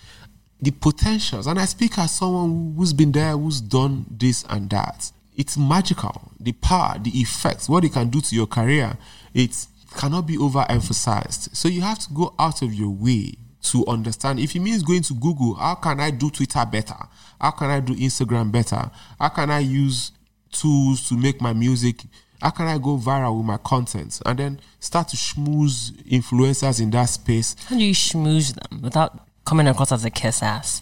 the 0.61 0.71
potentials. 0.71 1.47
And 1.47 1.59
I 1.59 1.65
speak 1.65 1.99
as 1.99 2.15
someone 2.15 2.75
who's 2.77 2.93
been 2.93 3.11
there, 3.11 3.31
who's 3.33 3.63
done 3.63 4.05
this 4.11 4.45
and 4.51 4.69
that. 4.69 5.11
It's 5.35 5.57
magical. 5.57 6.31
The 6.39 6.53
power, 6.53 6.99
the 7.01 7.11
effects, 7.19 7.71
what 7.71 7.85
it 7.85 7.93
can 7.95 8.11
do 8.11 8.21
to 8.21 8.37
your 8.37 8.47
career, 8.47 8.99
it 9.33 9.67
cannot 9.97 10.27
be 10.27 10.37
overemphasized. 10.37 11.57
So 11.57 11.69
you 11.69 11.81
have 11.81 12.01
to 12.01 12.13
go 12.13 12.35
out 12.39 12.61
of 12.61 12.75
your 12.75 12.91
way 12.91 13.33
to 13.65 13.87
understand. 13.87 14.39
If 14.39 14.55
it 14.55 14.61
means 14.61 14.83
going 14.83 15.03
to 15.03 15.15
Google, 15.15 15.55
how 15.55 15.75
can 15.77 16.01
I 16.01 16.11
do 16.11 16.31
Twitter 16.31 16.65
better? 16.71 16.97
How 17.41 17.51
can 17.51 17.71
I 17.71 17.81
do 17.81 17.95
Instagram 17.95 18.53
better? 18.53 18.91
How 19.19 19.29
can 19.29 19.51
I 19.51 19.61
use 19.61 20.13
tools 20.53 21.09
to 21.09 21.17
make 21.17 21.41
my 21.41 21.53
music? 21.53 22.03
How 22.41 22.51
can 22.51 22.67
I 22.67 22.79
go 22.79 22.97
viral 22.97 23.37
with 23.39 23.47
my 23.47 23.57
content? 23.59 24.21
And 24.27 24.39
then 24.39 24.61
start 24.81 25.09
to 25.09 25.17
schmooze 25.17 25.93
influencers 26.05 26.81
in 26.81 26.91
that 26.91 27.07
space. 27.07 27.57
How 27.67 27.77
do 27.77 27.85
you 27.85 27.95
schmooze 27.95 28.55
them 28.55 28.83
without 28.83 29.19
coming 29.45 29.67
across 29.67 29.93
as 29.93 30.05
a 30.05 30.11
kiss 30.11 30.43
ass? 30.43 30.81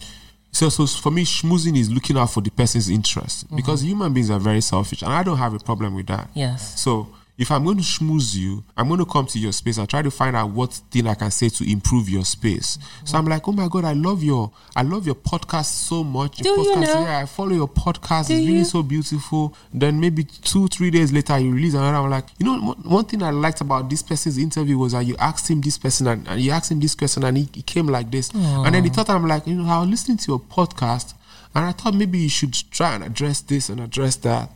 So, 0.51 0.69
so 0.69 0.85
for 0.85 1.11
me, 1.11 1.25
schmoozing 1.25 1.77
is 1.77 1.91
looking 1.91 2.17
out 2.17 2.31
for 2.31 2.41
the 2.41 2.51
person's 2.51 2.89
interest 2.89 3.47
mm-hmm. 3.47 3.55
because 3.55 3.83
human 3.83 4.13
beings 4.13 4.29
are 4.29 4.39
very 4.39 4.61
selfish, 4.61 5.01
and 5.01 5.11
I 5.11 5.23
don't 5.23 5.37
have 5.37 5.53
a 5.53 5.59
problem 5.59 5.95
with 5.95 6.07
that. 6.07 6.29
Yes. 6.35 6.79
So 6.79 7.07
if 7.35 7.49
I'm 7.49 7.63
going 7.63 7.77
to 7.77 7.83
schmooze 7.83 8.35
you, 8.35 8.63
I'm 8.77 8.87
going 8.87 8.99
to 8.99 9.05
come 9.05 9.25
to 9.27 9.39
your 9.39 9.51
space 9.53 9.79
and 9.79 9.89
try 9.89 10.03
to 10.03 10.11
find 10.11 10.35
out 10.35 10.51
what 10.51 10.71
thing 10.91 11.07
I 11.07 11.15
can 11.15 11.31
say 11.31 11.49
to 11.49 11.69
improve 11.69 12.07
your 12.07 12.25
space. 12.25 12.77
Mm-hmm. 12.77 13.05
So 13.07 13.17
I'm 13.17 13.25
like, 13.25 13.47
oh 13.47 13.51
my 13.51 13.67
god, 13.67 13.85
I 13.85 13.93
love 13.93 14.21
your, 14.21 14.51
I 14.75 14.83
love 14.83 15.07
your 15.07 15.15
podcast 15.15 15.65
so 15.65 16.03
much. 16.03 16.37
Do 16.37 16.55
podcast, 16.55 16.65
you 16.65 16.75
know? 16.81 17.01
Yeah, 17.01 17.19
I 17.19 17.25
follow 17.25 17.53
your 17.53 17.67
podcast. 17.67 18.27
Do 18.27 18.35
it's 18.35 18.45
really 18.45 18.59
you? 18.59 18.65
so 18.65 18.83
beautiful. 18.83 19.55
Then 19.73 19.99
maybe 19.99 20.25
two, 20.25 20.67
three 20.67 20.91
days 20.91 21.11
later, 21.11 21.39
you 21.39 21.51
release 21.51 21.73
another. 21.73 21.97
I'm 21.97 22.09
like, 22.09 22.25
you 22.37 22.45
know, 22.45 22.73
one 22.83 23.05
thing 23.05 23.23
I 23.23 23.31
liked 23.31 23.61
about 23.61 23.89
this 23.89 24.03
person's 24.03 24.37
interview 24.37 24.77
was 24.77 24.91
that 24.91 25.03
you 25.05 25.15
asked 25.17 25.49
him 25.49 25.61
this 25.61 25.79
person 25.79 26.05
and, 26.07 26.27
and 26.27 26.39
you 26.39 26.51
asked 26.51 26.71
him 26.71 26.79
this 26.79 26.93
question 26.93 27.23
and 27.23 27.35
he, 27.35 27.49
he 27.51 27.63
came 27.63 27.87
like 27.87 28.11
this. 28.11 28.31
Aww. 28.31 28.67
And 28.67 28.75
then 28.75 28.83
he 28.83 28.91
thought 28.91 29.09
I'm 29.09 29.27
like, 29.27 29.47
you 29.47 29.55
know, 29.55 29.67
I 29.67 29.79
was 29.79 29.89
listening 29.89 30.17
to 30.17 30.31
your 30.33 30.39
podcast 30.39 31.15
and 31.55 31.65
I 31.65 31.71
thought 31.71 31.95
maybe 31.95 32.19
you 32.19 32.29
should 32.29 32.53
try 32.53 32.93
and 32.93 33.03
address 33.03 33.41
this 33.41 33.69
and 33.69 33.79
address 33.79 34.17
that 34.17 34.51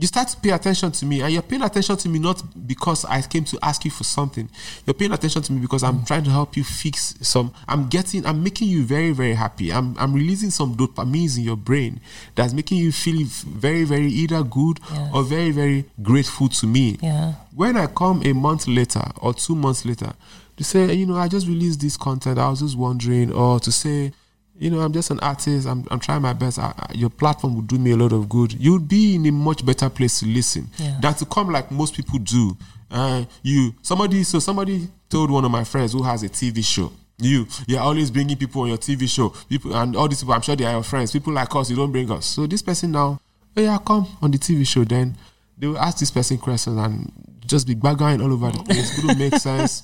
you 0.00 0.06
start 0.06 0.28
to 0.28 0.36
pay 0.36 0.50
attention 0.50 0.92
to 0.92 1.04
me 1.04 1.22
and 1.22 1.32
you're 1.32 1.42
paying 1.42 1.62
attention 1.62 1.96
to 1.96 2.08
me 2.08 2.20
not 2.20 2.40
because 2.66 3.04
I 3.04 3.20
came 3.22 3.44
to 3.44 3.58
ask 3.62 3.84
you 3.84 3.90
for 3.90 4.04
something. 4.04 4.48
You're 4.86 4.94
paying 4.94 5.12
attention 5.12 5.42
to 5.42 5.52
me 5.52 5.60
because 5.60 5.82
I'm 5.82 6.04
trying 6.04 6.22
to 6.24 6.30
help 6.30 6.56
you 6.56 6.62
fix 6.62 7.14
some 7.20 7.52
I'm 7.66 7.88
getting 7.88 8.24
I'm 8.24 8.42
making 8.42 8.68
you 8.68 8.84
very, 8.84 9.10
very 9.10 9.34
happy. 9.34 9.72
I'm 9.72 9.98
I'm 9.98 10.12
releasing 10.12 10.50
some 10.50 10.76
dopamine 10.76 11.36
in 11.36 11.42
your 11.42 11.56
brain 11.56 12.00
that's 12.36 12.52
making 12.52 12.78
you 12.78 12.92
feel 12.92 13.26
very, 13.26 13.82
very 13.84 14.06
either 14.06 14.42
good 14.44 14.78
yes. 14.92 15.10
or 15.12 15.24
very, 15.24 15.50
very 15.50 15.84
grateful 16.00 16.48
to 16.48 16.66
me. 16.66 16.98
Yeah. 17.02 17.34
When 17.54 17.76
I 17.76 17.86
come 17.86 18.22
a 18.24 18.32
month 18.32 18.68
later 18.68 19.02
or 19.20 19.34
two 19.34 19.56
months 19.56 19.84
later 19.84 20.12
to 20.56 20.64
say, 20.64 20.92
you 20.92 21.06
know, 21.06 21.16
I 21.16 21.26
just 21.28 21.48
released 21.48 21.80
this 21.80 21.96
content, 21.96 22.38
I 22.38 22.48
was 22.48 22.60
just 22.60 22.76
wondering, 22.76 23.32
or 23.32 23.58
to 23.60 23.72
say 23.72 24.12
you 24.58 24.70
know, 24.70 24.80
I'm 24.80 24.92
just 24.92 25.10
an 25.10 25.20
artist. 25.20 25.66
I'm, 25.66 25.86
I'm 25.90 26.00
trying 26.00 26.22
my 26.22 26.32
best. 26.32 26.58
I, 26.58 26.72
I, 26.76 26.92
your 26.94 27.10
platform 27.10 27.56
would 27.56 27.66
do 27.68 27.78
me 27.78 27.92
a 27.92 27.96
lot 27.96 28.12
of 28.12 28.28
good. 28.28 28.52
You'd 28.52 28.88
be 28.88 29.14
in 29.14 29.26
a 29.26 29.32
much 29.32 29.64
better 29.64 29.88
place 29.88 30.20
to 30.20 30.26
listen 30.26 30.68
yeah. 30.78 30.98
than 31.00 31.14
to 31.14 31.24
come 31.26 31.50
like 31.50 31.70
most 31.70 31.94
people 31.94 32.18
do. 32.18 32.56
Uh, 32.90 33.24
you 33.42 33.74
somebody 33.82 34.24
so 34.24 34.38
somebody 34.38 34.88
told 35.10 35.30
one 35.30 35.44
of 35.44 35.50
my 35.50 35.62
friends 35.62 35.92
who 35.92 36.02
has 36.02 36.22
a 36.22 36.28
TV 36.28 36.64
show. 36.64 36.90
You 37.18 37.46
you're 37.66 37.80
always 37.80 38.10
bringing 38.10 38.36
people 38.36 38.62
on 38.62 38.68
your 38.68 38.78
TV 38.78 39.08
show. 39.08 39.30
People 39.48 39.74
and 39.76 39.94
all 39.94 40.08
these 40.08 40.20
people. 40.20 40.34
I'm 40.34 40.40
sure 40.42 40.56
they 40.56 40.64
are 40.64 40.72
your 40.72 40.82
friends. 40.82 41.12
People 41.12 41.32
like 41.32 41.54
us. 41.54 41.70
You 41.70 41.76
don't 41.76 41.92
bring 41.92 42.10
us. 42.10 42.26
So 42.26 42.46
this 42.46 42.62
person 42.62 42.92
now, 42.92 43.20
oh 43.56 43.60
yeah, 43.60 43.78
come 43.84 44.06
on 44.22 44.30
the 44.30 44.38
TV 44.38 44.66
show. 44.66 44.84
Then 44.84 45.16
they 45.56 45.66
will 45.66 45.78
ask 45.78 45.98
this 45.98 46.10
person 46.10 46.38
questions 46.38 46.78
and 46.78 47.12
just 47.46 47.66
be 47.66 47.74
bagging 47.74 48.20
all 48.22 48.32
over 48.32 48.50
the 48.50 48.62
place. 48.62 48.98
It 48.98 49.06
don't 49.06 49.18
make 49.18 49.34
sense. 49.40 49.82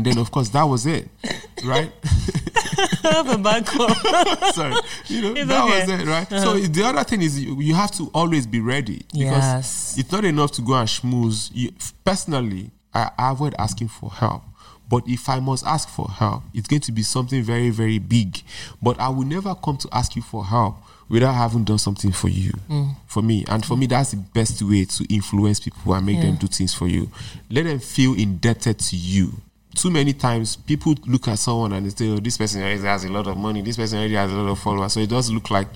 And 0.00 0.06
then 0.06 0.16
of 0.16 0.30
course 0.30 0.48
that 0.48 0.62
was 0.62 0.86
it, 0.86 1.10
right? 1.62 1.92
the 3.02 3.38
back 3.44 3.66
Sorry, 4.54 4.74
you 5.08 5.20
know 5.20 5.34
It's 5.36 5.46
that 5.46 5.64
okay. 5.64 5.80
was 5.92 6.00
it, 6.00 6.06
right? 6.06 6.26
So 6.30 6.36
uh-huh. 6.56 6.68
the 6.70 6.82
other 6.84 7.04
thing 7.04 7.20
is 7.20 7.38
you, 7.38 7.60
you 7.60 7.74
have 7.74 7.90
to 7.98 8.10
always 8.14 8.46
be 8.46 8.60
ready 8.60 9.02
because 9.12 9.18
Yes. 9.44 9.96
it's 9.98 10.10
not 10.10 10.24
enough 10.24 10.52
to 10.52 10.62
go 10.62 10.72
and 10.72 10.88
schmooze. 10.88 11.50
You, 11.52 11.72
personally, 12.02 12.70
I 12.94 13.10
avoid 13.18 13.54
asking 13.58 13.88
for 13.88 14.10
help. 14.10 14.42
But 14.88 15.06
if 15.06 15.28
I 15.28 15.38
must 15.38 15.66
ask 15.66 15.86
for 15.90 16.08
help, 16.08 16.44
it's 16.54 16.66
going 16.66 16.80
to 16.80 16.92
be 16.92 17.02
something 17.02 17.42
very, 17.42 17.68
very 17.68 17.98
big. 17.98 18.40
But 18.80 18.98
I 18.98 19.10
will 19.10 19.26
never 19.26 19.54
come 19.54 19.76
to 19.76 19.88
ask 19.92 20.16
you 20.16 20.22
for 20.22 20.46
help 20.46 20.76
without 21.10 21.34
having 21.34 21.64
done 21.64 21.76
something 21.78 22.10
for 22.10 22.28
you, 22.28 22.52
mm. 22.70 22.96
for 23.06 23.22
me. 23.22 23.44
And 23.48 23.66
for 23.66 23.76
me, 23.76 23.86
mm. 23.86 23.90
that's 23.90 24.12
the 24.12 24.16
best 24.16 24.62
way 24.62 24.86
to 24.86 25.14
influence 25.14 25.60
people 25.60 25.92
and 25.92 26.06
make 26.06 26.16
Yeah. 26.16 26.22
them 26.22 26.36
do 26.36 26.46
things 26.46 26.72
for 26.72 26.88
you. 26.88 27.10
Let 27.50 27.64
them 27.64 27.80
feel 27.80 28.14
indebted 28.14 28.78
to 28.78 28.96
you. 28.96 29.42
Too 29.74 29.90
many 29.90 30.12
times, 30.12 30.56
people 30.56 30.94
look 31.06 31.28
at 31.28 31.38
someone 31.38 31.72
and 31.72 31.86
they 31.86 31.90
say, 31.90 32.08
"Oh, 32.10 32.18
this 32.20 32.36
person 32.36 32.60
already 32.62 32.82
has 32.82 33.04
a 33.04 33.08
lot 33.08 33.26
of 33.26 33.36
money. 33.36 33.62
This 33.62 33.76
person 33.76 33.98
already 33.98 34.14
has 34.14 34.30
a 34.32 34.34
lot 34.34 34.50
of 34.50 34.58
followers." 34.58 34.92
So 34.94 35.00
it 35.00 35.08
does 35.10 35.30
look 35.30 35.50
like 35.50 35.68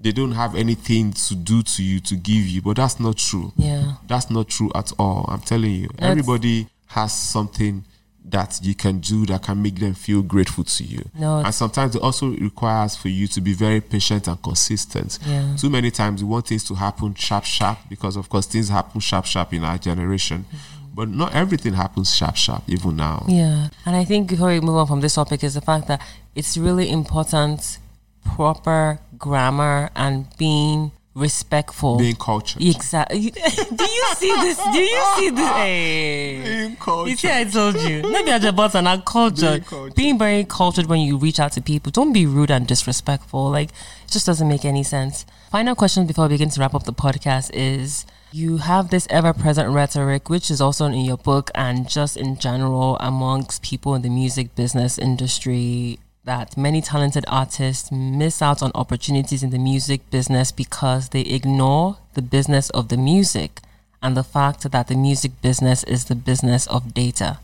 they 0.00 0.12
don't 0.12 0.32
have 0.32 0.54
anything 0.54 1.12
to 1.12 1.34
do 1.34 1.62
to 1.62 1.82
you 1.82 2.00
to 2.00 2.16
give 2.16 2.46
you. 2.46 2.62
But 2.62 2.76
that's 2.76 2.98
not 3.00 3.16
true. 3.16 3.52
Yeah. 3.56 3.94
That's 4.06 4.30
not 4.30 4.48
true 4.48 4.70
at 4.74 4.92
all. 4.98 5.26
I'm 5.28 5.40
telling 5.40 5.72
you. 5.72 5.88
That's- 5.88 6.10
Everybody 6.10 6.68
has 6.88 7.12
something 7.12 7.84
that 8.28 8.58
you 8.62 8.74
can 8.74 8.98
do 8.98 9.24
that 9.26 9.40
can 9.42 9.62
make 9.62 9.78
them 9.78 9.94
feel 9.94 10.20
grateful 10.20 10.64
to 10.64 10.82
you. 10.82 11.08
No, 11.16 11.38
and 11.38 11.54
sometimes 11.54 11.94
it 11.94 12.02
also 12.02 12.30
requires 12.30 12.96
for 12.96 13.08
you 13.08 13.28
to 13.28 13.40
be 13.40 13.52
very 13.52 13.80
patient 13.80 14.26
and 14.26 14.42
consistent. 14.42 15.20
Yeah. 15.24 15.54
Too 15.56 15.70
many 15.70 15.92
times 15.92 16.24
we 16.24 16.28
want 16.28 16.48
things 16.48 16.64
to 16.64 16.74
happen 16.74 17.14
sharp, 17.14 17.44
sharp, 17.44 17.78
because 17.88 18.16
of 18.16 18.28
course 18.28 18.46
things 18.46 18.68
happen 18.68 19.00
sharp, 19.00 19.26
sharp 19.26 19.52
in 19.54 19.62
our 19.62 19.78
generation. 19.78 20.44
Mm-hmm. 20.48 20.75
But 20.96 21.10
not 21.10 21.34
everything 21.34 21.74
happens 21.74 22.16
sharp, 22.16 22.36
sharp, 22.36 22.62
even 22.66 22.96
now. 22.96 23.26
Yeah. 23.28 23.68
And 23.84 23.94
I 23.94 24.04
think 24.04 24.30
before 24.30 24.48
we 24.48 24.60
move 24.60 24.76
on 24.76 24.86
from 24.86 25.02
this 25.02 25.14
topic 25.14 25.44
is 25.44 25.52
the 25.52 25.60
fact 25.60 25.88
that 25.88 26.00
it's 26.34 26.56
really 26.56 26.90
important 26.90 27.78
proper 28.24 28.98
grammar 29.18 29.90
and 29.94 30.26
being 30.38 30.92
respectful. 31.14 31.98
Being 31.98 32.16
cultured. 32.16 32.62
Exactly. 32.62 33.30
Do 33.30 33.84
you 33.84 34.04
see 34.16 34.32
this? 34.40 34.58
Do 34.72 34.78
you 34.78 35.04
see 35.16 35.30
this? 35.30 35.48
Hey. 35.56 36.42
Being 36.42 36.76
cultured. 36.76 37.10
You 37.10 37.16
see, 37.16 37.30
I 37.30 37.44
told 37.44 37.76
you. 37.76 38.02
Maybe 38.02 38.32
I 38.32 38.38
just 38.38 38.56
bought. 38.56 38.72
Being 38.72 39.02
cultured. 39.02 39.94
Being 39.94 40.18
very 40.18 40.44
cultured 40.44 40.86
when 40.86 41.00
you 41.00 41.18
reach 41.18 41.38
out 41.38 41.52
to 41.52 41.60
people. 41.62 41.92
Don't 41.92 42.12
be 42.14 42.24
rude 42.24 42.50
and 42.50 42.66
disrespectful. 42.66 43.50
Like, 43.50 43.68
it 43.68 44.10
just 44.10 44.26
doesn't 44.26 44.48
make 44.48 44.64
any 44.64 44.82
sense. 44.82 45.26
Final 45.50 45.74
question 45.74 46.06
before 46.06 46.24
we 46.24 46.34
begin 46.34 46.50
to 46.50 46.60
wrap 46.60 46.74
up 46.74 46.84
the 46.84 46.92
podcast 46.92 47.50
is 47.54 48.06
you 48.36 48.58
have 48.58 48.90
this 48.90 49.06
ever 49.08 49.32
present 49.32 49.72
rhetoric, 49.72 50.28
which 50.28 50.50
is 50.50 50.60
also 50.60 50.84
in 50.84 51.06
your 51.06 51.16
book 51.16 51.50
and 51.54 51.88
just 51.88 52.18
in 52.18 52.38
general 52.38 52.98
amongst 53.00 53.62
people 53.62 53.94
in 53.94 54.02
the 54.02 54.10
music 54.10 54.54
business 54.54 54.98
industry. 54.98 55.98
That 56.24 56.54
many 56.54 56.82
talented 56.82 57.24
artists 57.28 57.90
miss 57.90 58.42
out 58.42 58.62
on 58.62 58.72
opportunities 58.74 59.42
in 59.42 59.50
the 59.50 59.58
music 59.58 60.10
business 60.10 60.52
because 60.52 61.10
they 61.10 61.22
ignore 61.22 61.96
the 62.12 62.20
business 62.20 62.68
of 62.70 62.88
the 62.88 62.98
music 62.98 63.60
and 64.02 64.14
the 64.14 64.24
fact 64.24 64.70
that 64.70 64.88
the 64.88 64.96
music 64.96 65.40
business 65.40 65.82
is 65.84 66.04
the 66.04 66.14
business 66.14 66.66
of 66.66 66.92
data. 66.92 67.38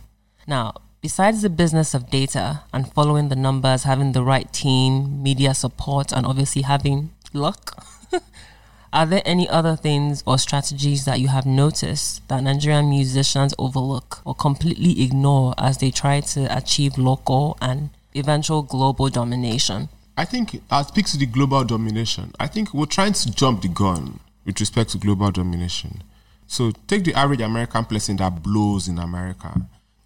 Now, 0.47 0.75
besides 1.01 1.41
the 1.41 1.49
business 1.49 1.95
of 1.95 2.11
data 2.11 2.65
and 2.71 2.93
following 2.93 3.31
the 3.31 3.37
numbers, 3.37 3.85
having 3.85 4.13
the 4.13 4.23
right 4.23 4.53
team, 4.53 5.23
media 5.23 5.55
support, 5.55 6.13
and 6.13 6.27
obviously 6.27 6.63
having 6.63 7.13
luck, 7.33 7.83
are 8.93 9.07
there 9.07 9.23
any 9.25 9.49
other 9.49 9.75
things 9.75 10.23
or 10.27 10.39
strategies 10.39 11.07
that 11.07 11.19
you 11.19 11.29
have 11.29 11.47
noticed 11.47 12.27
that 12.29 12.43
Nigerian 12.43 12.91
musicians 12.91 13.55
overlook 13.59 14.21
or 14.25 14.35
completely 14.35 15.03
ignore 15.03 15.55
as 15.57 15.79
they 15.79 15.91
try 15.91 16.21
to 16.21 16.55
achieve 16.55 16.99
local 16.99 17.57
and 17.63 17.89
eventual 18.15 18.63
global 18.63 19.09
domination? 19.09 19.89
I 20.17 20.27
think 20.27 20.61
I'll 20.71 20.85
speak 20.85 21.07
to 21.07 21.17
the 21.17 21.25
global 21.25 21.65
domination. 21.65 22.33
I 22.39 22.49
think 22.49 22.75
we're 22.75 22.85
trying 22.85 23.15
to 23.15 23.31
jump 23.33 23.63
the 23.63 23.69
gun 23.69 24.21
with 24.45 24.61
respect 24.61 24.91
to 24.91 24.99
global 24.99 25.31
domination. 25.31 26.03
So 26.47 26.73
take 26.87 27.05
the 27.05 27.15
average 27.15 27.41
American 27.41 27.87
person 27.87 28.17
that 28.19 28.43
blows 28.43 28.89
in 28.89 28.99
America. 28.99 29.59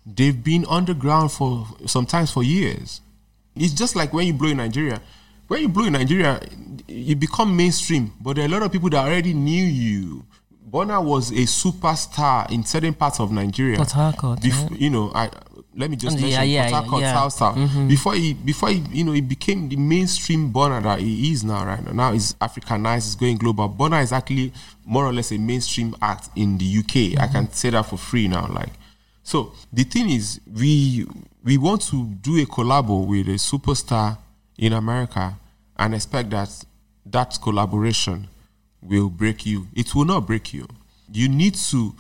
They've 0.07 0.45
been 0.45 0.65
underground 0.69 1.33
for 1.33 1.67
sometimes 1.87 2.31
for 2.31 2.45
years. 2.45 3.01
It's 3.57 3.73
just 3.73 3.97
like 3.97 4.13
when 4.13 4.29
you 4.29 4.35
blow 4.35 4.51
in 4.51 4.59
Nigeria. 4.59 5.01
When 5.49 5.61
you 5.63 5.69
blow 5.69 5.85
in 5.85 5.93
Nigeria, 5.93 6.41
you 6.89 7.15
become 7.17 7.57
mainstream, 7.57 8.13
but 8.21 8.37
there 8.37 8.45
are 8.45 8.49
a 8.49 8.51
lot 8.51 8.63
of 8.63 8.73
people 8.73 8.91
that 8.91 9.05
already 9.05 9.33
knew 9.35 9.65
you. 9.65 10.25
Burna 10.69 11.03
was 11.03 11.31
a 11.31 11.45
superstar 11.47 12.51
in 12.51 12.65
certain 12.65 12.93
parts 12.93 13.21
of 13.21 13.31
Nigeria. 13.31 13.77
Port 13.77 13.93
Harcourt, 13.93 14.41
Bef- 14.41 14.81
You 14.81 14.91
know, 14.91 15.13
I 15.15 15.31
let 15.77 15.91
me 15.91 15.97
just 15.97 16.19
mention 16.19 16.49
yeah, 16.49 16.71
Port 16.71 16.83
Harcourt, 16.83 17.01
yeah. 17.03 17.15
South 17.15 17.33
South. 17.33 17.57
Mm-hmm. 17.57 17.89
Before 17.89 18.15
he, 18.15 18.35
before 18.35 18.71
he, 18.71 18.83
you 18.91 19.05
know, 19.05 19.13
he 19.13 19.21
became 19.21 19.69
the 19.69 19.77
mainstream 19.77 20.53
Burna 20.53 20.83
that 20.83 21.01
he 21.01 21.31
is 21.31 21.45
now. 21.45 21.65
Right 21.65 21.85
now, 21.85 21.93
now 21.93 22.13
he's 22.13 22.35
Africanized, 22.35 23.05
he's 23.05 23.15
going 23.15 23.37
global. 23.37 23.69
Burna 23.69 24.03
is 24.03 24.13
actually 24.13 24.53
more 24.85 25.07
or 25.07 25.13
less 25.13 25.31
a 25.31 25.39
mainstream 25.39 25.95
act 26.03 26.31
in 26.35 26.59
the 26.59 26.79
UK. 26.79 26.97
I 26.97 27.27
mm-hmm. 27.27 27.33
can 27.33 27.53
say 27.53 27.71
that 27.71 27.87
for 27.87 27.97
free 27.97 28.27
now. 28.27 28.49
Like, 28.49 28.73
so 29.23 29.53
the 29.73 29.85
thing 29.85 30.11
is, 30.11 30.41
we 30.53 31.07
we 31.45 31.59
want 31.59 31.83
to 31.83 32.05
do 32.07 32.43
a 32.43 32.47
collabo 32.47 33.07
with 33.07 33.29
a 33.29 33.33
superstar 33.39 34.19
in 34.59 34.73
America 34.73 35.39
and 35.79 35.95
expect 35.95 36.31
that 36.31 36.65
that 37.07 37.39
collaboration 37.43 38.29
will 38.83 39.09
break 39.09 39.47
you. 39.47 39.69
It 39.75 39.95
will 39.95 40.05
not 40.05 40.27
break 40.27 40.53
you. 40.53 40.67
You 41.13 41.29
need 41.29 41.55
to 41.71 41.95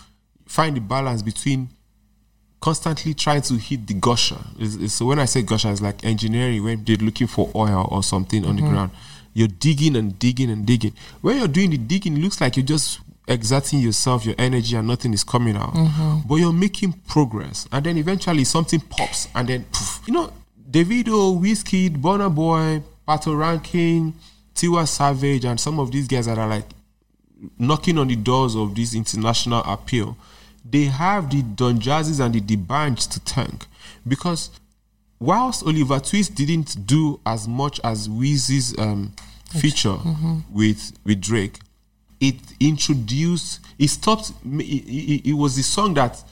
find 0.46 0.76
the 0.76 0.80
balance 0.80 1.22
between 1.22 1.68
constantly 2.61 3.14
trying 3.14 3.42
to 3.42 3.54
hit 3.54 3.86
the 3.86 3.94
gusher. 3.94 4.38
So 4.88 5.07
when 5.07 5.18
I 5.18 5.26
say 5.26 5.42
gusher, 5.42 5.70
it's 5.70 5.80
like 5.80 6.04
engineering 6.04 6.64
when 6.64 6.84
they're 6.84 6.96
looking 6.96 7.26
for 7.26 7.50
oil 7.54 7.88
or 7.90 8.02
something 8.02 8.44
on 8.44 8.57
the 8.57 8.62
mm-hmm. 8.62 8.70
ground. 8.72 8.90
You're 9.34 9.48
digging 9.48 9.96
and 9.96 10.18
digging 10.18 10.50
and 10.50 10.64
digging. 10.66 10.94
When 11.20 11.36
you're 11.36 11.48
doing 11.48 11.70
the 11.70 11.76
digging, 11.76 12.16
it 12.16 12.20
looks 12.20 12.40
like 12.40 12.57
you're 12.57 12.64
just 12.64 13.00
exerting 13.28 13.80
yourself, 13.80 14.24
your 14.24 14.34
energy, 14.38 14.76
and 14.76 14.88
nothing 14.88 15.12
is 15.12 15.24
coming 15.24 15.57
out. 15.57 15.74
Mm-hmm. 15.74 16.28
But 16.28 16.36
you're 16.36 16.52
making 16.52 16.94
progress, 17.07 17.68
and 17.70 17.84
then 17.84 17.98
eventually 17.98 18.44
something 18.44 18.80
pops, 18.80 19.28
and 19.34 19.48
then 19.48 19.64
poof. 19.64 20.00
you 20.07 20.14
know, 20.14 20.32
Davido, 20.68 21.40
Wizkid, 21.40 21.96
Burna 22.00 22.34
Boy, 22.34 22.82
Patoranking, 23.06 24.12
Tiwa 24.54 24.86
Savage, 24.86 25.44
and 25.44 25.60
some 25.60 25.78
of 25.78 25.92
these 25.92 26.08
guys 26.08 26.26
that 26.26 26.38
are 26.38 26.48
like 26.48 26.66
knocking 27.58 27.98
on 27.98 28.08
the 28.08 28.16
doors 28.16 28.56
of 28.56 28.74
this 28.74 28.94
international 28.94 29.62
appeal, 29.64 30.16
they 30.68 30.84
have 30.84 31.30
the 31.30 31.42
Don 31.42 31.78
Jazzies 31.78 32.24
and 32.24 32.34
the 32.34 32.40
D'banj 32.40 33.08
to 33.12 33.20
thank 33.20 33.66
because 34.06 34.50
whilst 35.20 35.64
Oliver 35.64 36.00
Twist 36.00 36.34
didn't 36.34 36.86
do 36.86 37.20
as 37.24 37.46
much 37.46 37.80
as 37.84 38.08
Weezy's 38.08 38.76
um, 38.78 39.12
feature 39.60 39.96
with 40.50 40.92
with 41.04 41.20
Drake, 41.20 41.60
it 42.20 42.36
introduced 42.58 43.60
it 43.78 43.88
stopped. 43.88 44.32
It, 44.44 44.62
it, 44.62 45.30
it 45.30 45.32
was 45.34 45.56
the 45.56 45.62
song 45.62 45.94
that 45.94 46.22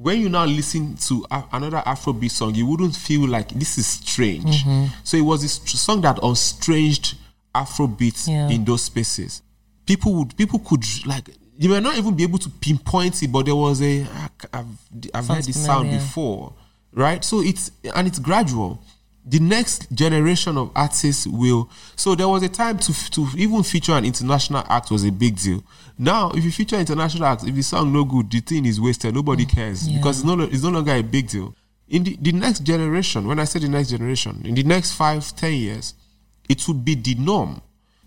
when 0.00 0.20
you 0.20 0.28
now 0.28 0.44
listen 0.44 0.96
to 0.96 1.26
a, 1.30 1.42
another 1.52 1.82
Afrobeat 1.84 2.30
song, 2.30 2.54
you 2.54 2.64
wouldn't 2.66 2.94
feel 2.94 3.26
like 3.28 3.48
this 3.50 3.78
is 3.78 3.86
strange. 3.86 4.64
So 5.02 5.16
it 5.16 5.22
was 5.22 5.42
this 5.42 5.58
tr- 5.58 5.76
song 5.76 6.00
that 6.02 6.18
unstranged 6.22 7.16
Afrobeat 7.54 8.28
Yeah. 8.28 8.48
in 8.48 8.64
those 8.64 8.84
spaces. 8.84 9.42
People 9.86 10.14
would 10.14 10.36
people 10.36 10.60
could 10.60 10.84
like 11.06 11.30
you 11.58 11.68
may 11.68 11.80
not 11.80 11.96
even 11.98 12.14
be 12.14 12.22
able 12.22 12.38
to 12.38 12.48
pinpoint 12.48 13.20
it, 13.22 13.32
but 13.32 13.46
there 13.46 13.56
was 13.56 13.82
a 13.82 14.06
"Ah, 14.12 14.28
I've, 14.52 14.66
I've 15.14 15.26
heard 15.26 15.44
this 15.44 15.64
sound 15.64 15.90
before, 15.90 16.52
right? 16.92 17.24
So 17.24 17.40
it's 17.42 17.72
and 17.94 18.06
it's 18.06 18.18
gradual. 18.20 18.80
The 19.26 19.40
next 19.40 19.90
generation 19.92 20.56
of 20.56 20.70
artists 20.76 21.26
will. 21.26 21.68
So 21.96 22.14
there 22.14 22.28
was 22.28 22.42
a 22.44 22.48
time 22.48 22.78
to 22.78 23.10
to 23.10 23.26
even 23.36 23.62
feature 23.64 23.92
an 23.92 24.04
international 24.04 24.62
act 24.68 24.90
was 24.90 25.04
a 25.04 25.10
big 25.10 25.36
deal. 25.36 25.64
Now, 25.98 26.30
if 26.30 26.44
you 26.44 26.52
feature 26.52 26.76
international 26.76 27.24
act, 27.26 27.44
if 27.44 27.54
the 27.54 27.62
song 27.62 27.92
no 27.92 28.04
good, 28.04 28.30
the 28.30 28.40
thing 28.40 28.64
is 28.64 28.80
wasted. 28.80 29.14
Nobody 29.14 29.44
mm. 29.44 29.50
cares 29.50 29.88
Yeah. 29.88 29.98
because 29.98 30.18
it's 30.18 30.24
no, 30.24 30.40
it's 30.40 30.62
no 30.62 30.70
longer 30.70 30.92
a 30.92 31.02
big 31.02 31.28
deal. 31.28 31.54
In 31.88 32.04
the, 32.04 32.16
the 32.20 32.32
next 32.32 32.60
generation, 32.60 33.26
when 33.26 33.38
I 33.40 33.44
say 33.44 33.58
the 33.58 33.68
next 33.68 33.88
generation, 33.90 34.42
in 34.44 34.54
the 34.54 34.62
next 34.62 34.92
five, 34.92 35.34
ten 35.34 35.54
years, 35.54 35.94
it 36.48 36.66
would 36.68 36.84
be 36.84 36.94
the 36.94 37.14
norm. 37.16 37.60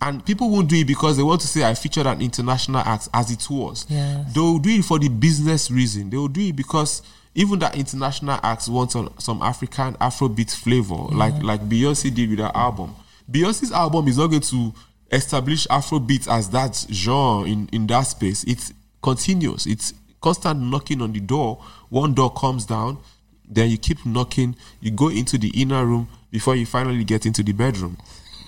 And 0.03 0.25
people 0.25 0.49
won't 0.49 0.67
do 0.69 0.77
it 0.77 0.87
because 0.87 1.17
they 1.17 1.23
want 1.23 1.41
to 1.41 1.47
say 1.47 1.63
I 1.63 1.75
featured 1.75 2.07
an 2.07 2.21
international 2.21 2.81
act 2.81 3.07
as 3.13 3.29
it 3.29 3.47
was. 3.49 3.85
Yes. 3.87 4.33
They 4.33 4.39
will 4.39 4.57
do 4.57 4.69
it 4.71 4.85
for 4.85 4.97
the 4.97 5.09
business 5.09 5.69
reason. 5.69 6.09
They 6.09 6.17
will 6.17 6.27
do 6.27 6.41
it 6.41 6.55
because 6.55 7.03
even 7.35 7.59
that 7.59 7.75
international 7.77 8.39
acts 8.41 8.67
want 8.67 8.91
some, 8.91 9.41
African 9.41 9.93
Afrobeat 9.95 10.55
flavor, 10.55 10.95
like 10.95 11.41
like 11.43 11.61
Beyonce 11.61 12.13
did 12.13 12.29
with 12.29 12.39
her 12.39 12.51
album. 12.55 12.95
Beyonce's 13.31 13.71
album 13.71 14.07
is 14.07 14.17
not 14.17 14.27
going 14.27 14.41
to 14.41 14.73
establish 15.11 15.67
Afrobeat 15.67 16.27
as 16.27 16.49
that 16.51 16.75
genre 16.91 17.45
in, 17.45 17.67
in 17.71 17.87
that 17.87 18.03
space. 18.03 18.43
It's 18.45 18.73
continuous. 19.01 19.65
It's 19.65 19.93
constant 20.21 20.61
knocking 20.61 21.01
on 21.01 21.11
the 21.11 21.19
door. 21.19 21.61
One 21.89 22.13
door 22.13 22.31
comes 22.31 22.65
down, 22.65 22.99
then 23.47 23.69
you 23.69 23.77
keep 23.77 24.05
knocking. 24.05 24.55
You 24.79 24.91
go 24.91 25.09
into 25.09 25.37
the 25.37 25.49
inner 25.49 25.85
room 25.85 26.07
before 26.31 26.55
you 26.55 26.65
finally 26.65 27.03
get 27.03 27.25
into 27.25 27.43
the 27.43 27.51
bedroom. 27.51 27.97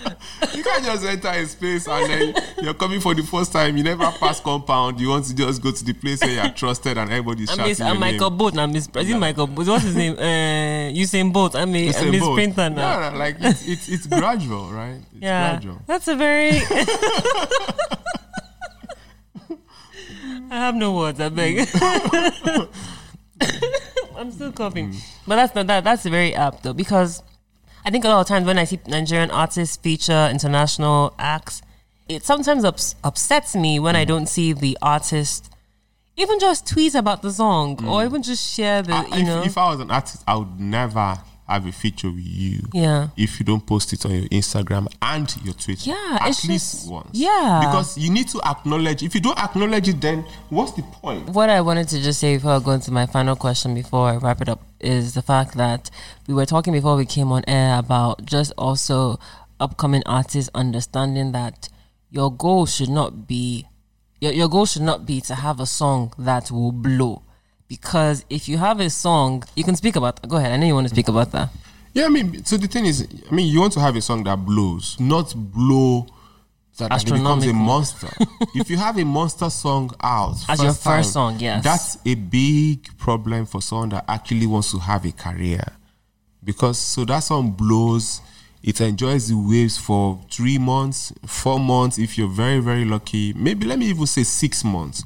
you 0.54 0.62
can't 0.64 0.84
just 0.84 1.04
enter 1.04 1.28
a 1.28 1.46
space 1.46 1.86
and 1.88 2.10
then 2.10 2.34
you're 2.62 2.74
coming 2.74 3.00
for 3.00 3.14
the 3.14 3.22
first 3.22 3.52
time. 3.52 3.76
You 3.76 3.82
never 3.84 4.10
pass 4.12 4.40
compound. 4.40 5.00
You 5.00 5.08
want 5.10 5.24
to 5.26 5.34
just 5.34 5.62
go 5.62 5.70
to 5.70 5.84
the 5.84 5.92
place 5.92 6.20
where 6.22 6.30
you're 6.30 6.48
trusted 6.50 6.96
and 6.98 7.10
everybody's 7.10 7.48
shouting 7.50 7.66
miss 7.66 7.80
I'm. 7.80 7.98
Michael 8.00 8.30
Bolt. 8.30 8.56
I'm 8.58 8.72
mis- 8.72 8.88
is 8.96 9.10
it 9.10 9.16
Michael 9.18 9.46
Bolt? 9.46 9.68
What's 9.68 9.84
his 9.84 9.96
name? 9.96 10.14
Uh, 10.14 10.90
Usain 10.92 11.32
Bolt. 11.32 11.54
I 11.56 11.64
mean, 11.64 11.92
Usain 11.92 12.12
I'm 12.14 12.18
Bolt. 12.20 12.38
misprinter 12.38 12.74
now. 12.74 13.00
Yeah, 13.00 13.10
like 13.16 13.36
it's, 13.40 13.66
it's 13.66 13.88
it's 13.88 14.06
gradual, 14.06 14.70
right? 14.70 15.00
It's 15.12 15.22
Yeah, 15.22 15.50
gradual. 15.52 15.78
that's 15.86 16.08
a 16.08 16.16
very. 16.16 16.60
I 20.52 20.56
have 20.56 20.74
no 20.74 20.94
words. 20.96 21.20
I 21.20 21.28
beg. 21.28 21.68
I'm 24.16 24.30
still 24.32 24.52
coughing, 24.52 24.94
but 25.26 25.36
that's 25.36 25.54
not 25.54 25.66
that. 25.68 25.84
That's 25.84 26.02
very 26.04 26.34
apt 26.34 26.62
though 26.62 26.72
because 26.74 27.22
I 27.84 27.90
think 27.90 28.04
a 28.04 28.08
lot 28.08 28.20
of 28.20 28.26
times 28.26 28.46
when 28.46 28.58
I 28.58 28.64
see 28.64 28.78
Nigerian 28.86 29.30
artists 29.30 29.76
feature 29.76 30.28
international 30.30 31.14
acts, 31.18 31.62
it 32.08 32.24
sometimes 32.24 32.64
ups- 32.64 32.94
upsets 33.02 33.54
me 33.54 33.78
when 33.78 33.96
I 33.96 34.04
don't 34.04 34.26
see 34.26 34.52
the 34.52 34.76
artist 34.82 35.50
even 36.16 36.38
just 36.38 36.66
tweet 36.66 36.94
about 36.94 37.22
the 37.22 37.32
song 37.32 37.82
or 37.86 38.00
hmm. 38.02 38.06
even 38.06 38.22
just 38.22 38.54
share 38.54 38.82
the 38.82 38.92
I- 38.92 39.06
you 39.16 39.22
if, 39.22 39.26
know 39.26 39.42
if 39.42 39.58
I 39.58 39.70
was 39.70 39.80
an 39.80 39.90
artist, 39.90 40.22
I 40.26 40.36
would 40.36 40.60
never 40.60 41.18
have 41.50 41.66
a 41.66 41.72
feature 41.72 42.08
with 42.10 42.24
you. 42.24 42.60
yeah 42.72 43.08
If 43.16 43.38
you 43.40 43.44
don't 43.46 43.64
post 43.66 43.92
it 43.92 44.04
on 44.06 44.12
your 44.12 44.24
Instagram 44.28 44.86
and 45.02 45.34
your 45.44 45.54
Twitter, 45.54 45.90
Yeah, 45.90 46.18
at 46.20 46.26
least 46.48 46.48
just- 46.74 46.88
once. 46.90 47.10
yeah. 47.12 47.60
because 47.64 47.98
you 47.98 48.10
need 48.10 48.28
to 48.28 48.40
acknowledge. 48.46 49.02
If 49.02 49.14
you 49.14 49.20
don't 49.20 49.38
acknowledge 49.38 49.88
it, 49.88 50.00
then 50.00 50.24
what's 50.48 50.72
the 50.72 50.82
point? 50.82 51.28
what 51.30 51.50
I 51.50 51.60
wanted 51.60 51.88
to 51.88 52.00
just 52.00 52.20
say 52.20 52.36
before 52.36 52.52
I 52.52 52.58
go 52.60 52.70
into 52.70 52.90
my 52.92 53.06
final 53.06 53.36
question 53.36 53.74
before 53.74 54.08
I 54.08 54.16
wrap 54.16 54.40
it 54.40 54.48
up 54.48 54.62
is 54.80 55.14
the 55.14 55.22
fact 55.22 55.56
that 55.56 55.90
we 56.26 56.34
were 56.34 56.46
talking 56.46 56.72
before 56.72 56.96
we 56.96 57.04
came 57.04 57.30
on 57.32 57.42
air 57.48 57.78
about 57.78 58.24
just 58.24 58.52
also 58.56 59.18
upcoming 59.58 60.02
artists 60.06 60.48
understanding 60.54 61.32
that 61.32 61.68
your 62.10 62.32
goal 62.32 62.64
should 62.66 62.88
not 62.88 63.26
be 63.26 63.66
your, 64.20 64.32
your 64.32 64.48
goal 64.48 64.66
should 64.66 64.82
not 64.82 65.04
be 65.06 65.20
to 65.20 65.34
have 65.34 65.60
a 65.60 65.66
song 65.66 66.12
that 66.18 66.50
will 66.50 66.72
blow 66.72 67.22
because 67.70 68.26
if 68.28 68.48
you 68.50 68.58
have 68.58 68.80
a 68.80 68.90
song 68.90 69.42
you 69.56 69.64
can 69.64 69.76
speak 69.76 69.96
about 69.96 70.20
go 70.28 70.36
ahead 70.36 70.52
I 70.52 70.56
know 70.58 70.66
you 70.66 70.74
want 70.74 70.88
to 70.88 70.94
speak 70.94 71.08
about 71.08 71.32
that 71.32 71.48
Yeah, 71.92 72.06
I 72.06 72.08
mean, 72.08 72.44
so 72.44 72.56
the 72.56 72.68
thing 72.68 72.86
is, 72.86 73.06
I 73.30 73.34
mean, 73.34 73.48
you 73.48 73.60
want 73.60 73.72
to 73.72 73.80
have 73.80 73.96
a 73.96 74.00
song 74.00 74.22
that 74.24 74.36
blows, 74.36 74.98
not 75.00 75.34
blow 75.34 76.06
that, 76.78 77.02
it 77.02 77.12
becomes 77.12 77.46
a 77.46 77.52
monster. 77.52 78.08
if 78.54 78.70
you 78.70 78.76
have 78.76 78.96
a 78.96 79.04
monster 79.04 79.50
song 79.50 79.90
out 80.00 80.36
As 80.48 80.62
your 80.62 80.72
first 80.72 81.12
song, 81.12 81.38
yes. 81.40 81.64
that's 81.64 81.98
a 82.06 82.14
big 82.14 82.96
problem 82.96 83.44
for 83.44 83.60
someone 83.60 83.90
that 83.90 84.04
actually 84.08 84.46
wants 84.46 84.70
to 84.70 84.78
have 84.78 85.04
a 85.04 85.12
career, 85.12 85.64
because 86.42 86.78
so 86.78 87.04
that 87.04 87.20
song 87.20 87.52
blows. 87.52 88.20
It 88.62 88.78
enjoys 88.82 89.28
the 89.28 89.38
waves 89.38 89.78
for 89.78 90.20
three 90.30 90.58
months, 90.58 91.14
four 91.24 91.58
months, 91.58 91.98
if 91.98 92.18
you're 92.18 92.28
very, 92.28 92.58
very 92.60 92.84
lucky. 92.84 93.32
Maybe 93.32 93.64
let 93.66 93.78
me 93.78 93.86
even 93.86 94.04
say 94.04 94.22
six 94.22 94.62
months. 94.62 95.02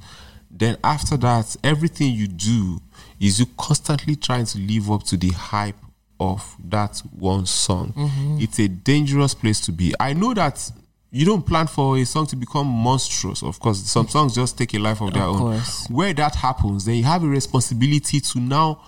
Then 0.56 0.76
after 0.84 1.16
that, 1.18 1.56
everything 1.64 2.12
you 2.14 2.28
do 2.28 2.80
is 3.20 3.40
you 3.40 3.46
constantly 3.58 4.14
trying 4.16 4.46
to 4.46 4.58
live 4.58 4.90
up 4.90 5.02
to 5.04 5.16
the 5.16 5.30
hype 5.30 5.76
of 6.20 6.56
that 6.68 7.02
one 7.10 7.44
song. 7.44 7.92
Mm-hmm. 7.96 8.38
It's 8.40 8.58
a 8.60 8.68
dangerous 8.68 9.34
place 9.34 9.60
to 9.62 9.72
be. 9.72 9.94
I 9.98 10.12
know 10.12 10.32
that 10.34 10.70
you 11.10 11.24
don't 11.24 11.44
plan 11.44 11.66
for 11.66 11.98
a 11.98 12.04
song 12.04 12.26
to 12.28 12.36
become 12.36 12.66
monstrous. 12.68 13.42
Of 13.42 13.58
course, 13.60 13.78
some 13.80 14.08
songs 14.08 14.34
just 14.34 14.56
take 14.56 14.74
a 14.74 14.78
life 14.78 15.00
of 15.00 15.12
their 15.12 15.24
Of 15.24 15.36
own. 15.36 15.38
course. 15.40 15.88
Where 15.90 16.12
that 16.14 16.36
happens, 16.36 16.84
then 16.84 16.96
you 16.96 17.04
have 17.04 17.24
a 17.24 17.28
responsibility 17.28 18.20
to 18.20 18.40
now 18.40 18.80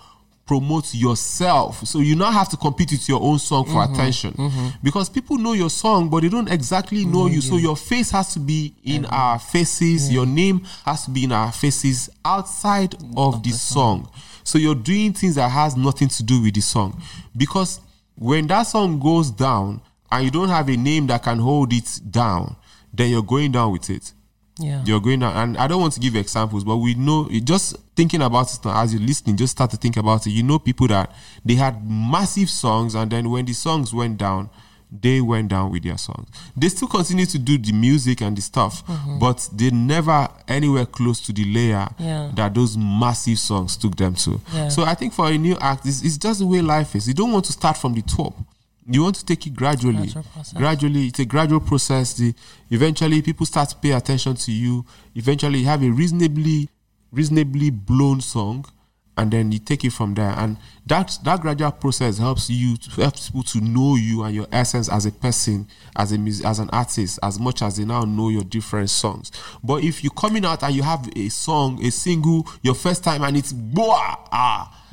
promote 0.47 0.93
yourself. 0.95 1.85
So 1.85 1.99
you 1.99 2.15
now 2.15 2.31
have 2.31 2.49
to 2.49 2.57
compete 2.57 2.91
with 2.91 3.07
your 3.07 3.21
own 3.21 3.37
song 3.37 3.65
for 3.65 3.83
attention. 3.83 4.33
Because 4.81 5.09
people 5.09 5.37
know 5.37 5.53
your 5.53 5.69
song, 5.69 6.09
but 6.09 6.21
they 6.21 6.29
don't 6.29 6.49
exactly 6.49 7.05
know 7.05 7.27
you. 7.27 7.41
So 7.41 7.57
your 7.57 7.75
face 7.75 8.09
has 8.11 8.33
to 8.33 8.39
be 8.39 8.73
in 8.83 9.05
our 9.05 9.37
faces, 9.37 10.11
your 10.11 10.25
name 10.25 10.65
has 10.85 11.05
to 11.05 11.11
be 11.11 11.25
in 11.25 11.31
our 11.31 11.51
faces 11.51 12.09
outside 12.23 12.95
of 13.15 13.43
the 13.43 13.51
song. 13.51 14.09
So 14.43 14.57
you're 14.57 14.75
doing 14.75 15.13
things 15.13 15.35
that 15.35 15.49
has 15.49 15.75
nothing 15.75 16.07
to 16.07 16.23
do 16.23 16.41
with 16.41 16.55
the 16.55 16.61
song. 16.61 17.01
Because 17.35 17.81
when 18.15 18.47
that 18.47 18.63
song 18.63 18.99
goes 18.99 19.29
down 19.29 19.81
and 20.09 20.23
you 20.23 20.31
don't 20.31 20.49
have 20.49 20.69
a 20.69 20.77
name 20.77 21.07
that 21.07 21.23
can 21.23 21.39
hold 21.39 21.73
it 21.73 21.99
down, 22.09 22.55
then 22.93 23.11
you're 23.11 23.21
going 23.21 23.51
down 23.51 23.73
with 23.73 23.89
it 23.89 24.13
yeah 24.59 24.83
you're 24.85 24.99
going 24.99 25.19
down. 25.19 25.35
And 25.35 25.57
I 25.57 25.67
don't 25.67 25.81
want 25.81 25.93
to 25.93 25.99
give 25.99 26.15
examples, 26.15 26.63
but 26.63 26.77
we 26.77 26.93
know 26.95 27.29
just 27.43 27.75
thinking 27.95 28.21
about 28.21 28.53
it 28.53 28.65
as 28.65 28.93
you're 28.93 29.01
listening, 29.01 29.37
just 29.37 29.51
start 29.51 29.71
to 29.71 29.77
think 29.77 29.97
about 29.97 30.27
it. 30.27 30.31
You 30.31 30.43
know, 30.43 30.59
people 30.59 30.87
that 30.87 31.11
they 31.43 31.55
had 31.55 31.89
massive 31.89 32.49
songs, 32.49 32.95
and 32.95 33.11
then 33.11 33.29
when 33.29 33.45
the 33.45 33.53
songs 33.53 33.93
went 33.93 34.17
down, 34.17 34.49
they 34.91 35.19
went 35.19 35.49
down 35.49 35.71
with 35.71 35.83
their 35.83 35.97
songs. 35.97 36.29
They 36.55 36.69
still 36.69 36.87
continue 36.87 37.25
to 37.25 37.37
do 37.37 37.57
the 37.57 37.73
music 37.73 38.21
and 38.21 38.37
the 38.37 38.41
stuff, 38.41 38.85
mm-hmm. 38.85 39.19
but 39.19 39.49
they 39.53 39.69
never 39.69 40.29
anywhere 40.47 40.85
close 40.85 41.19
to 41.21 41.33
the 41.33 41.43
layer 41.45 41.89
Yeah. 41.99 42.31
that 42.35 42.53
those 42.53 42.77
massive 42.77 43.39
songs 43.39 43.75
took 43.75 43.95
them 43.95 44.15
to. 44.15 44.39
Yeah. 44.53 44.69
So 44.69 44.83
I 44.83 44.95
think 44.95 45.13
for 45.13 45.27
a 45.27 45.37
new 45.37 45.57
act, 45.59 45.85
it's, 45.85 46.03
it's 46.03 46.17
just 46.17 46.39
the 46.39 46.45
way 46.47 46.61
life 46.61 46.95
is. 46.95 47.07
You 47.07 47.13
don't 47.13 47.31
want 47.31 47.45
to 47.45 47.53
start 47.53 47.77
from 47.77 47.93
the 47.95 48.01
top. 48.01 48.33
You 48.89 49.03
want 49.03 49.15
to 49.17 49.25
take 49.25 49.45
it 49.45 49.53
gradually. 49.53 50.07
Gradual. 50.07 50.23
Gradually, 50.55 51.07
it's 51.07 51.19
a 51.19 51.25
gradual 51.25 51.59
process. 51.59 52.13
The, 52.13 52.33
eventually, 52.69 53.21
people 53.21 53.45
start 53.45 53.69
to 53.69 53.75
pay 53.75 53.91
attention 53.91 54.35
to 54.35 54.51
you. 54.51 54.85
Eventually, 55.15 55.59
you 55.59 55.65
have 55.65 55.83
a 55.83 55.89
reasonably, 55.89 56.69
reasonably 57.11 57.69
blown 57.69 58.21
song, 58.21 58.65
and 59.17 59.31
then 59.31 59.51
you 59.51 59.59
take 59.59 59.83
it 59.83 59.91
from 59.91 60.13
there. 60.13 60.33
And 60.37 60.57
that 60.85 61.17
that 61.23 61.41
gradual 61.41 61.71
process 61.71 62.19
helps 62.19 62.49
you 62.49 62.77
to, 62.77 63.01
helps 63.01 63.29
people 63.29 63.43
to 63.43 63.61
know 63.61 63.95
you 63.95 64.23
and 64.23 64.33
your 64.33 64.47
essence 64.51 64.89
as 64.89 65.05
a 65.05 65.11
person, 65.11 65.67
as 65.95 66.13
a 66.13 66.47
as 66.47 66.59
an 66.59 66.69
artist, 66.71 67.19
as 67.23 67.39
much 67.39 67.61
as 67.61 67.77
they 67.77 67.85
now 67.85 68.01
know 68.01 68.29
your 68.29 68.43
different 68.43 68.89
songs. 68.89 69.31
But 69.63 69.83
if 69.83 70.03
you're 70.03 70.13
coming 70.13 70.45
out 70.45 70.63
and 70.63 70.75
you 70.75 70.83
have 70.83 71.09
a 71.15 71.29
song, 71.29 71.83
a 71.83 71.89
single, 71.89 72.47
your 72.61 72.75
first 72.75 73.03
time, 73.03 73.23
and 73.23 73.35
it's 73.35 73.51
boah, 73.51 74.17
ah. 74.31 74.83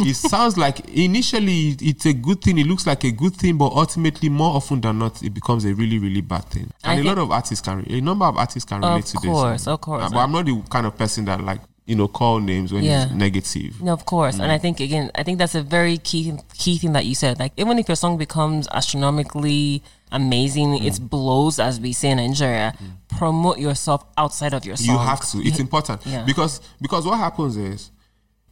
It 0.00 0.14
sounds 0.14 0.56
like 0.56 0.80
initially 0.90 1.76
it's 1.80 2.06
a 2.06 2.12
good 2.12 2.42
thing. 2.42 2.58
It 2.58 2.66
looks 2.66 2.86
like 2.86 3.04
a 3.04 3.10
good 3.10 3.34
thing, 3.34 3.56
but 3.58 3.72
ultimately, 3.72 4.28
more 4.28 4.54
often 4.56 4.80
than 4.80 4.98
not, 4.98 5.22
it 5.22 5.30
becomes 5.34 5.64
a 5.64 5.74
really, 5.74 5.98
really 5.98 6.20
bad 6.20 6.44
thing. 6.46 6.70
And 6.82 7.00
a 7.00 7.04
lot 7.04 7.18
of 7.18 7.30
artists 7.30 7.64
can, 7.64 7.84
a 7.88 8.00
number 8.00 8.24
of 8.26 8.36
artists 8.36 8.68
can 8.68 8.80
relate 8.80 9.06
to 9.06 9.12
this. 9.14 9.24
Of 9.24 9.30
course, 9.30 9.66
of 9.66 9.80
course. 9.80 10.10
But 10.12 10.18
I'm 10.18 10.32
not 10.32 10.46
the 10.46 10.62
kind 10.70 10.86
of 10.86 10.96
person 10.96 11.24
that 11.26 11.42
like 11.42 11.60
you 11.86 11.94
know 11.94 12.08
call 12.08 12.40
names 12.40 12.72
when 12.72 12.82
Yeah. 12.82 13.04
it's 13.04 13.12
negative. 13.12 13.82
No, 13.82 13.92
of 13.92 14.06
course, 14.06 14.36
Mm. 14.36 14.44
and 14.44 14.52
I 14.52 14.56
think 14.58 14.80
again, 14.80 15.10
I 15.14 15.22
think 15.22 15.36
that's 15.38 15.54
a 15.54 15.62
very 15.62 15.98
key 15.98 16.32
key 16.56 16.78
thing 16.78 16.94
that 16.94 17.04
you 17.04 17.14
said. 17.14 17.38
Like, 17.38 17.52
even 17.58 17.78
if 17.78 17.88
your 17.88 17.96
song 17.96 18.16
becomes 18.16 18.66
astronomically 18.72 19.82
amazing, 20.10 20.68
Mm. 20.78 20.84
it 20.86 21.10
blows, 21.10 21.58
as 21.58 21.78
we 21.80 21.92
say 21.92 22.10
in 22.10 22.16
Nigeria. 22.18 22.74
Promote 23.08 23.58
yourself 23.58 24.04
outside 24.16 24.54
of 24.54 24.64
your 24.64 24.76
song. 24.76 24.94
You 24.94 24.98
have 24.98 25.20
to. 25.30 25.38
It's 25.46 25.58
important 25.60 26.00
Yeah. 26.06 26.24
because 26.24 26.60
because 26.80 27.04
what 27.06 27.18
happens 27.18 27.56
is 27.56 27.90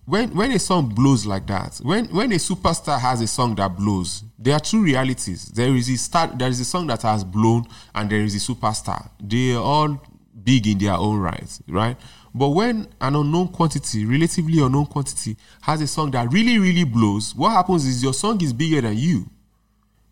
when 0.05 0.35
when 0.35 0.51
a 0.53 0.59
song 0.59 0.89
blows 0.89 1.27
like 1.27 1.47
that, 1.47 1.79
when 1.83 2.07
when 2.07 2.33
a 2.33 2.37
superstar 2.37 2.99
has 2.99 3.21
a 3.21 3.27
song 3.27 3.55
that 3.57 3.77
blows, 3.77 4.25
there 4.39 4.55
are 4.55 4.61
two 4.61 4.83
realities. 4.83 5.47
There 5.47 5.75
is 5.75 5.89
a 5.89 5.97
start. 5.97 6.39
There 6.39 6.49
is 6.49 6.61
a 6.61 6.65
song 6.65 6.89
that 6.89 7.03
has 7.03 7.23
blown, 7.23 7.67
and 7.95 8.11
there 8.11 8.21
is 8.21 8.35
a 8.35 8.53
superstar. 8.53 9.09
They 9.23 9.53
are 9.53 9.63
all 9.63 10.03
big 10.43 10.67
in 10.67 10.79
their 10.79 10.95
own 10.95 11.19
right, 11.19 11.59
right? 11.69 11.97
But 12.35 12.49
when 12.49 12.89
an 13.01 13.15
unknown 13.15 13.49
quantity, 13.49 14.05
relatively 14.05 14.61
unknown 14.61 14.87
quantity, 14.87 15.37
has 15.61 15.81
a 15.81 15.87
song 15.87 16.11
that 16.13 16.33
really 16.33 16.59
really 16.59 16.85
blows, 16.85 17.35
what 17.37 17.51
happens 17.51 17.87
is 17.87 18.03
your 18.03 18.15
song 18.15 18.43
is 18.43 18.53
bigger 18.53 18.81
than 18.81 18.97
you. 18.97 19.31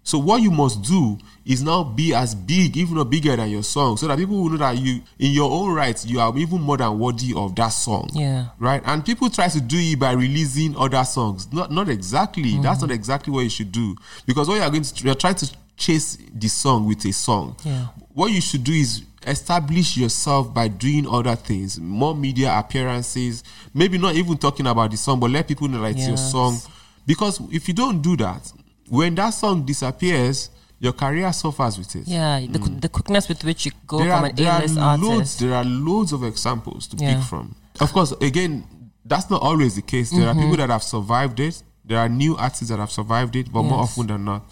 So 0.03 0.19
what 0.19 0.41
you 0.43 0.51
must 0.51 0.83
do 0.83 1.19
is 1.45 1.63
now 1.63 1.85
be 1.85 2.15
as 2.15 2.35
big, 2.35 2.77
if 2.77 2.91
not 2.91 3.11
bigger 3.11 3.37
than 3.37 3.51
your 3.51 3.63
song, 3.63 3.97
so 3.97 4.09
that 4.09 4.19
people 4.19 4.43
will 4.43 4.51
know 4.51 4.57
that 4.57 4.79
you, 4.79 5.03
in 5.19 5.31
your 5.33 5.51
own 5.51 5.75
right, 5.75 6.03
you 6.07 6.19
are 6.21 6.37
even 6.39 6.61
more 6.61 6.79
than 6.79 6.99
worthy 6.99 7.33
of 7.37 7.55
that 7.57 7.69
song. 7.69 8.09
Yeah. 8.15 8.47
Right. 8.59 8.83
And 8.87 9.05
people 9.05 9.29
try 9.31 9.49
to 9.49 9.61
do 9.61 9.77
it 9.79 9.99
by 9.99 10.13
releasing 10.13 10.75
other 10.77 11.05
songs. 11.05 11.53
Not 11.53 11.71
not 11.71 11.89
exactly. 11.89 12.53
Mm-hmm. 12.53 12.63
That's 12.63 12.81
not 12.81 12.91
exactly 12.91 13.33
what 13.33 13.41
you 13.43 13.51
should 13.51 13.73
do 13.73 13.95
because 14.27 14.49
what 14.49 14.55
you 14.57 14.63
are 14.63 14.71
going 14.71 14.83
to 14.83 15.05
you're 15.05 15.15
trying 15.15 15.35
to 15.37 15.51
chase 15.77 16.17
the 16.35 16.49
song 16.49 16.87
with 16.87 17.05
a 17.05 17.13
song. 17.13 17.57
Yeah. 17.65 17.87
What 18.15 18.33
you 18.33 18.41
should 18.41 18.65
do 18.65 18.73
is 18.73 19.03
establish 19.27 19.97
yourself 19.99 20.53
by 20.53 20.69
doing 20.69 21.07
other 21.07 21.37
things, 21.37 21.79
more 21.79 22.15
media 22.15 22.59
appearances. 22.59 23.45
Maybe 23.75 23.99
not 23.99 24.15
even 24.15 24.39
talking 24.39 24.67
about 24.67 24.91
the 24.91 24.97
song, 24.97 25.21
but 25.21 25.31
let 25.31 25.47
people 25.47 25.69
know 25.69 25.83
that 25.83 25.91
it's 25.93 26.01
your 26.01 26.11
Yes. 26.17 26.31
song. 26.33 26.59
Because 27.07 27.41
if 27.51 27.69
you 27.69 27.75
don't 27.75 28.01
do 28.03 28.17
that, 28.19 28.51
when 28.91 29.15
that 29.15 29.31
song 29.31 29.65
disappears, 29.65 30.51
your 30.79 30.93
career 30.93 31.33
suffers 31.33 31.79
with 31.79 31.95
it. 31.97 32.07
Yeah, 32.09 32.41
the, 32.41 32.59
the 32.59 32.89
quickness 32.89 33.29
with 33.29 33.45
which 33.45 33.67
you 33.67 33.73
go 33.87 33.99
There 33.99 34.09
from 34.11 34.25
are, 34.25 34.27
an 34.29 34.35
there, 34.37 34.51
are 34.51 34.59
A-list 34.59 34.77
loads, 34.77 35.05
artist. 35.05 35.39
there 35.41 35.55
are 35.55 35.65
loads 35.65 36.13
of 36.13 36.25
examples 36.25 36.87
to 36.89 36.97
Yeah. 36.97 37.15
pick 37.17 37.25
from. 37.25 37.55
Of 37.81 37.93
course, 37.93 38.13
again, 38.21 38.65
that's 39.05 39.31
not 39.31 39.43
always 39.43 39.77
the 39.77 39.83
case. 39.83 40.11
There 40.11 40.21
Mm-hmm. 40.21 40.39
are 40.39 40.43
people 40.43 40.57
that 40.59 40.71
have 40.71 40.83
survived 40.83 41.39
it. 41.41 41.63
There 41.85 41.99
are 41.99 42.09
new 42.09 42.37
artists 42.37 42.69
that 42.69 42.79
have 42.79 42.91
survived 42.91 43.37
it, 43.37 43.53
but 43.53 43.63
more 43.63 43.81
often 43.81 44.07
than 44.07 44.25
not, 44.25 44.43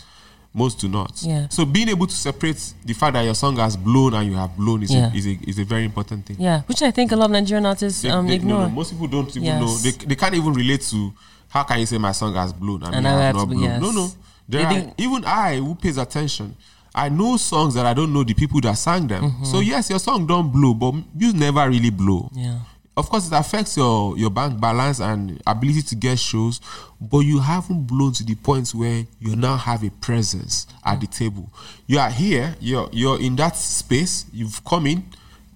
most 0.52 0.80
do 0.80 0.88
not. 0.88 1.12
Yeah. 1.22 1.46
So 1.50 1.64
being 1.64 1.88
able 1.88 2.06
to 2.06 2.14
separate 2.14 2.74
the 2.84 2.92
fact 2.92 3.14
that 3.14 3.22
your 3.22 3.34
song 3.34 3.56
has 3.56 3.76
blown 3.76 4.12
and 4.14 4.26
you 4.30 4.34
have 4.36 4.56
blown 4.56 4.82
is, 4.82 4.92
Yeah. 4.92 5.10
a, 5.12 5.16
is, 5.16 5.26
a, 5.26 5.38
is 5.48 5.58
a 5.58 5.64
very 5.64 5.84
important 5.84 6.26
thing. 6.26 6.36
Yeah, 6.38 6.62
which 6.62 6.82
I 6.82 6.90
think 6.90 7.12
a 7.12 7.16
lot 7.16 7.26
of 7.26 7.30
Nigerian 7.32 7.64
artists 7.66 8.02
They- 8.02 8.10
um, 8.10 8.26
they- 8.26 8.38
no, 8.38 8.42
ignore. 8.42 8.62
no, 8.62 8.68
most 8.70 8.90
people 8.92 9.06
don't 9.06 9.28
even 9.30 9.42
Yes. 9.44 9.60
know. 9.60 9.76
They, 9.78 9.90
they 10.06 10.14
can't 10.16 10.34
even 10.34 10.52
relate 10.52 10.82
to 10.90 11.12
how 11.48 11.62
can 11.64 11.80
you 11.80 11.86
say 11.86 11.98
my 11.98 12.12
song 12.12 12.34
has 12.34 12.52
blown 12.52 12.82
and, 12.82 12.94
And 12.94 13.08
I 13.08 13.22
have 13.24 13.36
not 13.36 13.48
blown. 13.48 13.62
yes. 13.62 13.80
No, 13.80 13.90
no. 13.90 14.10
There 14.48 14.66
are, 14.66 14.72
think- 14.72 14.94
even 14.98 15.24
I, 15.24 15.56
who 15.56 15.74
pays 15.74 15.98
attention, 15.98 16.56
I 16.94 17.08
know 17.08 17.36
songs 17.36 17.74
that 17.74 17.86
I 17.86 17.94
don't 17.94 18.12
know 18.12 18.24
the 18.24 18.34
people 18.34 18.60
that 18.62 18.74
sang 18.78 19.06
them. 19.06 19.22
Mm-hmm. 19.22 19.44
So 19.44 19.60
yes, 19.60 19.90
your 19.90 19.98
song 19.98 20.26
don't 20.26 20.50
blow, 20.50 20.74
but 20.74 20.94
you 21.16 21.32
never 21.32 21.68
really 21.68 21.90
blow. 21.90 22.30
Yeah. 22.34 22.58
Of 22.96 23.08
course, 23.10 23.28
it 23.28 23.32
affects 23.32 23.76
your 23.76 24.18
your 24.18 24.30
bank 24.30 24.60
balance 24.60 24.98
and 25.00 25.40
ability 25.46 25.82
to 25.82 25.94
get 25.94 26.18
shows, 26.18 26.60
but 27.00 27.20
you 27.20 27.38
haven't 27.38 27.86
blown 27.86 28.12
to 28.14 28.24
the 28.24 28.34
point 28.34 28.70
where 28.70 29.04
you 29.20 29.36
now 29.36 29.56
have 29.56 29.84
a 29.84 29.90
presence 29.90 30.66
at 30.84 31.00
the 31.00 31.06
table. 31.06 31.48
You 31.86 32.00
are 32.00 32.10
here, 32.10 32.56
you're 32.58 32.88
you're 32.90 33.20
in 33.20 33.36
that 33.36 33.56
space, 33.56 34.24
you've 34.32 34.64
come 34.64 34.86
in, 34.88 35.04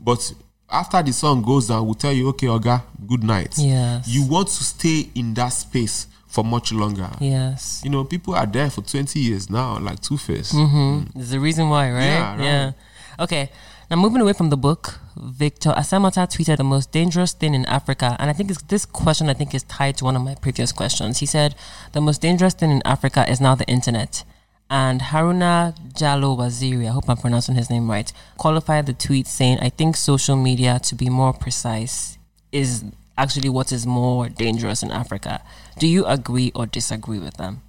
but 0.01 0.32
after 0.72 1.02
the 1.02 1.12
song 1.12 1.42
goes 1.42 1.68
down, 1.68 1.84
we'll 1.84 1.94
tell 1.94 2.12
you, 2.12 2.28
okay, 2.30 2.46
Oga, 2.46 2.82
good 3.06 3.22
night. 3.22 3.54
Yes. 3.58 4.08
You 4.08 4.26
want 4.26 4.48
to 4.48 4.64
stay 4.64 5.10
in 5.14 5.34
that 5.34 5.50
space 5.50 6.06
for 6.26 6.42
much 6.42 6.72
longer. 6.72 7.10
Yes. 7.20 7.82
You 7.84 7.90
know, 7.90 8.04
people 8.04 8.34
are 8.34 8.46
there 8.46 8.70
for 8.70 8.80
20 8.80 9.20
years 9.20 9.50
now, 9.50 9.78
like 9.78 10.00
Two 10.00 10.16
Face. 10.16 10.52
Mm-hmm. 10.52 11.18
There's 11.18 11.32
a 11.32 11.40
reason 11.40 11.68
why, 11.68 11.90
right? 11.90 12.04
Yeah, 12.04 12.64
right. 12.64 12.74
Okay. 13.20 13.50
Now 13.90 13.98
moving 13.98 14.22
away 14.22 14.32
from 14.32 14.48
the 14.48 14.56
book, 14.56 14.98
Victor 15.16 15.70
Asemota 15.72 16.26
tweeted 16.26 16.56
the 16.56 16.64
most 16.64 16.92
dangerous 16.92 17.34
thing 17.34 17.52
in 17.52 17.66
Africa, 17.66 18.16
and 18.18 18.30
I 18.30 18.32
think 18.32 18.50
it's, 18.50 18.62
this 18.62 18.86
question 18.86 19.28
I 19.28 19.34
think 19.34 19.54
is 19.54 19.64
tied 19.64 19.98
to 19.98 20.04
one 20.06 20.16
of 20.16 20.22
my 20.22 20.34
previous 20.34 20.72
questions. 20.72 21.18
He 21.18 21.26
said 21.26 21.54
the 21.92 22.00
most 22.00 22.22
dangerous 22.22 22.54
thing 22.54 22.70
in 22.70 22.80
Africa 22.86 23.30
is 23.30 23.38
now 23.38 23.54
the 23.54 23.66
internet. 23.66 24.24
And 24.72 25.02
Haruna 25.02 25.76
Jalo 25.92 26.34
Waziri, 26.34 26.88
I 26.88 26.92
hope 26.92 27.06
I'm 27.06 27.18
pronouncing 27.18 27.56
his 27.56 27.68
name 27.68 27.90
right, 27.90 28.10
qualified 28.38 28.86
the 28.86 28.94
tweet 28.94 29.26
saying, 29.26 29.58
I 29.60 29.68
think 29.68 29.98
social 29.98 30.34
media, 30.34 30.80
to 30.84 30.94
be 30.94 31.10
more 31.10 31.34
precise, 31.34 32.16
is 32.52 32.82
actually 33.18 33.50
what 33.50 33.70
is 33.70 33.86
more 33.86 34.30
dangerous 34.30 34.82
in 34.82 34.90
Africa. 34.90 35.42
Do 35.78 35.86
you 35.86 36.06
agree 36.06 36.52
or 36.54 36.64
disagree 36.64 37.18
with 37.18 37.36
them? 37.36 37.60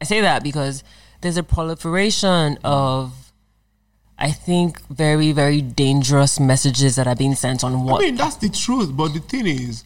I 0.00 0.04
say 0.04 0.22
that 0.22 0.42
because 0.42 0.82
there's 1.20 1.36
a 1.36 1.42
proliferation 1.42 2.56
of, 2.64 3.12
I 4.18 4.32
think, 4.32 4.80
very, 4.86 5.32
very 5.32 5.60
dangerous 5.60 6.40
messages 6.40 6.96
that 6.96 7.06
are 7.06 7.16
being 7.16 7.34
sent 7.34 7.64
on 7.64 7.86
I 7.86 7.98
mean, 7.98 8.16
that's 8.16 8.36
the 8.36 8.48
truth. 8.48 8.96
But 8.96 9.12
the 9.12 9.20
thing 9.20 9.46
is, 9.46 9.84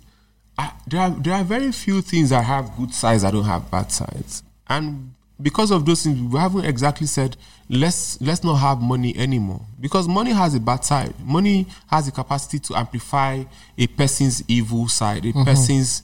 I, 0.57 0.71
there 0.87 1.01
are 1.01 1.11
there 1.11 1.35
are 1.35 1.43
very 1.43 1.73
few 1.73 2.01
things 2.01 2.31
that 2.31 2.45
have 2.45 2.77
good 2.77 2.95
sides 2.95 3.23
that 3.23 3.33
don't 3.33 3.43
have 3.43 3.69
bad 3.73 3.91
sides, 3.91 4.45
and 4.69 5.15
because 5.43 5.71
of 5.71 5.87
those 5.87 6.03
things, 6.05 6.21
we 6.33 6.39
haven't 6.39 6.65
exactly 6.65 7.07
said 7.07 7.37
let's 7.69 8.21
let's 8.21 8.43
not 8.43 8.57
have 8.57 8.81
money 8.81 9.17
anymore 9.17 9.61
because 9.81 10.09
money 10.09 10.33
has 10.33 10.55
a 10.55 10.61
bad 10.61 10.85
side. 10.85 11.15
Money 11.25 11.67
has 11.87 12.07
the 12.07 12.13
capacity 12.13 12.59
to 12.59 12.77
amplify 12.77 13.43
a 13.79 13.87
person's 13.87 14.43
evil 14.49 14.89
side, 14.89 15.25
a 15.25 15.29
mm-hmm. 15.29 15.45
person's 15.45 16.03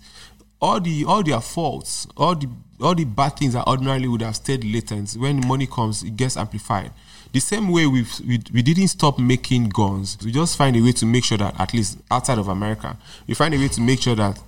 all 0.60 0.80
the 0.80 1.04
all 1.04 1.22
their 1.22 1.40
faults, 1.40 2.06
all 2.16 2.34
the 2.34 2.48
all 2.80 2.94
the 2.94 3.04
bad 3.04 3.36
things 3.36 3.54
that 3.54 3.66
ordinarily 3.66 4.08
would 4.08 4.22
have 4.22 4.36
stayed 4.36 4.64
latent. 4.64 5.12
When 5.14 5.46
money 5.46 5.66
comes, 5.66 6.02
it 6.02 6.16
gets 6.16 6.36
amplified. 6.36 6.92
The 7.32 7.40
same 7.40 7.68
way 7.70 7.86
we 7.86 8.06
we 8.26 8.62
didn't 8.62 8.88
stop 8.88 9.18
making 9.18 9.70
guns. 9.70 10.16
We 10.24 10.32
just 10.32 10.56
find 10.56 10.76
a 10.76 10.80
way 10.80 10.92
to 10.92 11.06
make 11.06 11.24
sure 11.24 11.38
that 11.38 11.58
at 11.60 11.74
least 11.74 11.98
outside 12.10 12.38
of 12.38 12.48
America, 12.48 12.96
we 13.26 13.34
find 13.34 13.54
a 13.54 13.58
way 13.58 13.68
to 13.68 13.80
make 13.80 14.00
sure 14.00 14.14
that 14.14 14.40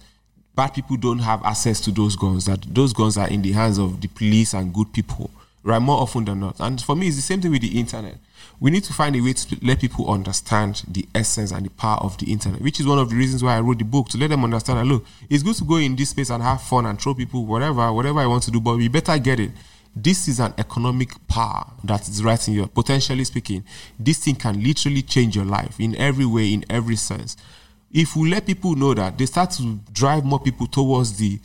bad 0.58 0.74
people 0.74 0.96
don't 0.96 1.20
have 1.20 1.40
access 1.44 1.80
to 1.80 1.92
those 1.92 2.16
guns. 2.16 2.46
That 2.46 2.62
those 2.74 2.92
guns 2.92 3.16
are 3.16 3.28
in 3.28 3.42
the 3.42 3.52
hands 3.52 3.78
of 3.78 4.00
the 4.00 4.08
police 4.08 4.54
and 4.54 4.74
good 4.74 4.92
people, 4.92 5.30
right? 5.62 5.78
More 5.78 6.02
often 6.02 6.24
than 6.24 6.40
not. 6.40 6.58
And 6.58 6.82
for 6.82 6.96
me, 6.96 7.06
it's 7.06 7.14
the 7.14 7.22
same 7.22 7.40
thing 7.40 7.52
with 7.52 7.62
the 7.62 7.78
internet. 7.78 8.16
We 8.58 8.72
need 8.72 8.82
to 8.82 8.92
find 8.92 9.14
a 9.14 9.20
way 9.20 9.34
to 9.34 9.56
let 9.62 9.80
people 9.80 10.10
understand 10.12 10.82
the 10.88 11.06
essence 11.14 11.52
and 11.52 11.64
the 11.64 11.70
power 11.70 11.98
of 11.98 12.18
the 12.18 12.32
internet, 12.32 12.60
which 12.60 12.80
is 12.80 12.88
one 12.88 12.98
of 12.98 13.08
the 13.08 13.14
reasons 13.14 13.44
why 13.44 13.56
I 13.56 13.60
wrote 13.60 13.78
the 13.78 13.84
book 13.84 14.08
to 14.08 14.18
let 14.18 14.30
them 14.30 14.42
understand 14.42 14.80
that 14.80 14.84
look, 14.84 15.06
it's 15.30 15.44
good 15.44 15.54
to 15.54 15.64
go 15.64 15.76
in 15.76 15.94
this 15.94 16.10
space 16.10 16.30
and 16.30 16.42
have 16.42 16.60
fun 16.60 16.86
and 16.86 17.00
throw 17.00 17.14
people 17.14 17.46
whatever, 17.46 17.92
whatever 17.92 18.18
I 18.18 18.26
want 18.26 18.42
to 18.44 18.50
do, 18.50 18.60
but 18.60 18.76
we 18.76 18.88
better 18.88 19.16
get 19.16 19.38
it. 19.38 19.52
This 19.94 20.26
is 20.26 20.40
an 20.40 20.54
economic 20.58 21.10
power 21.28 21.70
that 21.84 22.08
is 22.08 22.24
right 22.24 22.48
in 22.48 22.54
your 22.54 22.66
potentially 22.66 23.22
speaking. 23.24 23.62
This 23.96 24.18
thing 24.18 24.34
can 24.34 24.60
literally 24.60 25.02
change 25.02 25.36
your 25.36 25.44
life 25.44 25.78
in 25.78 25.94
every 25.94 26.26
way, 26.26 26.52
in 26.52 26.64
every 26.68 26.96
sense. 26.96 27.36
If 27.92 28.16
we 28.16 28.28
let 28.30 28.46
people 28.46 28.74
know 28.74 28.94
that, 28.94 29.16
they 29.16 29.26
start 29.26 29.50
to 29.52 29.78
drive 29.92 30.24
more 30.24 30.40
people 30.40 30.66
towards 30.66 31.16
the 31.16 31.40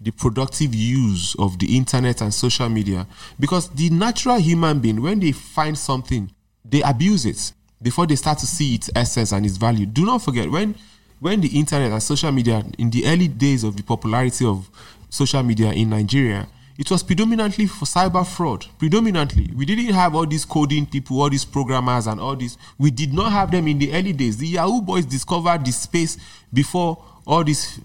the 0.00 0.12
productive 0.12 0.72
use 0.74 1.34
of 1.40 1.58
the 1.58 1.76
internet 1.76 2.20
and 2.20 2.32
social 2.32 2.68
media. 2.68 3.04
Because 3.40 3.68
the 3.70 3.90
natural 3.90 4.38
human 4.38 4.78
being 4.78 5.02
when 5.02 5.18
they 5.18 5.32
find 5.32 5.76
something 5.76 6.30
they 6.64 6.82
abuse 6.82 7.26
it 7.26 7.52
before 7.82 8.06
they 8.06 8.16
start 8.16 8.38
to 8.38 8.46
see 8.46 8.74
its 8.74 8.90
essence 8.94 9.32
and 9.32 9.44
its 9.46 9.56
value. 9.56 9.86
Do 9.86 10.04
not 10.04 10.22
forget 10.22 10.50
when 10.50 10.74
when 11.20 11.40
the 11.40 11.48
internet 11.48 11.90
and 11.90 12.02
social 12.02 12.30
media 12.30 12.62
in 12.78 12.90
the 12.90 13.06
early 13.06 13.28
days 13.28 13.64
of 13.64 13.76
the 13.76 13.82
popularity 13.82 14.44
of 14.44 14.70
social 15.10 15.42
media 15.42 15.72
in 15.72 15.90
nigeria 15.90 16.46
it 16.78 16.90
was 16.90 17.02
predominantly 17.02 17.66
for 17.66 17.84
cyber 17.84 18.24
fraud 18.26 18.64
predominantly 18.78 19.50
we 19.56 19.64
didn't 19.66 19.92
have 19.92 20.14
all 20.14 20.26
these 20.26 20.44
coding 20.44 20.86
people 20.86 21.20
all 21.20 21.28
these 21.30 21.44
programmers 21.44 22.06
and 22.06 22.20
all 22.20 22.36
this 22.36 22.56
we 22.78 22.90
did 22.90 23.12
not 23.12 23.32
have 23.32 23.50
them 23.50 23.66
in 23.68 23.78
the 23.78 23.92
early 23.92 24.12
days 24.12 24.36
the 24.38 24.46
yahoo 24.46 24.80
boys 24.80 25.04
discovered 25.04 25.64
the 25.64 25.72
space 25.72 26.16
before 26.52 27.02
all 27.26 27.42
these 27.44 27.80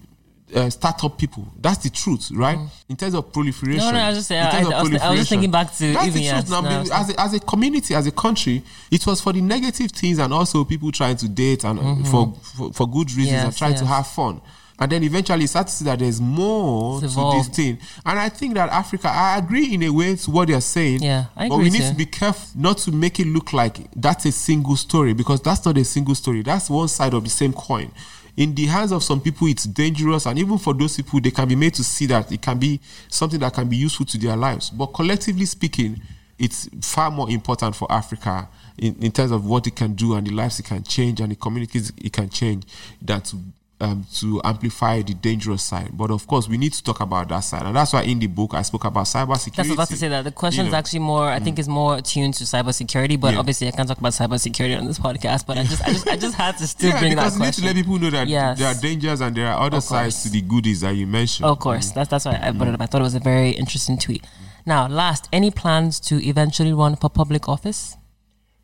uh, 0.54 0.70
startup 0.70 1.18
people. 1.18 1.44
That's 1.60 1.78
the 1.78 1.90
truth, 1.90 2.30
right? 2.32 2.56
In 2.88 2.96
terms 2.96 3.14
of 3.14 3.32
proliferation. 3.32 3.78
No, 3.78 3.90
no, 3.90 3.98
I 3.98 4.08
was 4.10 4.18
just 4.18 4.28
saying, 4.28 4.40
in 4.42 4.46
I- 4.72 4.76
I 4.78 4.82
was- 4.82 4.94
I 5.02 5.10
was 5.10 5.18
just 5.20 5.30
thinking 5.30 5.50
back 5.50 5.74
to 5.74 5.92
That's 5.92 6.06
even, 6.06 6.18
the 6.18 6.20
yes, 6.24 6.44
truth. 6.48 6.50
Now, 6.50 6.60
no, 6.60 6.92
as, 6.92 7.10
a, 7.10 7.20
as 7.20 7.34
a 7.34 7.40
community, 7.40 7.94
as 7.94 8.06
a 8.06 8.12
country, 8.12 8.62
it 8.90 9.04
was 9.04 9.20
for 9.20 9.32
the 9.32 9.40
negative 9.40 9.90
things 9.90 10.18
and 10.18 10.32
also 10.32 10.62
people 10.64 10.92
trying 10.92 11.16
to 11.16 11.28
date 11.28 11.64
and 11.64 11.80
uh, 11.80 11.96
for, 12.08 12.34
for 12.56 12.72
for 12.72 12.86
good 12.88 13.10
reasons 13.14 13.34
and 13.42 13.46
Yes, 13.52 13.58
trying 13.58 13.74
to 13.74 13.86
have 13.86 14.06
fun. 14.06 14.40
And 14.78 14.90
then 14.90 15.04
eventually 15.04 15.46
start 15.46 15.68
to 15.68 15.72
see 15.72 15.84
that 15.84 16.00
there's 16.00 16.20
more 16.20 17.02
It's 17.02 17.14
to 17.14 17.32
this 17.36 17.48
thing. 17.48 17.78
And 18.04 18.18
I 18.18 18.28
think 18.28 18.54
that 18.54 18.70
Africa, 18.70 19.08
I 19.08 19.38
agree 19.38 19.72
in 19.72 19.84
a 19.84 19.90
way 19.90 20.16
to 20.16 20.30
what 20.30 20.48
they're 20.48 20.60
saying. 20.60 21.02
Yeah, 21.02 21.26
I 21.36 21.46
agree. 21.46 21.56
But 21.56 21.62
we 21.62 21.70
need 21.70 21.82
too. 21.82 21.90
to 21.90 21.94
be 21.94 22.06
careful 22.06 22.60
not 22.60 22.78
to 22.78 22.92
make 22.92 23.20
it 23.20 23.26
look 23.28 23.52
like 23.52 23.88
that's 23.94 24.24
a 24.24 24.32
single 24.32 24.76
story 24.76 25.12
because 25.14 25.40
that's 25.42 25.64
not 25.64 25.78
a 25.78 25.84
single 25.84 26.16
story. 26.16 26.42
That's 26.42 26.68
one 26.68 26.88
side 26.88 27.14
of 27.14 27.22
the 27.22 27.30
same 27.30 27.52
coin. 27.52 27.92
In 28.36 28.52
the 28.56 28.66
hands 28.66 28.90
of 28.90 29.04
some 29.04 29.20
people, 29.20 29.46
it's 29.46 29.62
dangerous, 29.62 30.26
and 30.26 30.36
even 30.40 30.58
for 30.58 30.74
those 30.74 30.96
people, 30.96 31.20
they 31.20 31.30
can 31.30 31.46
be 31.46 31.54
made 31.54 31.74
to 31.74 31.84
see 31.84 32.06
that 32.06 32.32
it 32.32 32.42
can 32.42 32.58
be 32.58 32.80
something 33.08 33.38
that 33.38 33.54
can 33.54 33.68
be 33.68 33.76
useful 33.76 34.04
to 34.06 34.18
their 34.18 34.36
lives. 34.36 34.70
But 34.70 34.86
collectively 34.86 35.44
speaking, 35.44 36.00
it's 36.36 36.68
far 36.82 37.12
more 37.12 37.30
important 37.30 37.76
for 37.76 37.90
Africa 37.92 38.48
in, 38.76 38.96
in 39.00 39.12
terms 39.12 39.30
of 39.30 39.46
what 39.46 39.68
it 39.68 39.76
can 39.76 39.94
do 39.94 40.14
and 40.14 40.26
the 40.26 40.32
lives 40.32 40.58
it 40.58 40.64
can 40.64 40.82
change 40.82 41.20
and 41.20 41.30
the 41.30 41.36
communities 41.36 41.92
it 41.96 42.12
can 42.12 42.28
change 42.28 42.64
than 43.00 43.20
to 43.20 43.36
um, 43.84 44.06
to 44.14 44.40
amplify 44.44 45.02
the 45.02 45.14
dangerous 45.14 45.62
side. 45.62 45.90
But 45.92 46.10
of 46.10 46.26
course, 46.26 46.48
we 46.48 46.56
need 46.56 46.72
to 46.72 46.82
talk 46.82 47.00
about 47.00 47.28
that 47.28 47.40
side, 47.40 47.62
and 47.66 47.76
that's 47.76 47.92
why 47.92 48.02
in 48.02 48.18
the 48.18 48.26
book 48.26 48.54
I 48.54 48.62
spoke 48.62 48.84
about 48.84 49.06
cybersecurity. 49.06 49.56
That's 49.56 49.58
what 49.58 49.58
I 49.58 49.68
was 49.68 49.72
about 49.72 49.88
to 49.88 49.96
say 49.96 50.08
that 50.08 50.24
the 50.24 50.32
question 50.32 50.66
is 50.66 50.72
know. 50.72 50.78
actually 50.78 51.00
more. 51.00 51.28
I 51.28 51.38
think 51.38 51.56
mm. 51.56 51.60
is 51.60 51.68
more 51.68 52.00
tuned 52.00 52.34
to 52.34 52.44
cybersecurity, 52.44 53.20
but 53.20 53.34
Yeah. 53.34 53.40
obviously 53.40 53.68
I 53.68 53.72
can't 53.72 53.88
talk 53.88 53.98
about 53.98 54.12
cybersecurity 54.12 54.76
on 54.78 54.86
this 54.86 54.98
podcast. 54.98 55.46
But 55.46 55.58
I 55.58 55.64
just, 55.64 55.82
I 55.82 55.92
just, 55.92 56.08
I 56.08 56.16
just 56.16 56.36
had 56.36 56.58
to 56.58 56.66
still 56.66 56.90
yeah, 56.94 57.00
bring 57.00 57.16
that 57.16 57.34
because 57.34 57.38
you 57.38 57.44
need 57.44 57.54
to 57.54 57.64
let 57.64 57.76
people 57.76 57.98
know 57.98 58.10
that 58.10 58.28
Yes. 58.28 58.58
there 58.58 58.68
are 58.68 58.74
dangers 58.74 59.20
and 59.20 59.36
there 59.36 59.48
are 59.48 59.66
other 59.66 59.80
sides 59.80 60.22
to 60.22 60.30
the 60.30 60.40
goodies 60.40 60.80
that 60.80 60.92
you 60.92 61.06
mentioned. 61.06 61.46
Of 61.46 61.58
course, 61.58 61.90
mm. 61.90 61.94
that's 61.94 62.10
that's 62.10 62.24
why 62.24 62.38
I 62.42 62.50
brought 62.52 62.68
it 62.68 62.74
up. 62.74 62.80
I 62.80 62.86
mm. 62.86 62.90
thought 62.90 63.00
it 63.00 63.04
was 63.04 63.14
a 63.14 63.20
very 63.20 63.50
interesting 63.50 63.98
tweet. 63.98 64.24
Now, 64.66 64.88
last, 64.88 65.28
any 65.30 65.50
plans 65.50 66.00
to 66.00 66.26
eventually 66.26 66.72
run 66.72 66.96
for 66.96 67.10
public 67.10 67.48
office? 67.48 67.96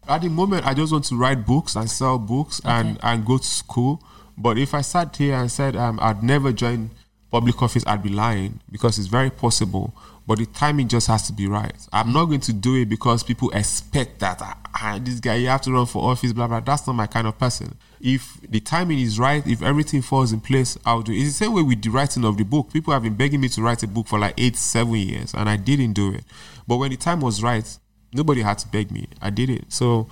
At 0.08 0.22
the 0.22 0.28
moment, 0.30 0.66
I 0.66 0.74
just 0.74 0.92
want 0.92 1.04
to 1.04 1.16
write 1.16 1.46
books 1.46 1.76
and 1.76 1.90
sell 1.90 2.18
books 2.18 2.60
and, 2.64 2.98
and 3.02 3.24
go 3.24 3.38
to 3.38 3.44
school. 3.44 4.02
But 4.41 4.57
if 4.57 4.72
I 4.72 4.80
sat 4.80 5.14
here 5.16 5.34
and 5.34 5.51
said 5.53 5.76
um, 5.76 5.99
I'd 6.01 6.22
never 6.22 6.51
join 6.51 6.91
public 7.30 7.62
office, 7.62 7.84
I'd 7.86 8.03
be 8.03 8.09
lying 8.09 8.61
because 8.72 8.99
it's 8.99 9.07
very 9.07 9.30
possible. 9.30 9.95
But 10.26 10.38
the 10.38 10.47
timing 10.47 10.88
just 10.88 11.09
has 11.09 11.26
to 11.26 11.32
be 11.32 11.47
right. 11.47 11.74
I'm 11.93 12.12
not 12.12 12.26
going 12.26 12.41
to 12.41 12.53
do 12.53 12.76
it 12.76 12.88
because 12.88 13.22
people 13.22 13.51
expect 13.51 14.20
that 14.20 14.38
ah, 14.41 14.57
ah, 14.74 14.99
this 15.03 15.20
guy 15.20 15.34
you 15.34 15.49
have 15.49 15.61
to 15.62 15.72
run 15.72 15.86
for 15.86 16.11
office, 16.11 16.32
blah 16.32 16.47
blah. 16.47 16.61
That's 16.61 16.86
not 16.86 16.95
my 16.95 17.07
kind 17.07 17.26
of 17.26 17.38
person. 17.38 17.76
If 18.01 18.41
the 18.49 18.61
timing 18.61 19.01
is 19.01 19.18
right, 19.18 19.47
if 19.47 19.61
everything 19.61 20.01
falls 20.01 20.32
in 20.32 20.41
place, 20.41 20.78
I'll 20.86 21.03
do 21.03 21.12
it. 21.12 21.16
It's 21.16 21.38
the 21.38 21.45
same 21.45 21.53
way 21.53 21.62
with 21.62 21.82
the 21.82 21.91
writing 21.91 22.24
of 22.24 22.38
the 22.38 22.45
book. 22.45 22.72
People 22.72 22.95
have 22.95 23.03
been 23.03 23.16
begging 23.16 23.41
me 23.41 23.49
to 23.51 23.62
write 23.62 23.82
a 23.82 23.88
book 23.88 24.07
for 24.07 24.18
like 24.18 24.34
eight, 24.38 24.57
seven 24.57 24.95
years, 24.95 25.34
and 25.34 25.51
I 25.51 25.57
didn't 25.57 25.93
do 25.93 26.14
it. 26.14 26.24
But 26.66 26.76
when 26.76 26.91
the 26.91 26.97
time 26.97 27.20
was 27.20 27.43
right, 27.43 27.78
nobody 28.14 28.43
had 28.43 28.59
to 28.59 28.68
beg 28.68 28.91
me. 28.91 29.09
I 29.20 29.30
did 29.30 29.51
it. 29.51 29.64
So 29.68 30.09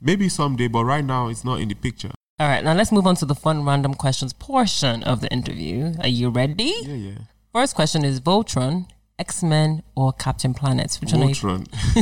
maybe 0.00 0.28
someday, 0.28 0.68
but 0.68 0.84
right 0.84 1.04
now 1.04 1.28
it's 1.28 1.44
not 1.44 1.60
in 1.60 1.68
the 1.68 1.74
picture. 1.74 2.10
All 2.38 2.48
right, 2.48 2.64
now 2.64 2.72
let's 2.74 2.90
move 2.90 3.06
on 3.06 3.14
to 3.16 3.26
the 3.26 3.34
fun 3.34 3.64
random 3.64 3.94
questions 3.94 4.32
portion 4.32 5.02
of 5.04 5.20
the 5.20 5.30
interview. 5.32 5.94
Are 6.00 6.08
you 6.08 6.30
ready? 6.30 6.72
Yeah, 6.82 6.94
yeah. 6.94 7.18
First 7.52 7.74
question 7.74 8.04
is 8.04 8.20
Voltron, 8.20 8.88
X 9.18 9.42
Men, 9.42 9.82
or 9.94 10.12
Captain 10.14 10.54
Planet? 10.54 10.98
Which 11.00 11.12
one 11.12 11.22
are 11.22 11.28
you? 11.28 11.34
Voltron. 11.34 11.70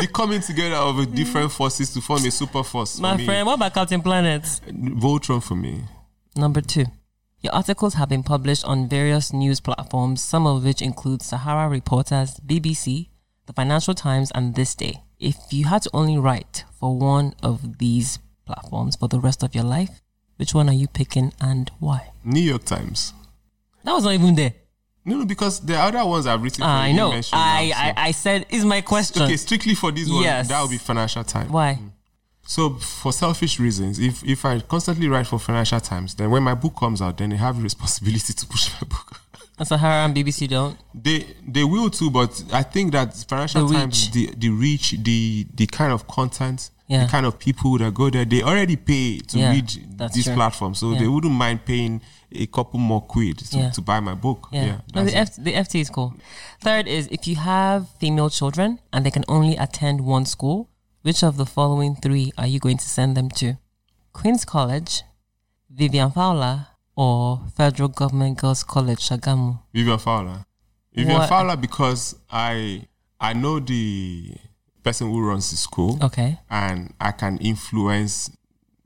the 0.00 0.08
coming 0.12 0.40
together 0.40 0.74
of 0.74 1.14
different 1.14 1.52
forces 1.52 1.92
to 1.94 2.00
form 2.00 2.24
a 2.26 2.30
super 2.30 2.62
force. 2.64 2.96
for 2.96 3.02
My 3.02 3.16
me. 3.16 3.24
friend, 3.24 3.46
what 3.46 3.54
about 3.54 3.72
Captain 3.72 4.02
Planet? 4.02 4.42
Voltron 4.66 5.42
for 5.42 5.54
me. 5.54 5.84
Number 6.36 6.60
two, 6.60 6.86
your 7.40 7.54
articles 7.54 7.94
have 7.94 8.08
been 8.08 8.24
published 8.24 8.64
on 8.64 8.88
various 8.88 9.32
news 9.32 9.60
platforms, 9.60 10.22
some 10.22 10.46
of 10.46 10.64
which 10.64 10.82
include 10.82 11.22
Sahara 11.22 11.68
Reporters, 11.68 12.40
BBC, 12.44 13.08
the 13.46 13.52
Financial 13.52 13.94
Times, 13.94 14.32
and 14.34 14.54
This 14.56 14.74
Day. 14.74 15.04
If 15.20 15.36
you 15.50 15.64
had 15.66 15.82
to 15.82 15.90
only 15.94 16.18
write 16.18 16.64
for 16.78 16.98
one 16.98 17.34
of 17.42 17.78
these 17.78 18.18
platforms 18.52 18.96
for 18.96 19.08
the 19.08 19.20
rest 19.20 19.42
of 19.42 19.54
your 19.54 19.64
life, 19.64 20.00
which 20.36 20.54
one 20.54 20.68
are 20.68 20.72
you 20.82 20.88
picking 20.88 21.32
and 21.40 21.70
why? 21.78 22.10
New 22.24 22.40
York 22.40 22.64
Times. 22.64 23.12
That 23.84 23.92
was 23.92 24.04
not 24.04 24.14
even 24.14 24.34
there. 24.34 24.54
No, 25.04 25.16
no, 25.18 25.24
because 25.24 25.60
the 25.60 25.76
other 25.76 26.04
ones 26.04 26.26
I've 26.26 26.42
written. 26.42 26.62
Ah, 26.64 26.66
for 26.66 26.82
I 26.88 26.92
know. 26.92 27.12
I, 27.32 27.72
I, 27.74 27.94
I 28.08 28.10
said, 28.12 28.46
is 28.50 28.64
my 28.64 28.80
question. 28.80 29.22
okay, 29.22 29.36
strictly 29.36 29.74
for 29.74 29.90
this 29.92 30.08
one, 30.10 30.22
Yes. 30.22 30.48
that 30.48 30.60
would 30.62 30.70
be 30.70 30.78
Financial 30.78 31.24
Times. 31.24 31.50
Why? 31.50 31.74
Hmm. 31.74 31.88
So, 32.46 32.74
for 32.76 33.12
selfish 33.12 33.60
reasons, 33.60 33.98
if 33.98 34.24
if 34.24 34.44
I 34.46 34.60
constantly 34.60 35.06
write 35.08 35.26
for 35.26 35.38
Financial 35.38 35.80
Times, 35.80 36.14
then 36.14 36.30
when 36.30 36.42
my 36.42 36.54
book 36.54 36.74
comes 36.76 37.02
out, 37.02 37.18
then 37.18 37.30
they 37.30 37.36
have 37.36 37.58
a 37.58 37.62
responsibility 37.70 38.32
to 38.32 38.46
push 38.46 38.70
my 38.80 38.88
book. 38.88 39.20
And 39.58 39.66
Sahara 39.68 40.04
and 40.06 40.14
BBC 40.16 40.48
don't. 40.48 40.78
They 40.94 41.26
they 41.46 41.64
will 41.64 41.90
too, 41.90 42.10
but 42.10 42.42
I 42.52 42.62
think 42.62 42.92
that 42.92 43.14
Financial 43.28 43.66
The 43.66 43.74
Times, 43.74 44.10
the 44.12 44.30
the 44.36 44.48
reach, 44.50 44.94
the 45.02 45.46
the 45.54 45.66
kind 45.66 45.92
of 45.92 46.06
content, 46.06 46.70
Yeah. 46.88 47.04
the 47.04 47.10
kind 47.10 47.26
of 47.26 47.38
people 47.38 47.76
that 47.78 47.92
go 47.94 48.08
there, 48.10 48.24
they 48.24 48.42
already 48.42 48.76
pay 48.76 49.18
to 49.18 49.38
Yeah, 49.38 49.50
read 49.52 49.68
this 50.14 50.24
true. 50.24 50.34
platform, 50.34 50.74
so 50.74 50.92
Yeah. 50.92 51.00
they 51.00 51.06
wouldn't 51.08 51.34
mind 51.34 51.64
paying 51.66 52.00
a 52.32 52.46
couple 52.46 52.80
more 52.80 53.02
quid 53.02 53.38
to, 53.38 53.70
to 53.70 53.80
buy 53.82 54.00
my 54.00 54.14
book. 54.14 54.48
Yeah. 54.52 54.64
Yeah, 54.64 54.80
no, 54.94 55.04
the, 55.04 55.14
F, 55.14 55.36
the 55.36 55.52
FT 55.52 55.80
is 55.80 55.90
cool. 55.90 56.14
Third 56.62 56.86
is 56.88 57.06
if 57.10 57.26
you 57.28 57.36
have 57.36 57.88
female 58.00 58.30
children 58.30 58.78
and 58.92 59.04
they 59.04 59.10
can 59.10 59.24
only 59.28 59.56
attend 59.56 60.00
one 60.00 60.24
school, 60.26 60.70
which 61.02 61.22
of 61.22 61.36
the 61.36 61.46
following 61.46 61.94
three 61.96 62.32
are 62.38 62.46
you 62.46 62.58
going 62.58 62.78
to 62.78 62.88
send 62.88 63.16
them 63.16 63.28
to? 63.30 63.58
Queen's 64.14 64.44
College, 64.44 65.02
Vivian 65.70 66.10
Fowler, 66.10 66.68
or 66.96 67.40
Federal 67.54 67.88
Government 67.90 68.38
Girls 68.38 68.64
College, 68.64 69.00
Shagamu? 69.08 69.60
Vivian 69.74 69.98
Fowler. 69.98 70.44
Vivian 70.94 71.18
What- 71.18 71.28
Fowler 71.28 71.56
because 71.56 72.16
I 72.30 72.88
I 73.20 73.32
know 73.34 73.60
the 73.60 74.34
person 74.82 75.10
who 75.10 75.20
runs 75.26 75.50
the 75.50 75.56
school 75.56 75.98
Okay. 76.02 76.38
and 76.50 76.92
I 77.00 77.12
can 77.12 77.38
influence 77.38 78.30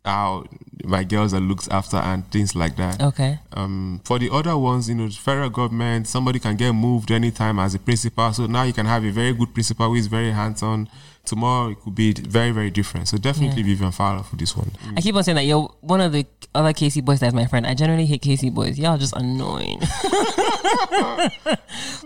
how 0.05 0.45
my 0.85 1.05
girls 1.05 1.33
are 1.33 1.39
looked 1.41 1.69
after 1.71 1.97
and 1.97 2.29
things 2.33 2.57
like 2.57 2.75
that. 2.77 3.01
Okay. 3.01 3.39
Um, 3.53 4.01
for 4.05 4.19
the 4.19 4.31
other 4.33 4.57
ones, 4.59 4.89
you 4.89 4.97
know, 4.97 5.07
the 5.07 5.15
federal 5.15 5.49
government, 5.49 6.09
somebody 6.09 6.41
can 6.41 6.57
get 6.57 6.73
moved 6.73 7.13
anytime 7.13 7.61
as 7.61 7.77
a 7.77 7.79
principal. 7.79 8.33
So 8.33 8.47
now 8.47 8.65
you 8.65 8.73
can 8.73 8.87
have 8.87 9.05
a 9.05 9.11
very 9.13 9.33
good 9.33 9.55
principal 9.55 9.87
who 9.91 9.95
is 9.95 10.09
very 10.09 10.33
hands-on. 10.33 10.89
Tomorrow 11.25 11.71
it 11.71 11.81
could 11.81 11.95
be 11.95 12.13
very, 12.15 12.51
very 12.51 12.71
different. 12.71 13.07
So 13.07 13.17
definitely 13.17 13.61
Yeah. 13.63 13.69
Vivian 13.69 13.93
Fowler 13.93 14.25
for 14.25 14.35
this 14.35 14.57
one. 14.57 14.73
I 14.97 15.01
keep 15.03 15.15
on 15.15 15.23
saying 15.23 15.37
that 15.37 15.45
you're 15.45 15.73
one 15.83 16.01
of 16.01 16.11
the 16.11 16.27
other 16.53 16.73
KC 16.73 17.05
boys 17.05 17.21
that's 17.21 17.33
my 17.33 17.47
friend. 17.47 17.65
I 17.65 17.75
generally 17.75 18.07
hate 18.07 18.23
KC 18.23 18.53
boys. 18.53 18.77
Y'all 18.81 18.99
just 18.99 19.15
annoying. 19.15 19.79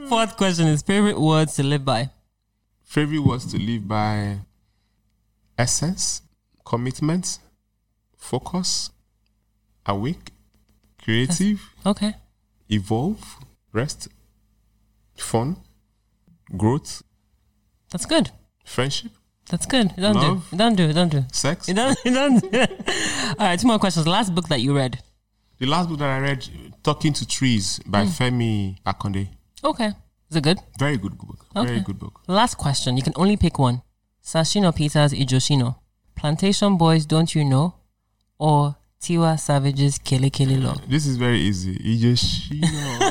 Fourth 0.08 0.36
question 0.36 0.66
is 0.68 0.82
favorite 0.82 1.18
words 1.18 1.54
to 1.56 1.62
live 1.62 1.84
by. 1.84 2.10
Favorite 2.86 3.18
words 3.18 3.44
to 3.52 3.58
live 3.58 3.86
by: 3.86 4.38
essence, 5.58 6.22
commitment, 6.64 7.38
focus, 8.16 8.90
awake, 9.84 10.30
creative, 11.02 11.60
Okay. 11.84 12.14
evolve, 12.70 13.36
rest, 13.72 14.08
fun, 15.16 15.56
growth, 16.56 17.02
That's 17.90 18.06
good. 18.06 18.30
friendship, 18.64 19.10
That's 19.50 19.66
good. 19.66 19.92
Don't 19.96 20.14
do. 20.14 20.20
Love. 20.20 20.48
You 20.52 20.58
don't 20.58 20.74
do. 20.76 20.92
Don't 20.92 21.08
do. 21.10 21.24
sex. 21.32 21.68
You 21.68 21.74
don't. 21.74 21.98
You 22.04 22.12
don't. 22.12 22.40
do. 22.40 22.58
All 23.38 23.46
right. 23.46 23.58
Two 23.60 23.66
more 23.68 23.78
questions. 23.78 24.04
The 24.04 24.10
Last 24.10 24.34
book 24.34 24.48
that 24.48 24.60
you 24.60 24.74
read. 24.76 24.98
The 25.58 25.66
last 25.66 25.88
book 25.88 25.98
that 26.00 26.10
I 26.10 26.18
read, 26.18 26.46
Talking 26.82 27.12
to 27.14 27.26
Trees 27.26 27.80
by 27.86 28.04
hmm. 28.04 28.10
Femi 28.10 28.76
Akonde. 28.84 29.28
Okay. 29.64 29.92
Is 30.30 30.36
it 30.36 30.44
good? 30.44 30.58
Very 30.78 30.96
good 30.96 31.16
book. 31.18 31.46
Okay. 31.54 31.66
Very 31.66 31.80
good 31.80 31.98
book. 31.98 32.20
Last 32.26 32.56
question. 32.56 32.96
You 32.96 33.02
can 33.02 33.12
only 33.16 33.36
pick 33.36 33.58
one. 33.58 33.82
Sir 34.20 34.40
Shina 34.40 34.74
Peters 34.74 35.12
Ijoshino. 35.12 35.76
Plantation 36.16 36.76
Boys 36.76 37.06
Don't 37.06 37.34
You 37.34 37.44
Know? 37.44 37.74
Or 38.38 38.76
Tiwa 39.00 39.38
Savage's 39.38 39.98
Kele 39.98 40.30
Kele 40.30 40.56
Lo. 40.56 40.74
This 40.88 41.06
is 41.06 41.16
very 41.16 41.38
easy. 41.38 41.76
Ijeshino. 41.76 43.10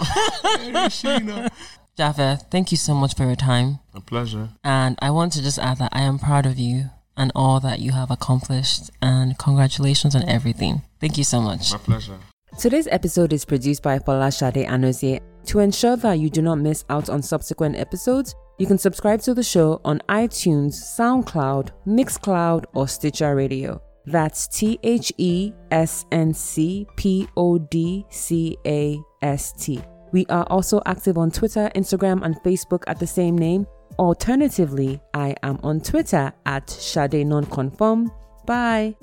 Ijeshino. 0.67 1.49
Jaffa, 1.97 2.37
thank 2.51 2.71
you 2.71 2.77
so 2.77 2.93
much 2.93 3.15
for 3.15 3.23
your 3.23 3.37
time. 3.37 3.79
A 3.93 4.01
pleasure. 4.01 4.49
And 4.65 4.97
I 5.01 5.11
want 5.11 5.31
to 5.33 5.41
just 5.41 5.57
add 5.57 5.77
that 5.77 5.91
I 5.93 6.01
am 6.01 6.19
proud 6.19 6.45
of 6.45 6.59
you 6.59 6.89
and 7.15 7.31
all 7.33 7.61
that 7.61 7.79
you 7.79 7.93
have 7.93 8.11
accomplished. 8.11 8.91
And 9.01 9.37
congratulations 9.37 10.15
on 10.15 10.27
everything. 10.27 10.81
Thank 10.99 11.17
you 11.17 11.23
so 11.23 11.39
much. 11.39 11.71
My 11.71 11.77
pleasure. 11.77 12.17
Today's 12.59 12.87
episode 12.87 13.31
is 13.31 13.45
produced 13.45 13.81
by 13.81 13.99
Folashade 13.99 14.67
Anozie. 14.67 15.21
To 15.45 15.59
ensure 15.59 15.95
that 15.97 16.19
you 16.19 16.29
do 16.29 16.41
not 16.41 16.59
miss 16.59 16.83
out 16.89 17.09
on 17.09 17.21
subsequent 17.21 17.75
episodes, 17.75 18.35
you 18.57 18.65
can 18.65 18.77
subscribe 18.77 19.21
to 19.21 19.33
the 19.33 19.43
show 19.43 19.79
on 19.85 20.01
iTunes, 20.09 20.73
SoundCloud, 20.73 21.71
Mixcloud, 21.85 22.65
or 22.73 22.87
Stitcher 22.87 23.35
Radio. 23.35 23.81
That's 24.05 24.47
T 24.47 24.79
H 24.83 25.11
E 25.17 25.51
S 25.71 26.05
N 26.11 26.33
C 26.33 26.87
P 26.95 27.27
O 27.37 27.57
D 27.57 28.05
C 28.09 28.57
A 28.65 28.99
S 29.21 29.51
T. 29.51 29.81
We 30.11 30.25
are 30.27 30.45
also 30.45 30.81
active 30.85 31.17
on 31.17 31.31
Twitter, 31.31 31.69
Instagram, 31.75 32.23
and 32.23 32.35
Facebook 32.41 32.83
at 32.87 32.99
the 32.99 33.07
same 33.07 33.37
name. 33.37 33.67
Alternatively, 33.99 34.99
I 35.13 35.35
am 35.43 35.59
on 35.63 35.81
Twitter 35.81 36.31
at 36.45 36.69
Shade 36.69 37.25
Nonconform. 37.25 38.11
Bye. 38.45 38.95